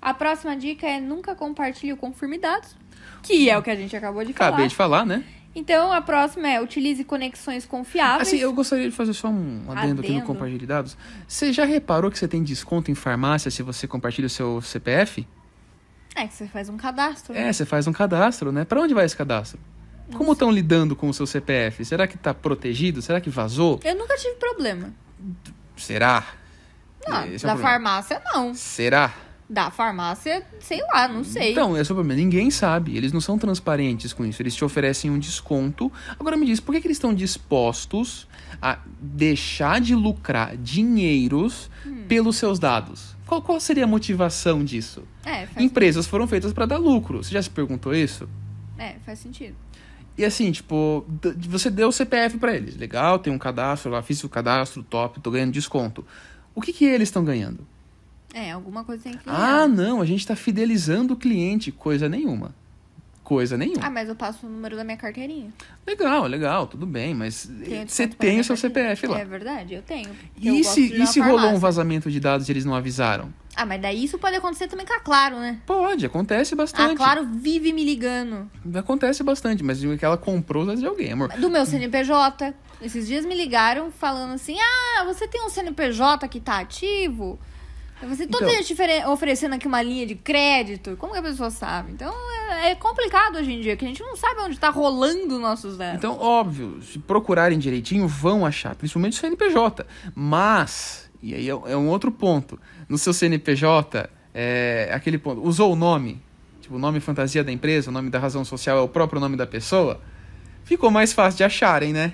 A 0.00 0.14
próxima 0.14 0.56
dica 0.56 0.86
é 0.86 0.98
nunca 0.98 1.34
compartilhe 1.34 1.92
o 1.92 1.96
confirme 1.98 2.38
dados. 2.38 2.74
Que 3.22 3.50
é 3.50 3.58
o 3.58 3.62
que 3.62 3.70
a 3.70 3.76
gente 3.76 3.94
acabou 3.94 4.24
de 4.24 4.32
falar. 4.32 4.48
Acabei 4.48 4.68
de 4.68 4.74
falar, 4.74 5.04
né? 5.04 5.22
Então, 5.54 5.92
a 5.92 6.00
próxima 6.00 6.48
é 6.48 6.60
utilize 6.60 7.02
conexões 7.02 7.66
confiáveis. 7.66 8.28
Assim, 8.28 8.38
eu 8.38 8.52
gostaria 8.52 8.88
de 8.88 8.94
fazer 8.94 9.12
só 9.12 9.28
um 9.28 9.64
adendo, 9.68 10.00
aqui 10.00 10.10
no 10.10 10.16
Adendo. 10.18 10.26
compartilhar 10.26 10.58
de 10.58 10.66
dados. 10.66 10.96
Você 11.26 11.52
já 11.52 11.64
reparou 11.64 12.10
que 12.10 12.18
você 12.18 12.28
tem 12.28 12.42
desconto 12.42 12.90
em 12.90 12.94
farmácia 12.94 13.50
se 13.50 13.62
você 13.62 13.86
compartilha 13.88 14.26
o 14.26 14.30
seu 14.30 14.60
CPF? 14.62 15.26
É 16.14 16.26
que 16.26 16.34
você 16.34 16.46
faz 16.46 16.68
um 16.68 16.76
cadastro. 16.76 17.34
né? 17.34 17.48
É, 17.48 17.52
você 17.52 17.64
faz 17.64 17.86
um 17.86 17.92
cadastro, 17.92 18.52
né? 18.52 18.64
Pra 18.64 18.80
onde 18.80 18.94
vai 18.94 19.04
esse 19.04 19.16
cadastro? 19.16 19.58
Como 20.12 20.32
estão 20.32 20.50
lidando 20.50 20.96
com 20.96 21.08
o 21.08 21.14
seu 21.14 21.26
CPF? 21.26 21.84
Será 21.84 22.06
que 22.06 22.18
tá 22.18 22.34
protegido? 22.34 23.00
Será 23.00 23.20
que 23.20 23.30
vazou? 23.30 23.80
Eu 23.84 23.94
nunca 23.96 24.16
tive 24.16 24.34
problema. 24.34 24.92
Será? 25.76 26.24
Não, 27.06 27.16
é 27.18 27.30
da 27.30 27.38
problema. 27.38 27.58
farmácia, 27.58 28.20
não. 28.32 28.54
Será? 28.54 29.12
Da 29.52 29.68
farmácia, 29.68 30.46
sei 30.60 30.80
lá, 30.92 31.08
não 31.08 31.24
sei. 31.24 31.50
Então, 31.50 31.76
é 31.76 31.82
o 31.82 31.86
problema. 31.86 32.14
Ninguém 32.14 32.52
sabe. 32.52 32.96
Eles 32.96 33.12
não 33.12 33.20
são 33.20 33.36
transparentes 33.36 34.12
com 34.12 34.24
isso. 34.24 34.40
Eles 34.40 34.54
te 34.54 34.64
oferecem 34.64 35.10
um 35.10 35.18
desconto. 35.18 35.90
Agora 36.18 36.36
me 36.36 36.46
diz, 36.46 36.60
por 36.60 36.72
que, 36.72 36.80
que 36.80 36.86
eles 36.86 36.98
estão 36.98 37.12
dispostos 37.12 38.28
a 38.62 38.78
deixar 39.00 39.80
de 39.80 39.92
lucrar 39.94 40.56
dinheiros 40.56 41.68
Hum. 41.84 42.04
pelos 42.06 42.36
seus 42.36 42.60
dados? 42.60 43.16
Qual, 43.26 43.42
qual 43.42 43.58
seria 43.58 43.84
a 43.84 43.86
motivação 43.88 44.64
disso? 44.64 45.02
É, 45.24 45.46
faz, 45.46 45.64
Empresas 45.66 46.06
foram 46.06 46.28
feitas 46.28 46.52
para 46.52 46.66
dar 46.66 46.76
lucro. 46.78 47.22
Você 47.24 47.32
já 47.32 47.42
se 47.42 47.50
perguntou 47.50 47.92
isso? 47.94 48.28
é, 48.78 48.94
faz 49.04 49.18
sentido. 49.18 49.56
E 50.16 50.24
assim, 50.24 50.52
tipo, 50.52 51.04
você 51.48 51.70
deu 51.70 51.88
o 51.88 51.92
CPF 51.92 52.38
para 52.38 52.54
eles. 52.54 52.76
Legal, 52.76 53.18
tem 53.18 53.32
um 53.32 53.38
cadastro 53.38 53.90
lá, 53.90 54.00
fiz 54.02 54.22
o 54.22 54.28
cadastro, 54.28 54.82
top, 54.82 55.18
tô 55.20 55.30
ganhando 55.30 55.52
desconto. 55.52 56.04
O 56.54 56.60
que, 56.60 56.72
que 56.72 56.84
eles 56.84 57.08
estão 57.08 57.24
ganhando? 57.24 57.66
É, 58.32 58.52
alguma 58.52 58.84
coisa 58.84 59.02
tem 59.02 59.12
que 59.12 59.28
Ah, 59.28 59.66
ganhar. 59.66 59.68
não, 59.68 60.00
a 60.00 60.06
gente 60.06 60.26
tá 60.26 60.36
fidelizando 60.36 61.14
o 61.14 61.16
cliente. 61.16 61.72
Coisa 61.72 62.08
nenhuma. 62.08 62.54
Coisa 63.24 63.56
nenhuma. 63.56 63.86
Ah, 63.86 63.90
mas 63.90 64.08
eu 64.08 64.16
passo 64.16 64.44
o 64.44 64.50
número 64.50 64.74
da 64.76 64.82
minha 64.82 64.96
carteirinha. 64.96 65.52
Legal, 65.86 66.26
legal, 66.26 66.66
tudo 66.66 66.84
bem, 66.84 67.14
mas 67.14 67.48
você 67.86 68.08
tem 68.08 68.40
o 68.40 68.44
seu. 68.44 68.56
CPF 68.56 69.06
lá. 69.06 69.20
É 69.20 69.24
verdade, 69.24 69.74
eu 69.74 69.82
tenho. 69.82 70.08
eu 70.42 70.54
E 70.56 70.62
gosto 70.62 70.74
se, 70.74 71.00
e 71.02 71.06
se 71.06 71.20
rolou 71.20 71.50
um 71.50 71.58
vazamento 71.58 72.10
de 72.10 72.18
dados 72.18 72.48
e 72.48 72.52
eles 72.52 72.64
não 72.64 72.74
avisaram? 72.74 73.32
Ah, 73.54 73.64
mas 73.64 73.80
daí 73.80 74.02
isso 74.04 74.18
pode 74.18 74.34
acontecer 74.34 74.66
também 74.66 74.84
com 74.84 74.94
a 74.94 74.98
Claro, 75.00 75.36
né? 75.38 75.60
Pode, 75.64 76.06
acontece 76.06 76.54
A 76.54 76.56
bastante. 76.56 76.96
Claro 76.96 77.24
vive 77.24 77.72
me 77.72 77.84
ligando. 77.84 78.50
Acontece 78.74 79.22
bastante, 79.22 79.62
mas 79.62 79.78
que 79.80 80.04
ela 80.04 80.16
comprou 80.16 80.66
dados 80.66 80.80
de 80.80 80.86
alguém, 80.86 81.12
amor. 81.12 81.28
Do 81.28 81.48
meu 81.50 81.64
CNPJ. 81.64 82.52
Esses 82.82 83.06
dias 83.06 83.24
me 83.24 83.34
ligaram 83.36 83.92
falando 83.92 84.32
assim: 84.32 84.56
Ah, 84.58 85.04
você 85.04 85.28
tem 85.28 85.44
um 85.44 85.48
CNPJ 85.50 86.26
que 86.26 86.40
tá 86.40 86.58
ativo? 86.58 87.38
Você 88.08 88.26
todo 88.26 88.44
Então- 88.48 88.62
te 88.64 88.72
ofere- 88.72 89.04
oferecendo 89.06 89.54
aqui 89.54 89.66
uma 89.66 89.82
linha 89.82 90.06
de 90.06 90.14
crédito. 90.14 90.96
Como 90.96 91.12
que 91.12 91.18
a 91.18 91.22
pessoa 91.22 91.50
sabe? 91.50 91.92
Então 91.92 92.12
é, 92.50 92.70
é 92.70 92.74
complicado 92.74 93.36
hoje 93.36 93.52
em 93.52 93.60
dia, 93.60 93.76
que 93.76 93.84
a 93.84 93.88
gente 93.88 94.02
não 94.02 94.16
sabe 94.16 94.40
onde 94.40 94.58
tá 94.58 94.70
rolando 94.70 95.38
nossos 95.38 95.76
dados. 95.76 95.96
Então, 95.96 96.18
óbvio, 96.18 96.80
se 96.82 96.98
procurarem 96.98 97.58
direitinho, 97.58 98.08
vão 98.08 98.44
achar, 98.46 98.74
principalmente 98.74 99.12
o 99.18 99.20
CNPJ. 99.20 99.86
Mas, 100.14 101.10
e 101.22 101.34
aí 101.34 101.46
é 101.48 101.52
é 101.52 101.76
um 101.76 101.88
outro 101.88 102.10
ponto, 102.10 102.58
no 102.88 102.96
seu 102.98 103.12
CNPJ, 103.12 104.08
é 104.34 104.90
aquele 104.92 105.18
ponto, 105.18 105.42
usou 105.46 105.72
o 105.72 105.76
nome, 105.76 106.22
tipo, 106.60 106.76
o 106.76 106.78
nome 106.78 107.00
fantasia 107.00 107.42
da 107.44 107.52
empresa, 107.52 107.90
o 107.90 107.92
nome 107.92 108.08
da 108.10 108.18
razão 108.18 108.44
social 108.44 108.78
é 108.78 108.80
o 108.80 108.88
próprio 108.88 109.20
nome 109.20 109.36
da 109.36 109.46
pessoa, 109.46 110.00
ficou 110.64 110.90
mais 110.90 111.12
fácil 111.12 111.38
de 111.38 111.44
acharem, 111.44 111.92
né? 111.92 112.12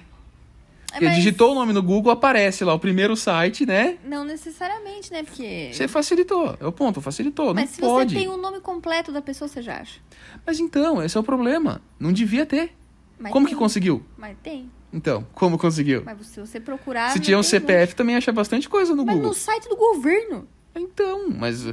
É, 0.97 0.99
Porque 0.99 1.05
mas 1.07 1.17
digitou 1.17 1.53
o 1.53 1.55
nome 1.55 1.73
no 1.75 1.83
Google, 1.83 2.11
aparece 2.11 2.65
lá 2.65 2.73
o 2.73 2.79
primeiro 2.79 3.15
site, 3.17 3.67
né? 3.67 3.99
Não 4.05 4.25
necessariamente, 4.25 5.13
né? 5.13 5.23
Porque. 5.23 5.71
Você 5.73 5.87
facilitou, 5.87 6.57
é 6.59 6.67
o 6.67 6.73
ponto, 6.73 7.01
facilitou, 7.03 7.55
Mas 7.55 7.65
não 7.71 7.75
se 7.75 7.81
pode. 7.81 8.13
você 8.15 8.21
tem 8.21 8.29
o 8.29 8.37
nome 8.39 8.61
completo 8.61 9.13
da 9.13 9.21
pessoa, 9.21 9.47
você 9.47 9.61
já 9.61 9.77
acha. 9.81 10.01
Mas 10.47 10.59
então, 10.59 11.03
esse 11.03 11.17
é 11.17 11.21
o 11.21 11.23
problema, 11.23 11.83
não 12.01 12.13
devia 12.13 12.47
ter. 12.47 12.73
Mas 13.19 13.31
Como 13.33 13.47
tem. 13.47 13.55
que 13.55 13.59
conseguiu? 13.59 14.03
Mas 14.17 14.37
tem. 14.43 14.71
Então, 14.93 15.27
como 15.35 15.59
conseguiu? 15.59 16.03
Mas 16.05 16.27
se 16.27 16.41
você 16.41 16.59
procurar. 16.59 17.11
Se 17.13 17.21
tiver 17.21 17.37
um 17.37 17.43
CPF, 17.43 17.95
também 17.95 18.17
acha 18.17 18.33
bastante 18.33 18.69
coisa 18.69 18.93
no 18.95 19.05
muito. 19.05 19.07
Mas 19.09 19.17
Google. 19.17 19.29
no 19.31 19.35
site 19.35 19.69
do 19.69 19.77
governo. 19.77 20.49
Então, 20.75 21.29
mas. 21.31 21.65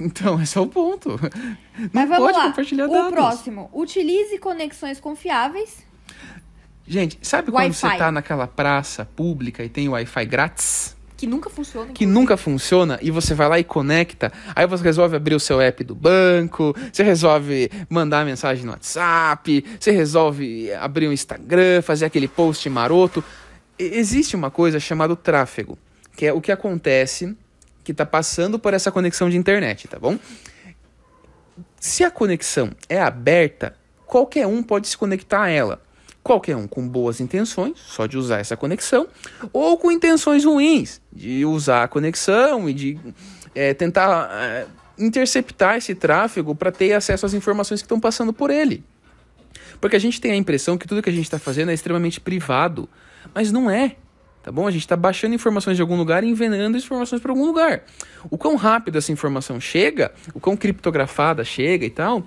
Então, 0.00 0.40
esse 0.42 0.56
é 0.56 0.60
o 0.60 0.66
ponto. 0.66 1.10
Não 1.10 1.90
Mas 1.92 2.08
vamos 2.08 2.24
pode 2.26 2.38
lá. 2.38 2.44
compartilhar 2.48 2.86
o 2.86 2.90
dados. 2.90 3.10
próximo. 3.10 3.70
Utilize 3.72 4.38
conexões 4.38 5.00
confiáveis. 5.00 5.84
Gente, 6.86 7.18
sabe 7.22 7.50
quando 7.50 7.72
você 7.72 7.96
tá 7.96 8.12
naquela 8.12 8.46
praça 8.46 9.06
pública 9.16 9.64
e 9.64 9.68
tem 9.68 9.88
Wi-Fi 9.88 10.26
grátis? 10.26 10.94
Que 11.16 11.26
nunca 11.26 11.48
funciona. 11.48 11.92
Que 11.92 12.04
nunca 12.04 12.36
funciona 12.36 12.98
e 13.00 13.10
você 13.10 13.34
vai 13.34 13.48
lá 13.48 13.58
e 13.58 13.64
conecta, 13.64 14.32
aí 14.54 14.66
você 14.66 14.84
resolve 14.84 15.16
abrir 15.16 15.34
o 15.34 15.40
seu 15.40 15.60
app 15.60 15.82
do 15.82 15.94
banco, 15.94 16.74
você 16.92 17.02
resolve 17.02 17.70
mandar 17.88 18.26
mensagem 18.26 18.64
no 18.64 18.72
WhatsApp, 18.72 19.64
você 19.78 19.92
resolve 19.92 20.72
abrir 20.74 21.08
um 21.08 21.12
Instagram, 21.12 21.80
fazer 21.82 22.04
aquele 22.04 22.28
post 22.28 22.68
maroto. 22.68 23.24
Existe 23.78 24.36
uma 24.36 24.50
coisa 24.50 24.78
chamada 24.78 25.16
tráfego, 25.16 25.78
que 26.16 26.26
é 26.26 26.32
o 26.32 26.40
que 26.40 26.52
acontece 26.52 27.34
que 27.82 27.92
está 27.92 28.04
passando 28.04 28.58
por 28.58 28.74
essa 28.74 28.90
conexão 28.90 29.30
de 29.30 29.36
internet, 29.36 29.88
tá 29.88 29.98
bom? 29.98 30.18
Se 31.78 32.02
a 32.02 32.10
conexão 32.10 32.70
é 32.88 33.00
aberta, 33.00 33.76
qualquer 34.04 34.46
um 34.46 34.62
pode 34.62 34.88
se 34.88 34.96
conectar 34.96 35.42
a 35.42 35.50
ela. 35.50 35.83
Qualquer 36.24 36.56
um 36.56 36.66
com 36.66 36.88
boas 36.88 37.20
intenções, 37.20 37.78
só 37.78 38.06
de 38.06 38.16
usar 38.18 38.38
essa 38.38 38.56
conexão, 38.56 39.06
ou 39.52 39.76
com 39.78 39.92
intenções 39.92 40.42
ruins, 40.44 41.00
de 41.12 41.44
usar 41.44 41.84
a 41.84 41.88
conexão 41.88 42.66
e 42.68 42.72
de 42.72 42.98
eh, 43.54 43.74
tentar 43.74 44.30
eh, 44.32 44.66
interceptar 44.98 45.76
esse 45.76 45.94
tráfego 45.94 46.54
para 46.54 46.72
ter 46.72 46.94
acesso 46.94 47.26
às 47.26 47.34
informações 47.34 47.82
que 47.82 47.84
estão 47.84 48.00
passando 48.00 48.32
por 48.32 48.48
ele. 48.50 48.82
Porque 49.80 49.96
a 49.96 49.98
gente 49.98 50.18
tem 50.18 50.32
a 50.32 50.36
impressão 50.36 50.78
que 50.78 50.88
tudo 50.88 51.02
que 51.02 51.10
a 51.10 51.12
gente 51.12 51.24
está 51.26 51.38
fazendo 51.38 51.70
é 51.70 51.74
extremamente 51.74 52.18
privado, 52.20 52.88
mas 53.34 53.52
não 53.52 53.70
é. 53.70 53.96
Tá 54.42 54.50
bom? 54.52 54.66
A 54.66 54.70
gente 54.70 54.82
está 54.82 54.96
baixando 54.96 55.34
informações 55.34 55.76
de 55.76 55.82
algum 55.82 55.96
lugar 55.96 56.22
e 56.24 56.28
envenenando 56.28 56.76
informações 56.76 57.20
para 57.20 57.32
algum 57.32 57.44
lugar. 57.46 57.82
O 58.30 58.36
quão 58.38 58.56
rápido 58.56 58.96
essa 58.98 59.10
informação 59.12 59.58
chega, 59.60 60.12
o 60.34 60.40
quão 60.40 60.56
criptografada 60.56 61.44
chega 61.44 61.84
e 61.86 61.90
tal, 61.90 62.26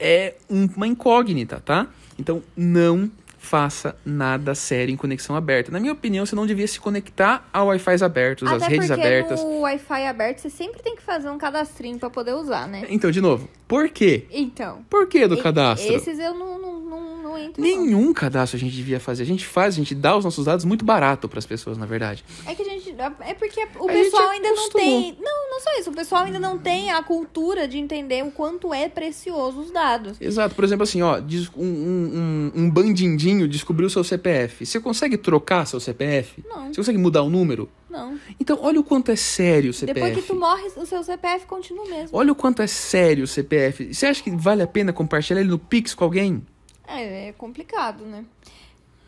é 0.00 0.34
um- 0.50 0.68
uma 0.76 0.86
incógnita, 0.86 1.60
tá? 1.64 1.88
Então 2.18 2.42
não 2.56 3.10
faça 3.46 3.96
nada 4.04 4.54
sério 4.54 4.92
em 4.92 4.96
conexão 4.96 5.36
aberta. 5.36 5.70
Na 5.70 5.78
minha 5.78 5.92
opinião, 5.92 6.26
você 6.26 6.34
não 6.34 6.46
devia 6.46 6.66
se 6.66 6.80
conectar 6.80 7.48
a 7.52 7.62
Wi-Fi 7.62 8.02
abertos, 8.02 8.48
às 8.48 8.62
Até 8.62 8.72
redes 8.72 8.88
porque 8.88 9.00
abertas. 9.00 9.40
no 9.40 9.60
Wi-Fi 9.60 10.06
aberto 10.06 10.38
você 10.40 10.50
sempre 10.50 10.82
tem 10.82 10.96
que 10.96 11.02
fazer 11.02 11.30
um 11.30 11.38
cadastrinho 11.38 11.98
pra 11.98 12.10
poder 12.10 12.34
usar, 12.34 12.66
né? 12.66 12.84
Então, 12.88 13.10
de 13.10 13.20
novo, 13.20 13.48
por 13.68 13.88
quê? 13.88 14.26
Então. 14.30 14.84
Por 14.90 15.06
que 15.06 15.26
do 15.28 15.36
e- 15.36 15.42
cadastro? 15.42 15.94
Esses 15.94 16.18
eu 16.18 16.34
não, 16.34 16.58
não, 16.60 16.80
não, 16.80 17.22
não 17.22 17.38
entro. 17.38 17.62
não. 17.62 17.68
Nenhum 17.68 18.12
cadastro 18.12 18.56
a 18.56 18.60
gente 18.60 18.74
devia 18.74 18.98
fazer. 18.98 19.22
A 19.22 19.26
gente 19.26 19.46
faz, 19.46 19.74
a 19.74 19.76
gente 19.78 19.94
dá 19.94 20.16
os 20.16 20.24
nossos 20.24 20.44
dados 20.44 20.64
muito 20.64 20.84
barato 20.84 21.28
para 21.28 21.38
as 21.38 21.46
pessoas, 21.46 21.78
na 21.78 21.86
verdade. 21.86 22.24
É 22.46 22.54
que 22.54 22.62
a 22.62 22.64
gente. 22.64 22.75
É 23.20 23.34
porque 23.34 23.60
o 23.78 23.88
A 23.88 23.92
pessoal 23.92 24.28
ainda 24.30 24.50
não 24.50 24.70
tem. 24.70 25.16
Não, 25.20 25.50
não 25.50 25.60
só 25.60 25.78
isso. 25.78 25.90
O 25.90 25.94
pessoal 25.94 26.24
ainda 26.24 26.38
não 26.38 26.58
tem 26.58 26.90
a 26.90 27.02
cultura 27.02 27.68
de 27.68 27.78
entender 27.78 28.24
o 28.24 28.30
quanto 28.30 28.72
é 28.72 28.88
precioso 28.88 29.60
os 29.60 29.70
dados. 29.70 30.16
Exato. 30.20 30.54
Por 30.54 30.64
exemplo, 30.64 30.84
assim, 30.84 31.02
ó, 31.02 31.20
um, 31.56 31.64
um, 31.64 32.52
um, 32.54 32.70
bandindinho 32.70 33.46
descobriu 33.46 33.90
seu 33.90 34.02
CPF. 34.02 34.64
Você 34.64 34.80
consegue 34.80 35.16
trocar 35.18 35.66
seu 35.66 35.78
CPF? 35.78 36.42
Não. 36.48 36.68
Você 36.68 36.76
consegue 36.76 36.98
mudar 36.98 37.22
o 37.22 37.30
número? 37.30 37.68
Não. 37.88 38.18
Então, 38.40 38.58
olha 38.60 38.80
o 38.80 38.84
quanto 38.84 39.10
é 39.10 39.16
sério 39.16 39.70
o 39.70 39.74
CPF. 39.74 39.94
Depois 39.94 40.14
que 40.16 40.32
tu 40.32 40.38
morre, 40.38 40.66
o 40.76 40.86
seu 40.86 41.02
CPF 41.02 41.46
continua 41.46 41.84
mesmo. 41.86 42.16
Olha 42.16 42.32
o 42.32 42.34
quanto 42.34 42.62
é 42.62 42.66
sério 42.66 43.24
o 43.24 43.26
CPF. 43.26 43.92
Você 43.92 44.06
acha 44.06 44.22
que 44.22 44.30
vale 44.30 44.62
a 44.62 44.66
pena 44.66 44.92
compartilhar 44.92 45.40
ele 45.40 45.50
no 45.50 45.58
Pix 45.58 45.94
com 45.94 46.04
alguém? 46.04 46.44
É, 46.86 47.28
é 47.28 47.32
complicado, 47.32 48.04
né? 48.04 48.24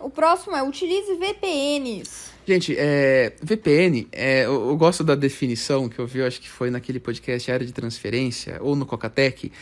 O 0.01 0.09
próximo 0.09 0.57
é 0.57 0.63
utilize 0.63 1.15
VPNs. 1.15 2.29
Gente, 2.47 2.75
é, 2.79 3.35
VPN, 3.43 4.09
é, 4.13 4.47
eu, 4.47 4.69
eu 4.69 4.77
gosto 4.77 5.05
da 5.05 5.15
definição 5.15 5.89
que 5.89 5.99
eu 5.99 6.07
vi, 6.07 6.21
eu 6.21 6.27
acho 6.27 6.41
que 6.41 6.49
foi 6.49 6.71
naquele 6.71 6.99
podcast 6.99 7.51
Área 7.51 7.67
de 7.67 7.73
Transferência, 7.73 8.59
ou 8.63 8.75
no 8.75 8.87
Cocatec, 8.87 9.53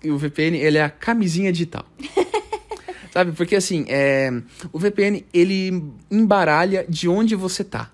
que 0.00 0.10
o 0.10 0.18
VPN 0.18 0.58
ele 0.58 0.78
é 0.78 0.82
a 0.82 0.90
camisinha 0.90 1.50
digital. 1.50 1.86
Sabe? 3.12 3.32
Porque 3.32 3.56
assim, 3.56 3.86
é, 3.88 4.30
o 4.72 4.78
VPN 4.78 5.24
ele 5.32 5.82
embaralha 6.10 6.84
de 6.88 7.08
onde 7.08 7.34
você 7.34 7.64
tá. 7.64 7.90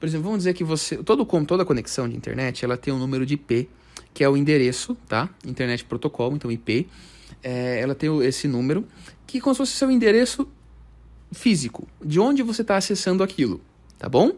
Por 0.00 0.06
exemplo, 0.06 0.24
vamos 0.24 0.38
dizer 0.38 0.54
que 0.54 0.64
você. 0.64 0.96
Todo, 0.98 1.26
toda 1.44 1.64
conexão 1.64 2.08
de 2.08 2.16
internet, 2.16 2.64
ela 2.64 2.76
tem 2.76 2.92
um 2.94 2.98
número 2.98 3.26
de 3.26 3.34
IP, 3.34 3.68
que 4.14 4.24
é 4.24 4.28
o 4.28 4.36
endereço, 4.36 4.96
tá? 5.08 5.28
Internet 5.46 5.84
protocolo, 5.84 6.36
então 6.36 6.50
IP. 6.50 6.88
É, 7.42 7.80
ela 7.80 7.94
tem 7.94 8.10
esse 8.22 8.48
número, 8.48 8.86
que 9.26 9.38
é 9.38 9.40
como 9.40 9.54
se 9.54 9.58
fosse 9.58 9.72
seu 9.72 9.90
endereço 9.90 10.48
físico, 11.34 11.88
de 12.04 12.18
onde 12.20 12.42
você 12.42 12.62
está 12.62 12.76
acessando 12.76 13.22
aquilo, 13.22 13.60
tá 13.98 14.08
bom? 14.08 14.32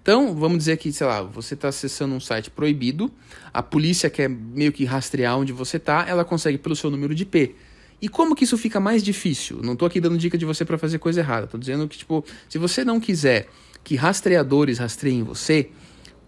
Então, 0.00 0.34
vamos 0.36 0.58
dizer 0.58 0.76
que, 0.76 0.92
sei 0.92 1.06
lá, 1.06 1.22
você 1.22 1.54
está 1.54 1.68
acessando 1.68 2.14
um 2.14 2.20
site 2.20 2.48
proibido, 2.48 3.10
a 3.52 3.62
polícia 3.62 4.08
quer 4.08 4.28
meio 4.28 4.72
que 4.72 4.84
rastrear 4.84 5.36
onde 5.36 5.52
você 5.52 5.78
está, 5.78 6.06
ela 6.08 6.24
consegue 6.24 6.58
pelo 6.58 6.76
seu 6.76 6.90
número 6.90 7.14
de 7.14 7.24
IP. 7.24 7.56
E 8.00 8.08
como 8.08 8.34
que 8.36 8.44
isso 8.44 8.56
fica 8.56 8.78
mais 8.78 9.02
difícil? 9.02 9.60
Não 9.62 9.74
tô 9.74 9.84
aqui 9.84 10.00
dando 10.00 10.16
dica 10.16 10.38
de 10.38 10.44
você 10.44 10.64
para 10.64 10.78
fazer 10.78 10.98
coisa 10.98 11.20
errada, 11.20 11.46
tô 11.46 11.58
dizendo 11.58 11.88
que, 11.88 11.98
tipo, 11.98 12.24
se 12.48 12.56
você 12.56 12.84
não 12.84 13.00
quiser 13.00 13.48
que 13.82 13.96
rastreadores 13.96 14.78
rastreiem 14.78 15.22
você, 15.22 15.70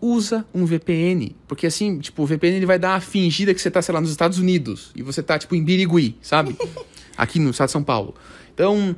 usa 0.00 0.46
um 0.54 0.64
VPN. 0.64 1.34
Porque 1.46 1.66
assim, 1.66 1.98
tipo, 1.98 2.22
o 2.22 2.26
VPN 2.26 2.56
ele 2.56 2.66
vai 2.66 2.78
dar 2.78 2.94
uma 2.94 3.00
fingida 3.00 3.52
que 3.52 3.60
você 3.60 3.70
tá, 3.70 3.82
sei 3.82 3.94
lá, 3.94 4.00
nos 4.00 4.10
Estados 4.10 4.38
Unidos 4.38 4.92
e 4.94 5.02
você 5.02 5.22
tá, 5.22 5.38
tipo, 5.38 5.54
em 5.54 5.62
Birigui, 5.62 6.16
sabe? 6.22 6.56
Aqui 7.16 7.38
no 7.38 7.50
estado 7.50 7.66
de 7.66 7.72
São 7.72 7.82
Paulo. 7.82 8.14
Então, 8.54 8.94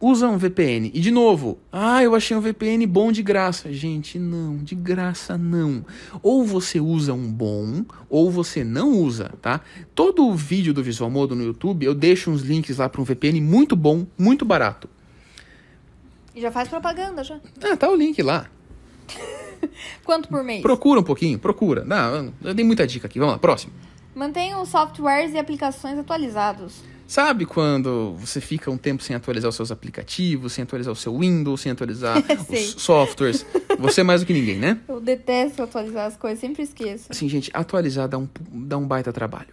usa 0.00 0.28
um 0.28 0.38
VPN. 0.38 0.90
E 0.94 1.00
de 1.00 1.10
novo, 1.10 1.58
ah, 1.72 2.02
eu 2.02 2.14
achei 2.14 2.36
um 2.36 2.40
VPN 2.40 2.86
bom 2.86 3.10
de 3.10 3.22
graça. 3.22 3.72
Gente, 3.72 4.18
não, 4.18 4.56
de 4.56 4.74
graça 4.74 5.36
não. 5.36 5.84
Ou 6.22 6.44
você 6.44 6.80
usa 6.80 7.12
um 7.12 7.30
bom, 7.30 7.84
ou 8.08 8.30
você 8.30 8.62
não 8.62 8.92
usa, 8.92 9.32
tá? 9.42 9.60
Todo 9.94 10.26
o 10.26 10.34
vídeo 10.34 10.72
do 10.72 10.82
Visual 10.82 11.10
Modo 11.10 11.34
no 11.34 11.42
YouTube, 11.42 11.84
eu 11.84 11.94
deixo 11.94 12.30
uns 12.30 12.42
links 12.42 12.78
lá 12.78 12.88
para 12.88 13.00
um 13.00 13.04
VPN 13.04 13.40
muito 13.40 13.74
bom, 13.74 14.06
muito 14.16 14.44
barato. 14.44 14.88
E 16.34 16.40
já 16.40 16.52
faz 16.52 16.68
propaganda 16.68 17.24
já. 17.24 17.40
Ah, 17.62 17.76
tá 17.76 17.90
o 17.90 17.96
link 17.96 18.22
lá. 18.22 18.46
Quanto 20.04 20.28
por 20.28 20.44
mês? 20.44 20.62
Procura 20.62 21.00
um 21.00 21.04
pouquinho, 21.04 21.38
procura. 21.38 21.84
Não, 21.84 22.32
eu 22.42 22.54
dei 22.54 22.64
muita 22.64 22.86
dica 22.86 23.06
aqui. 23.06 23.18
Vamos 23.18 23.34
lá, 23.34 23.38
próximo. 23.38 23.72
Mantenha 24.14 24.58
os 24.58 24.68
softwares 24.68 25.32
e 25.32 25.38
aplicações 25.38 25.98
atualizados. 25.98 26.82
Sabe 27.08 27.46
quando 27.46 28.14
você 28.16 28.38
fica 28.38 28.70
um 28.70 28.76
tempo 28.76 29.02
sem 29.02 29.16
atualizar 29.16 29.48
os 29.48 29.56
seus 29.56 29.72
aplicativos, 29.72 30.52
sem 30.52 30.62
atualizar 30.62 30.92
o 30.92 30.96
seu 30.96 31.18
Windows, 31.18 31.62
sem 31.62 31.72
atualizar 31.72 32.22
os 32.46 32.82
softwares? 32.82 33.46
Você 33.78 34.02
mais 34.02 34.20
do 34.20 34.26
que 34.26 34.34
ninguém, 34.34 34.58
né? 34.58 34.78
Eu 34.86 35.00
detesto 35.00 35.62
atualizar 35.62 36.04
as 36.04 36.18
coisas, 36.18 36.38
sempre 36.38 36.62
esqueço. 36.62 37.06
Assim, 37.08 37.26
gente, 37.26 37.50
atualizar 37.54 38.06
dá 38.08 38.18
um, 38.18 38.28
dá 38.52 38.76
um 38.76 38.86
baita 38.86 39.10
trabalho. 39.10 39.48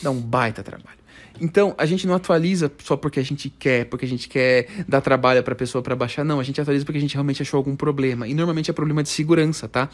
Dá 0.00 0.10
um 0.10 0.18
baita 0.18 0.62
trabalho. 0.62 0.98
Então, 1.38 1.74
a 1.76 1.84
gente 1.84 2.06
não 2.06 2.14
atualiza 2.14 2.72
só 2.82 2.96
porque 2.96 3.20
a 3.20 3.22
gente 3.22 3.50
quer, 3.50 3.84
porque 3.84 4.06
a 4.06 4.08
gente 4.08 4.26
quer 4.26 4.66
dar 4.88 5.02
trabalho 5.02 5.42
pra 5.42 5.54
pessoa 5.54 5.82
pra 5.82 5.94
baixar. 5.94 6.24
Não, 6.24 6.40
a 6.40 6.42
gente 6.42 6.62
atualiza 6.62 6.86
porque 6.86 6.96
a 6.96 7.00
gente 7.00 7.12
realmente 7.12 7.42
achou 7.42 7.58
algum 7.58 7.76
problema. 7.76 8.26
E 8.26 8.32
normalmente 8.32 8.70
é 8.70 8.72
problema 8.72 9.02
de 9.02 9.10
segurança, 9.10 9.68
tá? 9.68 9.90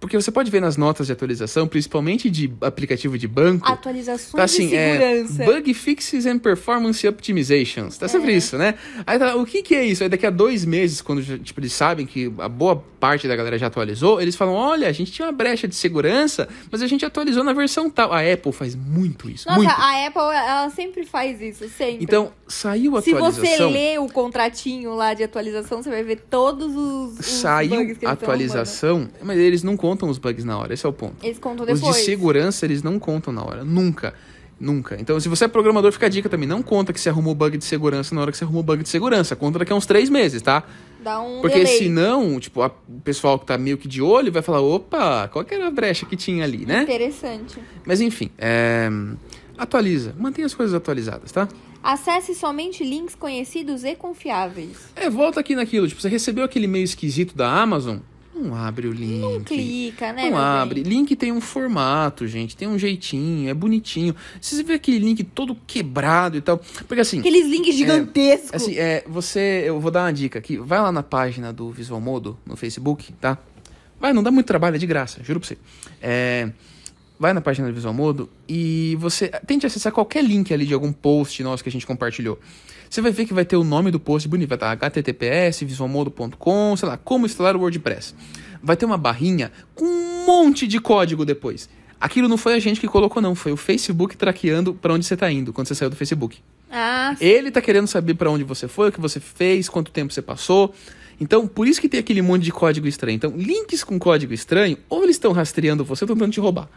Porque 0.00 0.16
você 0.16 0.30
pode 0.30 0.48
ver 0.50 0.60
nas 0.60 0.76
notas 0.76 1.08
de 1.08 1.12
atualização, 1.12 1.66
principalmente 1.66 2.30
de 2.30 2.52
aplicativo 2.60 3.18
de 3.18 3.26
banco, 3.26 3.66
Atualizações 3.68 4.32
Tá 4.32 4.44
assim, 4.44 4.68
de 4.68 4.76
é 4.76 4.92
segurança. 5.24 5.44
bug 5.44 5.74
fixes 5.74 6.24
and 6.24 6.38
performance 6.38 7.06
optimizations. 7.06 7.98
Tá 7.98 8.06
sempre 8.06 8.32
É. 8.32 8.36
isso, 8.36 8.56
né? 8.56 8.74
Aí 9.06 9.18
tá, 9.18 9.34
o 9.34 9.44
que 9.44 9.60
que 9.62 9.74
é 9.74 9.84
isso? 9.84 10.02
Aí 10.04 10.08
daqui 10.08 10.24
a 10.24 10.30
dois 10.30 10.64
meses, 10.64 11.00
quando 11.02 11.22
tipo, 11.40 11.58
eles 11.60 11.72
sabem 11.72 12.06
que 12.06 12.32
a 12.38 12.48
boa 12.48 12.76
parte 13.00 13.26
da 13.28 13.34
galera 13.36 13.58
já 13.58 13.66
atualizou, 13.66 14.20
eles 14.20 14.36
falam, 14.36 14.54
olha, 14.54 14.88
a 14.88 14.92
gente 14.92 15.10
tinha 15.12 15.26
uma 15.26 15.32
brecha 15.32 15.66
de 15.68 15.74
segurança, 15.74 16.48
mas 16.70 16.80
a 16.80 16.86
gente 16.86 17.04
atualizou 17.04 17.42
na 17.42 17.52
versão 17.52 17.90
tal. 17.90 18.12
A 18.12 18.20
Apple 18.20 18.52
faz 18.52 18.74
muito 18.76 19.28
isso, 19.28 19.48
Nossa, 19.48 19.60
muito. 19.60 19.70
a 19.70 20.06
Apple, 20.06 20.22
ela 20.22 20.70
sempre 20.70 21.04
faz 21.04 21.40
isso, 21.40 21.68
sempre. 21.68 22.04
Então, 22.04 22.32
saiu 22.46 22.96
a 22.96 23.02
Se 23.02 23.12
você 23.14 23.16
atualização, 23.46 23.70
lê 23.70 23.98
o 23.98 24.06
contratinho 24.08 24.94
lá 24.94 25.12
de 25.14 25.22
atualização, 25.24 25.82
você 25.82 25.90
vai 25.90 26.02
ver 26.04 26.20
todos 26.30 26.74
os, 26.74 27.18
os 27.18 27.26
saiu 27.26 27.70
bugs 27.70 27.98
que 27.98 28.04
eles 28.04 28.04
arrumando. 28.04 28.22
atualização, 28.22 29.08
mas 29.22 29.38
eles 29.38 29.62
não 29.64 29.76
contam 29.76 29.87
contam 29.88 30.08
os 30.08 30.18
bugs 30.18 30.44
na 30.44 30.58
hora, 30.58 30.74
esse 30.74 30.84
é 30.84 30.88
o 30.88 30.92
ponto. 30.92 31.16
Eles 31.24 31.38
contam 31.38 31.64
Os 31.66 31.80
depois. 31.80 31.96
de 31.96 32.02
segurança, 32.02 32.66
eles 32.66 32.82
não 32.82 32.98
contam 32.98 33.32
na 33.32 33.42
hora. 33.42 33.64
Nunca. 33.64 34.12
Nunca. 34.60 34.96
Então, 35.00 35.18
se 35.20 35.28
você 35.28 35.44
é 35.44 35.48
programador, 35.48 35.92
fica 35.92 36.06
a 36.06 36.08
dica 36.08 36.28
também. 36.28 36.48
Não 36.48 36.62
conta 36.62 36.92
que 36.92 37.00
você 37.00 37.08
arrumou 37.08 37.34
bug 37.34 37.56
de 37.56 37.64
segurança 37.64 38.14
na 38.14 38.20
hora 38.20 38.32
que 38.32 38.36
você 38.36 38.44
arrumou 38.44 38.62
bug 38.62 38.82
de 38.82 38.88
segurança. 38.88 39.36
Conta 39.36 39.60
daqui 39.60 39.72
a 39.72 39.76
uns 39.76 39.86
três 39.86 40.10
meses, 40.10 40.42
tá? 40.42 40.64
Dá 41.00 41.20
um 41.20 41.40
Porque 41.40 41.58
delay. 41.58 41.78
senão, 41.78 42.40
tipo, 42.40 42.64
o 42.64 43.00
pessoal 43.04 43.38
que 43.38 43.46
tá 43.46 43.56
meio 43.56 43.78
que 43.78 43.86
de 43.86 44.02
olho 44.02 44.32
vai 44.32 44.42
falar, 44.42 44.60
opa, 44.60 45.28
qual 45.28 45.44
que 45.44 45.54
era 45.54 45.68
a 45.68 45.70
brecha 45.70 46.04
que 46.04 46.16
tinha 46.16 46.42
ali, 46.42 46.66
né? 46.66 46.82
Interessante. 46.82 47.58
Mas 47.86 48.00
enfim, 48.00 48.30
é... 48.36 48.90
atualiza. 49.56 50.12
Mantenha 50.18 50.46
as 50.46 50.54
coisas 50.54 50.74
atualizadas, 50.74 51.30
tá? 51.30 51.48
Acesse 51.80 52.34
somente 52.34 52.82
links 52.82 53.14
conhecidos 53.14 53.84
e 53.84 53.94
confiáveis. 53.94 54.76
É, 54.96 55.08
volta 55.08 55.38
aqui 55.38 55.54
naquilo. 55.54 55.86
Tipo, 55.86 56.02
você 56.02 56.08
recebeu 56.08 56.44
aquele 56.44 56.64
e-mail 56.64 56.84
esquisito 56.84 57.36
da 57.36 57.48
Amazon? 57.48 57.98
Não 58.38 58.54
abre 58.54 58.86
o 58.86 58.92
link. 58.92 59.20
Não 59.20 59.40
clica, 59.42 60.12
né? 60.12 60.30
Não 60.30 60.38
abre. 60.38 60.82
bem? 60.82 60.92
Link 60.92 61.16
tem 61.16 61.32
um 61.32 61.40
formato, 61.40 62.26
gente. 62.26 62.56
Tem 62.56 62.68
um 62.68 62.78
jeitinho, 62.78 63.48
é 63.48 63.54
bonitinho. 63.54 64.14
Se 64.40 64.54
você 64.54 64.62
vê 64.62 64.74
aquele 64.74 64.98
link 64.98 65.24
todo 65.24 65.56
quebrado 65.66 66.36
e 66.36 66.40
tal. 66.40 66.58
Porque 66.86 67.00
assim. 67.00 67.20
Aqueles 67.20 67.46
links 67.46 67.74
gigantescos. 67.74 68.62
Assim, 68.62 68.76
é, 68.76 69.04
você. 69.06 69.64
Eu 69.66 69.80
vou 69.80 69.90
dar 69.90 70.04
uma 70.04 70.12
dica 70.12 70.38
aqui. 70.38 70.56
Vai 70.56 70.80
lá 70.80 70.92
na 70.92 71.02
página 71.02 71.52
do 71.52 71.70
Visual 71.70 72.00
Modo 72.00 72.38
no 72.46 72.56
Facebook, 72.56 73.12
tá? 73.14 73.38
Vai, 74.00 74.12
não 74.12 74.22
dá 74.22 74.30
muito 74.30 74.46
trabalho, 74.46 74.76
é 74.76 74.78
de 74.78 74.86
graça, 74.86 75.20
juro 75.24 75.40
pra 75.40 75.48
você. 75.48 75.58
É, 76.00 76.50
vai 77.18 77.32
na 77.32 77.40
página 77.40 77.66
do 77.68 77.74
Visual 77.74 77.92
Modo 77.92 78.30
e 78.48 78.96
você 79.00 79.28
tente 79.46 79.66
acessar 79.66 79.92
qualquer 79.92 80.22
link 80.22 80.54
ali 80.54 80.64
de 80.64 80.72
algum 80.72 80.92
post 80.92 81.42
nosso 81.42 81.62
que 81.62 81.68
a 81.68 81.72
gente 81.72 81.86
compartilhou. 81.86 82.38
Você 82.88 83.00
vai 83.00 83.10
ver 83.12 83.26
que 83.26 83.34
vai 83.34 83.44
ter 83.44 83.56
o 83.56 83.64
nome 83.64 83.90
do 83.90 84.00
post 84.00 84.26
bonito, 84.28 84.48
vai 84.48 84.56
estar 84.56 84.76
https, 84.76 85.60
visualmodo.com, 85.60 86.76
sei 86.76 86.88
lá, 86.88 86.96
como 86.96 87.26
instalar 87.26 87.56
o 87.56 87.60
WordPress. 87.60 88.14
Vai 88.62 88.76
ter 88.76 88.84
uma 88.86 88.98
barrinha 88.98 89.52
com 89.74 89.84
um 89.84 90.24
monte 90.26 90.66
de 90.66 90.80
código 90.80 91.24
depois. 91.24 91.68
Aquilo 92.00 92.28
não 92.28 92.36
foi 92.36 92.54
a 92.54 92.58
gente 92.58 92.80
que 92.80 92.86
colocou, 92.86 93.20
não. 93.20 93.34
Foi 93.34 93.52
o 93.52 93.56
Facebook 93.56 94.16
traqueando 94.16 94.72
pra 94.72 94.94
onde 94.94 95.04
você 95.04 95.16
tá 95.16 95.30
indo 95.30 95.52
quando 95.52 95.66
você 95.66 95.74
saiu 95.74 95.90
do 95.90 95.96
Facebook. 95.96 96.38
Ah, 96.70 97.16
Ele 97.20 97.50
tá 97.50 97.60
querendo 97.60 97.86
saber 97.86 98.14
pra 98.14 98.30
onde 98.30 98.44
você 98.44 98.68
foi, 98.68 98.88
o 98.90 98.92
que 98.92 99.00
você 99.00 99.18
fez, 99.18 99.68
quanto 99.68 99.90
tempo 99.90 100.12
você 100.12 100.22
passou. 100.22 100.72
Então, 101.20 101.48
por 101.48 101.66
isso 101.66 101.80
que 101.80 101.88
tem 101.88 101.98
aquele 101.98 102.22
monte 102.22 102.44
de 102.44 102.52
código 102.52 102.86
estranho. 102.86 103.16
Então, 103.16 103.32
links 103.36 103.82
com 103.82 103.98
código 103.98 104.32
estranho, 104.32 104.78
ou 104.88 105.02
eles 105.02 105.16
estão 105.16 105.32
rastreando 105.32 105.84
você 105.84 106.04
ou 106.04 106.06
estão 106.06 106.16
tentando 106.16 106.32
te 106.32 106.38
roubar. 106.40 106.68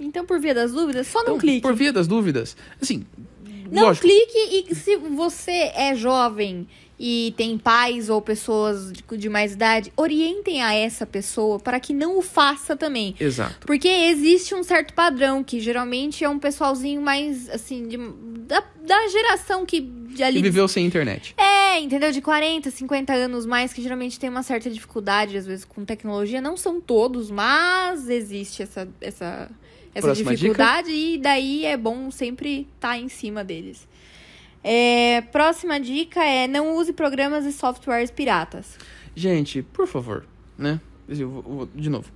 então 0.00 0.24
por 0.24 0.38
via 0.38 0.54
das 0.54 0.70
dúvidas, 0.72 1.08
só 1.08 1.22
Então, 1.22 1.34
não 1.34 1.40
clique. 1.40 1.60
por 1.62 1.74
via 1.74 1.92
das 1.92 2.06
dúvidas, 2.06 2.56
assim, 2.80 3.04
Não 3.70 3.84
lógico, 3.84 4.06
clique 4.06 4.66
e 4.70 4.74
se 4.74 4.96
você 4.96 5.72
é 5.74 5.94
jovem 5.94 6.66
e 7.00 7.32
tem 7.36 7.56
pais 7.56 8.08
ou 8.10 8.20
pessoas 8.20 8.92
de, 8.92 9.04
de 9.16 9.28
mais 9.28 9.52
idade, 9.52 9.92
orientem 9.96 10.60
a 10.62 10.74
essa 10.74 11.06
pessoa 11.06 11.60
para 11.60 11.78
que 11.78 11.92
não 11.94 12.18
o 12.18 12.22
faça 12.22 12.76
também. 12.76 13.14
exato. 13.20 13.66
Porque 13.66 13.86
existe 13.86 14.52
um 14.54 14.64
certo 14.64 14.92
padrão, 14.94 15.44
que 15.44 15.60
geralmente 15.60 16.24
é 16.24 16.28
um 16.28 16.40
pessoalzinho 16.40 17.00
mais, 17.00 17.48
assim, 17.50 17.86
de- 17.86 17.98
da, 18.48 18.64
da 18.84 19.06
geração 19.08 19.64
que 19.64 19.80
de 19.80 20.24
ali. 20.24 20.40
E 20.40 20.42
viveu 20.42 20.66
sem 20.66 20.84
internet. 20.84 21.34
É, 21.38 21.78
entendeu? 21.78 22.10
De 22.10 22.20
40, 22.20 22.68
50 22.68 23.12
anos 23.12 23.46
mais, 23.46 23.72
que 23.72 23.80
geralmente 23.80 24.18
tem 24.18 24.28
uma 24.28 24.42
certa 24.42 24.68
dificuldade, 24.68 25.36
às 25.36 25.46
vezes, 25.46 25.64
com 25.64 25.84
tecnologia. 25.84 26.40
Não 26.40 26.56
são 26.56 26.80
todos, 26.80 27.30
mas 27.30 28.08
existe 28.08 28.60
essa, 28.62 28.88
essa, 29.00 29.48
essa 29.98 30.06
Próxima 30.08 30.30
dificuldade 30.34 30.90
e 30.90 31.18
daí 31.18 31.64
é 31.66 31.76
bom 31.76 32.10
sempre 32.10 32.66
estar 32.74 32.98
em 32.98 33.08
cima 33.08 33.42
deles. 33.44 33.86
É, 34.62 35.20
próxima 35.32 35.78
dica 35.78 36.22
é 36.24 36.48
não 36.48 36.76
use 36.76 36.92
programas 36.92 37.44
e 37.44 37.52
softwares 37.52 38.10
piratas. 38.10 38.76
Gente, 39.14 39.62
por 39.62 39.86
favor, 39.86 40.26
né? 40.56 40.80
Eu 41.08 41.30
vou- 41.30 41.42
vou- 41.42 41.68
de 41.74 41.88
novo, 41.88 42.10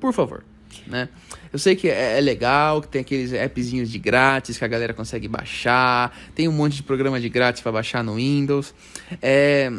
por 0.00 0.12
favor, 0.12 0.42
né? 0.86 1.08
Eu 1.52 1.58
sei 1.58 1.76
que 1.76 1.88
é, 1.88 2.18
é 2.18 2.20
legal, 2.20 2.80
que 2.80 2.88
tem 2.88 3.02
aqueles 3.02 3.32
appzinhos 3.34 3.90
de 3.90 3.98
grátis 3.98 4.56
que 4.58 4.64
a 4.64 4.68
galera 4.68 4.92
consegue 4.94 5.28
baixar, 5.28 6.16
tem 6.34 6.48
um 6.48 6.52
monte 6.52 6.76
de 6.76 6.82
programa 6.82 7.20
de 7.20 7.28
grátis 7.28 7.62
para 7.62 7.72
baixar 7.72 8.02
no 8.02 8.16
Windows. 8.16 8.74
É, 9.20 9.70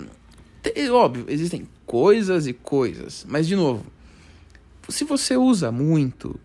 te- 0.61 0.89
óbvio, 0.89 1.25
existem 1.27 1.67
coisas 1.85 2.47
e 2.47 2.53
coisas, 2.53 3.25
mas 3.27 3.47
de 3.47 3.55
novo, 3.55 3.85
se 4.87 5.03
você 5.03 5.35
usa 5.35 5.71
muito, 5.71 6.39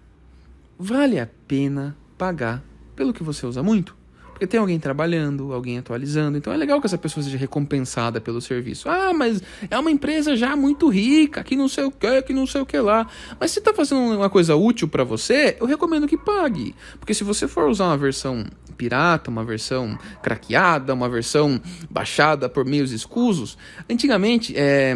vale 0.79 1.19
a 1.19 1.29
pena 1.47 1.97
pagar 2.17 2.63
pelo 2.95 3.13
que 3.13 3.23
você 3.23 3.47
usa 3.47 3.63
muito. 3.63 3.99
Porque 4.39 4.47
tem 4.47 4.61
alguém 4.61 4.79
trabalhando, 4.79 5.53
alguém 5.53 5.79
atualizando. 5.79 6.39
Então 6.39 6.53
é 6.53 6.57
legal 6.57 6.81
que 6.81 6.87
essa 6.87 6.97
pessoa 6.97 7.25
seja 7.25 7.37
recompensada 7.37 8.21
pelo 8.21 8.41
serviço. 8.41 8.89
Ah, 8.89 9.13
mas 9.13 9.43
é 9.69 9.77
uma 9.77 9.91
empresa 9.91 10.37
já 10.37 10.55
muito 10.55 10.89
rica, 10.89 11.43
que 11.43 11.57
não 11.57 11.67
sei 11.67 11.83
o 11.83 11.91
que, 11.91 12.23
que 12.23 12.33
não 12.33 12.47
sei 12.47 12.61
o 12.61 12.67
que 12.67 12.79
lá. 12.79 13.09
Mas 13.41 13.51
se 13.51 13.61
tá 13.61 13.75
fazendo 13.75 13.99
uma 14.17 14.31
coisa 14.31 14.55
útil 14.55 14.87
para 14.87 15.03
você, 15.03 15.57
eu 15.59 15.67
recomendo 15.67 16.07
que 16.07 16.17
pague. 16.17 16.73
Porque 17.01 17.13
se 17.15 17.25
você 17.25 17.49
for 17.49 17.69
usar 17.69 17.87
uma 17.87 17.97
versão 17.97 18.47
pirata, 18.77 19.29
uma 19.29 19.45
versão 19.45 19.99
craqueada, 20.23 20.95
uma 20.95 21.09
versão 21.09 21.61
baixada 21.91 22.49
por 22.49 22.65
meios 22.65 22.93
escusos, 22.93 23.59
antigamente 23.91 24.55
é, 24.57 24.95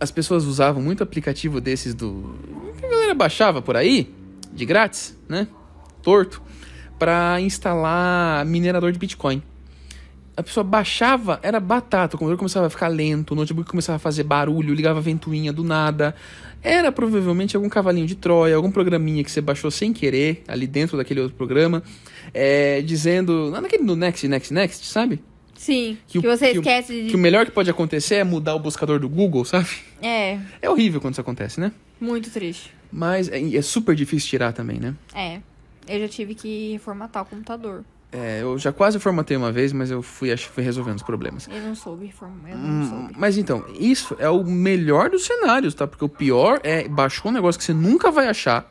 as 0.00 0.10
pessoas 0.10 0.46
usavam 0.46 0.82
muito 0.82 1.02
aplicativo 1.02 1.60
desses 1.60 1.92
do. 1.92 2.34
que 2.78 2.86
a 2.86 2.88
galera 2.88 3.14
baixava 3.14 3.60
por 3.60 3.76
aí, 3.76 4.14
de 4.52 4.64
grátis, 4.64 5.16
né? 5.28 5.46
Torto, 6.02 6.42
para 6.98 7.40
instalar 7.40 8.44
minerador 8.44 8.92
de 8.92 8.98
Bitcoin. 8.98 9.42
A 10.36 10.42
pessoa 10.42 10.64
baixava, 10.64 11.38
era 11.42 11.60
batata, 11.60 12.16
o 12.16 12.18
computador 12.18 12.38
começava 12.38 12.66
a 12.66 12.70
ficar 12.70 12.88
lento, 12.88 13.32
o 13.32 13.34
notebook 13.34 13.68
começava 13.68 13.96
a 13.96 13.98
fazer 13.98 14.22
barulho, 14.22 14.72
ligava 14.72 14.98
a 14.98 15.02
ventoinha 15.02 15.52
do 15.52 15.62
nada. 15.62 16.14
Era 16.62 16.90
provavelmente 16.90 17.56
algum 17.56 17.68
cavalinho 17.68 18.06
de 18.06 18.14
Troia, 18.14 18.56
algum 18.56 18.70
programinha 18.70 19.22
que 19.22 19.30
você 19.30 19.40
baixou 19.42 19.70
sem 19.70 19.92
querer, 19.92 20.42
ali 20.48 20.66
dentro 20.66 20.96
daquele 20.96 21.20
outro 21.20 21.36
programa, 21.36 21.82
é, 22.32 22.80
dizendo. 22.80 23.50
Naquele 23.50 23.82
no 23.82 23.94
Next, 23.96 24.26
Next, 24.28 24.52
Next, 24.54 24.86
sabe? 24.86 25.20
Sim, 25.54 25.98
Que 26.06 26.18
que, 26.20 26.26
o- 26.26 26.30
você 26.30 26.52
que 26.52 26.58
o- 26.58 26.60
esquece 26.62 27.02
de... 27.02 27.08
Que 27.10 27.16
o 27.16 27.18
melhor 27.18 27.44
que 27.44 27.52
pode 27.52 27.68
acontecer 27.68 28.14
é 28.14 28.24
mudar 28.24 28.54
o 28.54 28.58
buscador 28.58 28.98
do 28.98 29.08
Google, 29.10 29.44
sabe? 29.44 29.68
É, 30.00 30.38
É 30.62 30.70
horrível 30.70 31.02
quando 31.02 31.12
isso 31.14 31.20
acontece, 31.20 31.60
né? 31.60 31.70
muito 32.00 32.30
triste. 32.30 32.72
Mas 32.92 33.28
é, 33.28 33.56
é 33.56 33.62
super 33.62 33.94
difícil 33.94 34.28
tirar 34.30 34.52
também, 34.52 34.78
né? 34.80 34.94
É, 35.14 35.40
eu 35.88 36.00
já 36.00 36.08
tive 36.08 36.34
que 36.34 36.72
reformatar 36.72 37.22
o 37.22 37.26
computador. 37.26 37.84
É, 38.12 38.42
eu 38.42 38.58
já 38.58 38.72
quase 38.72 38.98
formatei 38.98 39.36
uma 39.36 39.52
vez, 39.52 39.72
mas 39.72 39.88
eu 39.90 40.02
fui, 40.02 40.32
acho 40.32 40.48
que 40.48 40.52
fui 40.54 40.64
resolvendo 40.64 40.96
os 40.96 41.02
problemas. 41.02 41.46
Eu 41.48 41.60
não 41.62 41.76
soube 41.76 42.06
reformar, 42.06 42.50
eu 42.50 42.58
não 42.58 42.80
Hum, 42.82 42.88
soube. 42.88 43.14
mas 43.16 43.38
então, 43.38 43.64
isso 43.78 44.16
é 44.18 44.28
o 44.28 44.42
melhor 44.42 45.08
dos 45.10 45.24
cenários, 45.24 45.74
tá? 45.74 45.86
Porque 45.86 46.04
o 46.04 46.08
pior 46.08 46.58
é 46.64 46.88
baixou 46.88 47.30
um 47.30 47.34
negócio 47.34 47.58
que 47.58 47.64
você 47.64 47.72
nunca 47.72 48.10
vai 48.10 48.26
achar. 48.28 48.68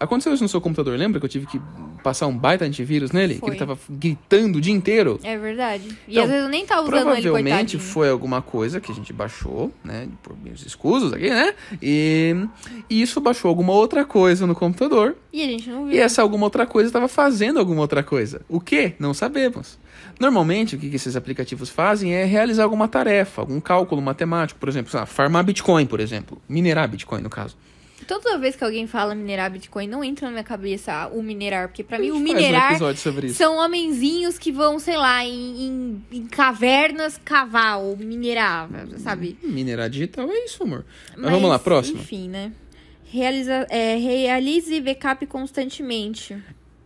Aconteceu 0.00 0.32
isso 0.32 0.42
no 0.42 0.48
seu 0.48 0.62
computador, 0.62 0.98
lembra 0.98 1.20
que 1.20 1.26
eu 1.26 1.30
tive 1.30 1.46
que 1.46 1.60
passar 2.02 2.26
um 2.26 2.36
baita 2.36 2.64
antivírus 2.64 3.12
nele? 3.12 3.34
Que 3.34 3.40
Foi. 3.40 3.50
ele 3.50 3.58
tava 3.58 3.78
gritando 3.90 4.56
o 4.56 4.60
dia 4.60 4.72
inteiro? 4.72 5.20
É 5.22 5.36
verdade. 5.36 5.88
E 6.08 6.12
Então, 6.12 6.24
às 6.24 6.30
vezes 6.30 6.44
eu 6.44 6.48
nem 6.48 6.64
tava 6.64 6.80
usando 6.82 7.12
ele, 7.12 7.22
Provavelmente 7.22 7.78
foi 7.78 8.08
alguma 8.08 8.40
coisa 8.40 8.80
que 8.80 8.90
a 8.90 8.94
gente 8.94 9.12
baixou, 9.12 9.70
né? 9.84 10.08
Por 10.22 10.34
meios 10.42 10.64
escusos 10.64 11.12
aqui, 11.12 11.28
né? 11.28 11.52
E, 11.82 12.34
e 12.88 13.02
isso 13.02 13.20
baixou 13.20 13.50
alguma 13.50 13.74
outra 13.74 14.02
coisa 14.02 14.46
no 14.46 14.54
computador. 14.54 15.16
E 15.30 15.42
a 15.42 15.46
gente 15.46 15.68
não 15.68 15.84
viu. 15.84 15.94
E 15.94 15.98
essa 15.98 16.22
alguma 16.22 16.46
outra 16.46 16.66
coisa 16.66 16.88
estava 16.88 17.06
fazendo 17.06 17.58
alguma 17.58 17.82
outra 17.82 18.02
coisa. 18.02 18.40
O 18.48 18.58
que? 18.58 18.94
Não 18.98 19.12
sabemos. 19.12 19.78
Normalmente, 20.18 20.76
o 20.76 20.78
que 20.78 20.88
que 20.88 20.96
esses 20.96 21.14
aplicativos 21.14 21.68
fazem 21.68 22.14
é 22.14 22.24
realizar 22.24 22.64
alguma 22.64 22.88
tarefa, 22.88 23.42
algum 23.42 23.60
cálculo 23.60 24.00
matemático, 24.00 24.58
por 24.58 24.68
exemplo, 24.68 24.90
sei 24.90 25.00
lá, 25.00 25.04
farmar 25.04 25.44
Bitcoin, 25.44 25.84
por 25.84 26.00
exemplo. 26.00 26.40
Minerar 26.48 26.88
Bitcoin, 26.88 27.20
no 27.20 27.30
caso. 27.30 27.56
Toda 28.06 28.38
vez 28.38 28.56
que 28.56 28.64
alguém 28.64 28.86
fala 28.86 29.14
minerar 29.14 29.50
Bitcoin, 29.50 29.86
não 29.86 30.02
entra 30.02 30.26
na 30.26 30.32
minha 30.32 30.44
cabeça 30.44 31.08
o 31.12 31.22
minerar. 31.22 31.68
Porque 31.68 31.84
pra 31.84 31.96
A 31.96 32.00
mim, 32.00 32.10
o 32.10 32.16
um 32.16 32.18
minerar 32.18 32.74
isso. 32.74 33.34
são 33.34 33.56
homenzinhos 33.58 34.38
que 34.38 34.50
vão, 34.50 34.78
sei 34.78 34.96
lá, 34.96 35.24
em, 35.24 35.66
em- 35.66 36.04
em 36.12 36.26
cavernas 36.26 37.20
cavar 37.24 37.78
ou 37.78 37.96
minerar, 37.96 38.68
sabe? 38.98 39.38
Minerar 39.42 39.88
digital 39.88 40.28
é 40.30 40.44
isso, 40.44 40.62
amor. 40.62 40.84
Mas, 41.16 41.30
vamos 41.30 41.48
lá, 41.48 41.58
próximo. 41.58 41.98
Enfim, 42.00 42.28
né? 42.28 42.52
Realiza, 43.04 43.66
é, 43.70 43.96
realize 43.96 44.80
backup 44.80 45.26
constantemente. 45.26 46.36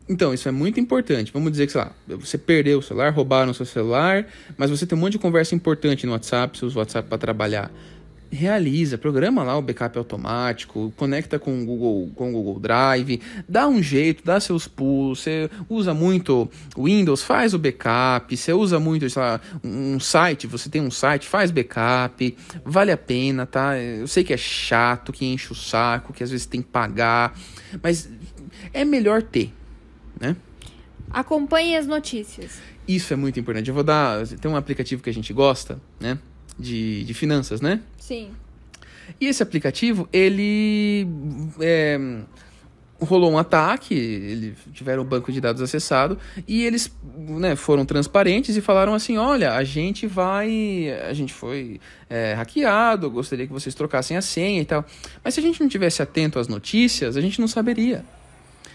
Então, 0.08 0.34
isso 0.34 0.46
é 0.48 0.52
muito 0.52 0.78
importante. 0.78 1.32
Vamos 1.32 1.50
dizer 1.52 1.66
que, 1.66 1.72
sei 1.72 1.80
lá, 1.80 1.92
você 2.06 2.36
perdeu 2.36 2.78
o 2.78 2.82
celular, 2.82 3.10
roubaram 3.10 3.52
o 3.52 3.54
seu 3.54 3.64
celular, 3.64 4.26
mas 4.56 4.68
você 4.70 4.84
tem 4.86 4.96
um 4.96 5.00
monte 5.00 5.12
de 5.12 5.18
conversa 5.18 5.54
importante 5.54 6.04
no 6.04 6.12
WhatsApp, 6.12 6.58
você 6.58 6.66
usa 6.66 6.76
o 6.76 6.78
WhatsApp 6.80 7.08
para 7.08 7.16
trabalhar. 7.16 7.70
Realiza, 8.30 8.98
programa 8.98 9.44
lá 9.44 9.56
o 9.56 9.62
backup 9.62 9.96
automático, 9.96 10.92
conecta 10.96 11.38
com 11.38 11.62
o 11.62 11.64
Google, 11.64 12.10
com 12.16 12.30
o 12.30 12.32
Google 12.32 12.58
Drive, 12.58 13.20
dá 13.48 13.68
um 13.68 13.80
jeito, 13.80 14.24
dá 14.24 14.40
seus 14.40 14.66
pulos. 14.66 15.20
Você 15.20 15.48
usa 15.68 15.94
muito 15.94 16.50
Windows, 16.76 17.22
faz 17.22 17.54
o 17.54 17.58
backup. 17.58 18.36
Você 18.36 18.52
usa 18.52 18.80
muito, 18.80 19.06
lá, 19.16 19.40
um 19.62 20.00
site, 20.00 20.46
você 20.46 20.68
tem 20.68 20.82
um 20.82 20.90
site, 20.90 21.28
faz 21.28 21.50
backup. 21.50 22.36
Vale 22.64 22.90
a 22.90 22.96
pena, 22.96 23.46
tá? 23.46 23.78
Eu 23.78 24.08
sei 24.08 24.24
que 24.24 24.32
é 24.32 24.36
chato, 24.36 25.12
que 25.12 25.24
enche 25.24 25.52
o 25.52 25.54
saco, 25.54 26.12
que 26.12 26.24
às 26.24 26.30
vezes 26.30 26.46
tem 26.46 26.60
que 26.60 26.68
pagar, 26.68 27.38
mas 27.80 28.08
é 28.72 28.84
melhor 28.84 29.22
ter, 29.22 29.52
né? 30.20 30.36
Acompanhe 31.10 31.76
as 31.76 31.86
notícias. 31.86 32.58
Isso 32.86 33.12
é 33.12 33.16
muito 33.16 33.38
importante. 33.38 33.68
Eu 33.68 33.74
vou 33.74 33.84
dar. 33.84 34.26
Tem 34.26 34.50
um 34.50 34.56
aplicativo 34.56 35.02
que 35.02 35.08
a 35.08 35.14
gente 35.14 35.32
gosta, 35.32 35.80
né? 36.00 36.18
De, 36.58 37.02
de 37.04 37.14
finanças, 37.14 37.60
né? 37.60 37.80
Sim. 37.98 38.30
E 39.20 39.26
esse 39.26 39.42
aplicativo, 39.42 40.08
ele 40.12 41.06
é, 41.60 41.98
rolou 43.00 43.30
um 43.30 43.38
ataque, 43.38 43.94
eles 43.94 44.54
tiveram 44.72 45.02
o 45.02 45.04
banco 45.04 45.30
de 45.32 45.40
dados 45.40 45.60
acessado 45.60 46.18
e 46.46 46.64
eles 46.64 46.90
né, 47.16 47.56
foram 47.56 47.84
transparentes 47.84 48.56
e 48.56 48.60
falaram 48.60 48.94
assim, 48.94 49.16
olha, 49.16 49.52
a 49.52 49.64
gente 49.64 50.06
vai, 50.06 50.90
a 51.08 51.12
gente 51.12 51.32
foi 51.32 51.80
é, 52.08 52.34
hackeado, 52.34 53.10
gostaria 53.10 53.46
que 53.46 53.52
vocês 53.52 53.74
trocassem 53.74 54.16
a 54.16 54.22
senha 54.22 54.60
e 54.60 54.64
tal. 54.64 54.84
Mas 55.22 55.34
se 55.34 55.40
a 55.40 55.42
gente 55.42 55.60
não 55.60 55.68
tivesse 55.68 56.02
atento 56.02 56.38
às 56.38 56.48
notícias, 56.48 57.16
a 57.16 57.20
gente 57.20 57.40
não 57.40 57.48
saberia. 57.48 58.04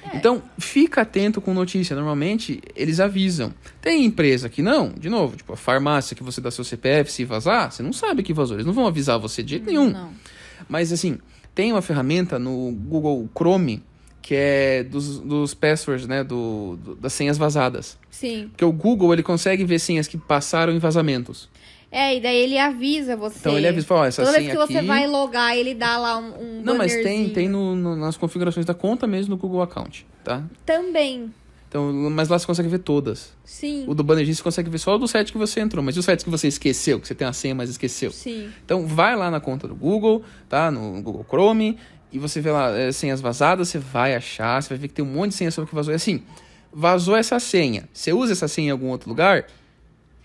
É. 0.03 0.17
Então, 0.17 0.41
fica 0.57 1.01
atento 1.01 1.41
com 1.41 1.53
notícia. 1.53 1.95
Normalmente, 1.95 2.61
eles 2.75 2.99
avisam. 2.99 3.53
Tem 3.81 4.05
empresa 4.05 4.49
que 4.49 4.61
não, 4.61 4.89
de 4.89 5.09
novo, 5.09 5.35
tipo 5.35 5.53
a 5.53 5.57
farmácia 5.57 6.15
que 6.15 6.23
você 6.23 6.39
dá 6.41 6.49
seu 6.49 6.63
CPF, 6.63 7.11
se 7.11 7.25
vazar, 7.25 7.71
você 7.71 7.83
não 7.83 7.93
sabe 7.93 8.23
que 8.23 8.33
vazou. 8.33 8.55
Eles 8.57 8.65
não 8.65 8.73
vão 8.73 8.87
avisar 8.87 9.19
você 9.19 9.43
de 9.43 9.51
jeito 9.51 9.65
nenhum. 9.65 9.89
Não. 9.91 10.11
Mas, 10.67 10.91
assim, 10.91 11.17
tem 11.53 11.71
uma 11.71 11.81
ferramenta 11.81 12.39
no 12.39 12.71
Google 12.71 13.29
Chrome 13.35 13.83
que 14.21 14.35
é 14.35 14.83
dos, 14.83 15.19
dos 15.19 15.55
passwords, 15.55 16.05
né, 16.05 16.23
do, 16.23 16.77
do, 16.83 16.95
das 16.95 17.13
senhas 17.13 17.35
vazadas. 17.35 17.97
Sim. 18.11 18.49
Porque 18.49 18.63
o 18.63 18.71
Google, 18.71 19.11
ele 19.11 19.23
consegue 19.23 19.65
ver 19.65 19.79
senhas 19.79 20.07
que 20.07 20.19
passaram 20.19 20.71
em 20.71 20.77
vazamentos. 20.77 21.49
É, 21.91 22.15
e 22.15 22.21
daí 22.21 22.37
ele 22.37 22.57
avisa 22.57 23.15
você. 23.15 23.39
Então 23.39 23.57
ele 23.57 23.67
avisa, 23.67 23.85
fala, 23.85 24.07
essa 24.07 24.23
Toda 24.23 24.37
vez 24.37 24.51
que 24.51 24.57
aqui... 24.57 24.73
você 24.73 24.81
vai 24.81 25.07
logar, 25.07 25.57
ele 25.57 25.73
dá 25.73 25.97
lá 25.97 26.17
um, 26.17 26.59
um 26.59 26.61
Não, 26.63 26.77
mas 26.77 26.93
tem, 26.93 27.29
tem 27.29 27.49
no, 27.49 27.75
no, 27.75 27.95
nas 27.95 28.15
configurações 28.15 28.65
da 28.65 28.73
conta 28.73 29.07
mesmo 29.07 29.31
no 29.31 29.37
Google 29.37 29.61
Account, 29.61 30.05
tá? 30.23 30.43
Também. 30.65 31.31
Então, 31.67 31.91
mas 32.11 32.29
lá 32.29 32.37
você 32.37 32.47
consegue 32.47 32.67
ver 32.67 32.79
todas. 32.79 33.31
Sim. 33.43 33.85
O 33.87 33.93
do 33.93 34.03
bannerzinho 34.03 34.35
você 34.35 34.41
consegue 34.41 34.69
ver 34.69 34.79
só 34.79 34.97
do 34.97 35.07
site 35.07 35.31
que 35.31 35.37
você 35.37 35.59
entrou, 35.59 35.83
mas 35.83 35.95
e 35.95 35.99
os 35.99 36.05
sites 36.05 36.23
que 36.23 36.29
você 36.29 36.47
esqueceu, 36.47 36.99
que 36.99 37.07
você 37.07 37.13
tem 37.13 37.27
a 37.27 37.33
senha, 37.33 37.53
mas 37.53 37.69
esqueceu? 37.69 38.11
Sim. 38.11 38.49
Então 38.65 38.87
vai 38.87 39.15
lá 39.15 39.29
na 39.29 39.39
conta 39.39 39.67
do 39.67 39.75
Google, 39.75 40.23
tá? 40.47 40.71
No 40.71 41.01
Google 41.01 41.23
Chrome, 41.27 41.77
e 42.11 42.17
você 42.17 42.41
vê 42.41 42.51
lá 42.51 42.75
é, 42.75 42.91
senhas 42.91 43.21
vazadas, 43.21 43.69
você 43.69 43.77
vai 43.77 44.15
achar, 44.15 44.61
você 44.61 44.69
vai 44.69 44.77
ver 44.79 44.87
que 44.87 44.95
tem 44.95 45.05
um 45.05 45.09
monte 45.09 45.29
de 45.29 45.37
senha 45.37 45.51
sobre 45.51 45.69
que 45.69 45.75
vazou. 45.75 45.93
E 45.93 45.95
assim, 45.95 46.23
vazou 46.73 47.15
essa 47.15 47.39
senha. 47.39 47.87
Você 47.93 48.11
usa 48.13 48.31
essa 48.31 48.47
senha 48.47 48.69
em 48.69 48.71
algum 48.71 48.87
outro 48.87 49.07
lugar? 49.07 49.45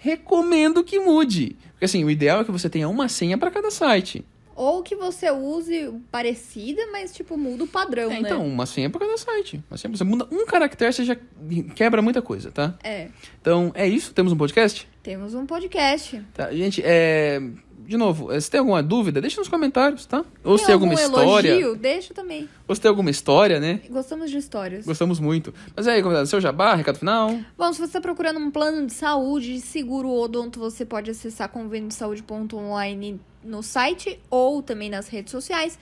Recomendo 0.04 0.84
que 0.84 1.00
mude. 1.00 1.56
Porque 1.70 1.86
assim, 1.86 2.04
o 2.04 2.10
ideal 2.10 2.42
é 2.42 2.44
que 2.44 2.52
você 2.52 2.68
tenha 2.68 2.86
uma 2.90 3.08
senha 3.08 3.38
para 3.38 3.50
cada 3.50 3.70
site. 3.70 4.22
Ou 4.54 4.82
que 4.82 4.94
você 4.94 5.30
use 5.30 5.92
parecida, 6.12 6.86
mas 6.92 7.12
tipo, 7.12 7.38
muda 7.38 7.64
o 7.64 7.66
padrão, 7.66 8.10
é, 8.10 8.20
né? 8.20 8.28
Então, 8.28 8.46
uma 8.46 8.66
senha 8.66 8.90
para 8.90 9.00
cada 9.00 9.16
site. 9.16 9.64
Uma 9.68 9.78
senha, 9.78 9.96
você 9.96 10.04
muda 10.04 10.28
um 10.30 10.44
caractere, 10.44 10.92
você 10.92 11.04
já 11.04 11.16
quebra 11.74 12.02
muita 12.02 12.20
coisa, 12.20 12.52
tá? 12.52 12.74
É. 12.84 13.08
Então, 13.40 13.72
é 13.74 13.88
isso? 13.88 14.12
Temos 14.12 14.30
um 14.30 14.36
podcast? 14.36 14.86
Temos 15.02 15.34
um 15.34 15.46
podcast. 15.46 16.22
Tá, 16.34 16.52
gente, 16.52 16.82
é 16.84 17.40
de 17.86 17.96
novo, 17.96 18.32
eh, 18.32 18.40
se 18.40 18.50
tem 18.50 18.58
alguma 18.58 18.82
dúvida, 18.82 19.20
deixa 19.20 19.38
nos 19.38 19.48
comentários, 19.48 20.06
tá? 20.06 20.24
Ou 20.42 20.56
tem 20.56 20.58
se 20.58 20.66
tem 20.66 20.72
alguma 20.72 20.92
algum 20.92 21.04
história. 21.04 21.50
Elogio, 21.50 21.76
deixa 21.76 22.14
também. 22.14 22.48
Ou 22.66 22.74
se 22.74 22.80
tem 22.80 22.88
alguma 22.88 23.10
história, 23.10 23.60
né? 23.60 23.80
Gostamos 23.90 24.30
de 24.30 24.38
histórias. 24.38 24.86
Gostamos 24.86 25.20
muito. 25.20 25.52
Mas 25.76 25.86
aí, 25.86 26.02
convidado, 26.02 26.26
seu 26.26 26.40
jabá, 26.40 26.74
recado 26.74 26.98
final? 26.98 27.38
Bom, 27.56 27.72
se 27.72 27.78
você 27.78 27.84
está 27.84 28.00
procurando 28.00 28.38
um 28.38 28.50
plano 28.50 28.86
de 28.86 28.92
saúde, 28.92 29.60
seguro 29.60 30.10
odonto, 30.10 30.58
você 30.58 30.84
pode 30.84 31.10
acessar 31.10 31.48
convênio 31.48 31.88
de 31.88 31.94
saúde.online 31.94 33.20
no 33.42 33.62
site 33.62 34.18
ou 34.30 34.62
também 34.62 34.88
nas 34.88 35.08
redes 35.08 35.30
sociais. 35.30 35.78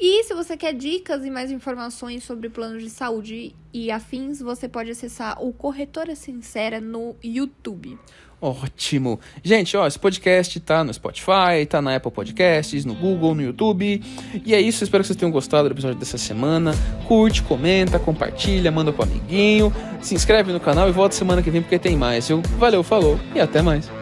E 0.00 0.24
se 0.24 0.34
você 0.34 0.56
quer 0.56 0.74
dicas 0.74 1.24
e 1.24 1.30
mais 1.30 1.50
informações 1.52 2.24
sobre 2.24 2.48
planos 2.48 2.82
de 2.82 2.90
saúde 2.90 3.54
e 3.72 3.90
afins, 3.90 4.40
você 4.40 4.68
pode 4.68 4.90
acessar 4.90 5.40
o 5.40 5.52
Corretora 5.52 6.16
Sincera 6.16 6.80
no 6.80 7.14
YouTube. 7.22 7.96
Ótimo. 8.42 9.20
Gente, 9.44 9.76
ó, 9.76 9.86
esse 9.86 9.96
podcast 9.96 10.58
tá 10.58 10.82
no 10.82 10.92
Spotify, 10.92 11.64
tá 11.68 11.80
na 11.80 11.94
Apple 11.94 12.10
Podcasts, 12.10 12.84
no 12.84 12.92
Google, 12.92 13.36
no 13.36 13.42
YouTube. 13.42 14.02
E 14.44 14.52
é 14.52 14.60
isso, 14.60 14.82
espero 14.82 15.04
que 15.04 15.06
vocês 15.06 15.16
tenham 15.16 15.30
gostado 15.30 15.68
do 15.68 15.72
episódio 15.72 15.96
dessa 15.96 16.18
semana. 16.18 16.74
Curte, 17.06 17.40
comenta, 17.44 18.00
compartilha, 18.00 18.72
manda 18.72 18.92
pro 18.92 19.04
amiguinho, 19.04 19.72
se 20.00 20.16
inscreve 20.16 20.52
no 20.52 20.58
canal 20.58 20.88
e 20.88 20.92
volta 20.92 21.14
semana 21.14 21.40
que 21.40 21.50
vem 21.50 21.62
porque 21.62 21.78
tem 21.78 21.96
mais. 21.96 22.28
Eu, 22.28 22.42
valeu, 22.58 22.82
falou 22.82 23.16
e 23.32 23.38
até 23.38 23.62
mais. 23.62 24.01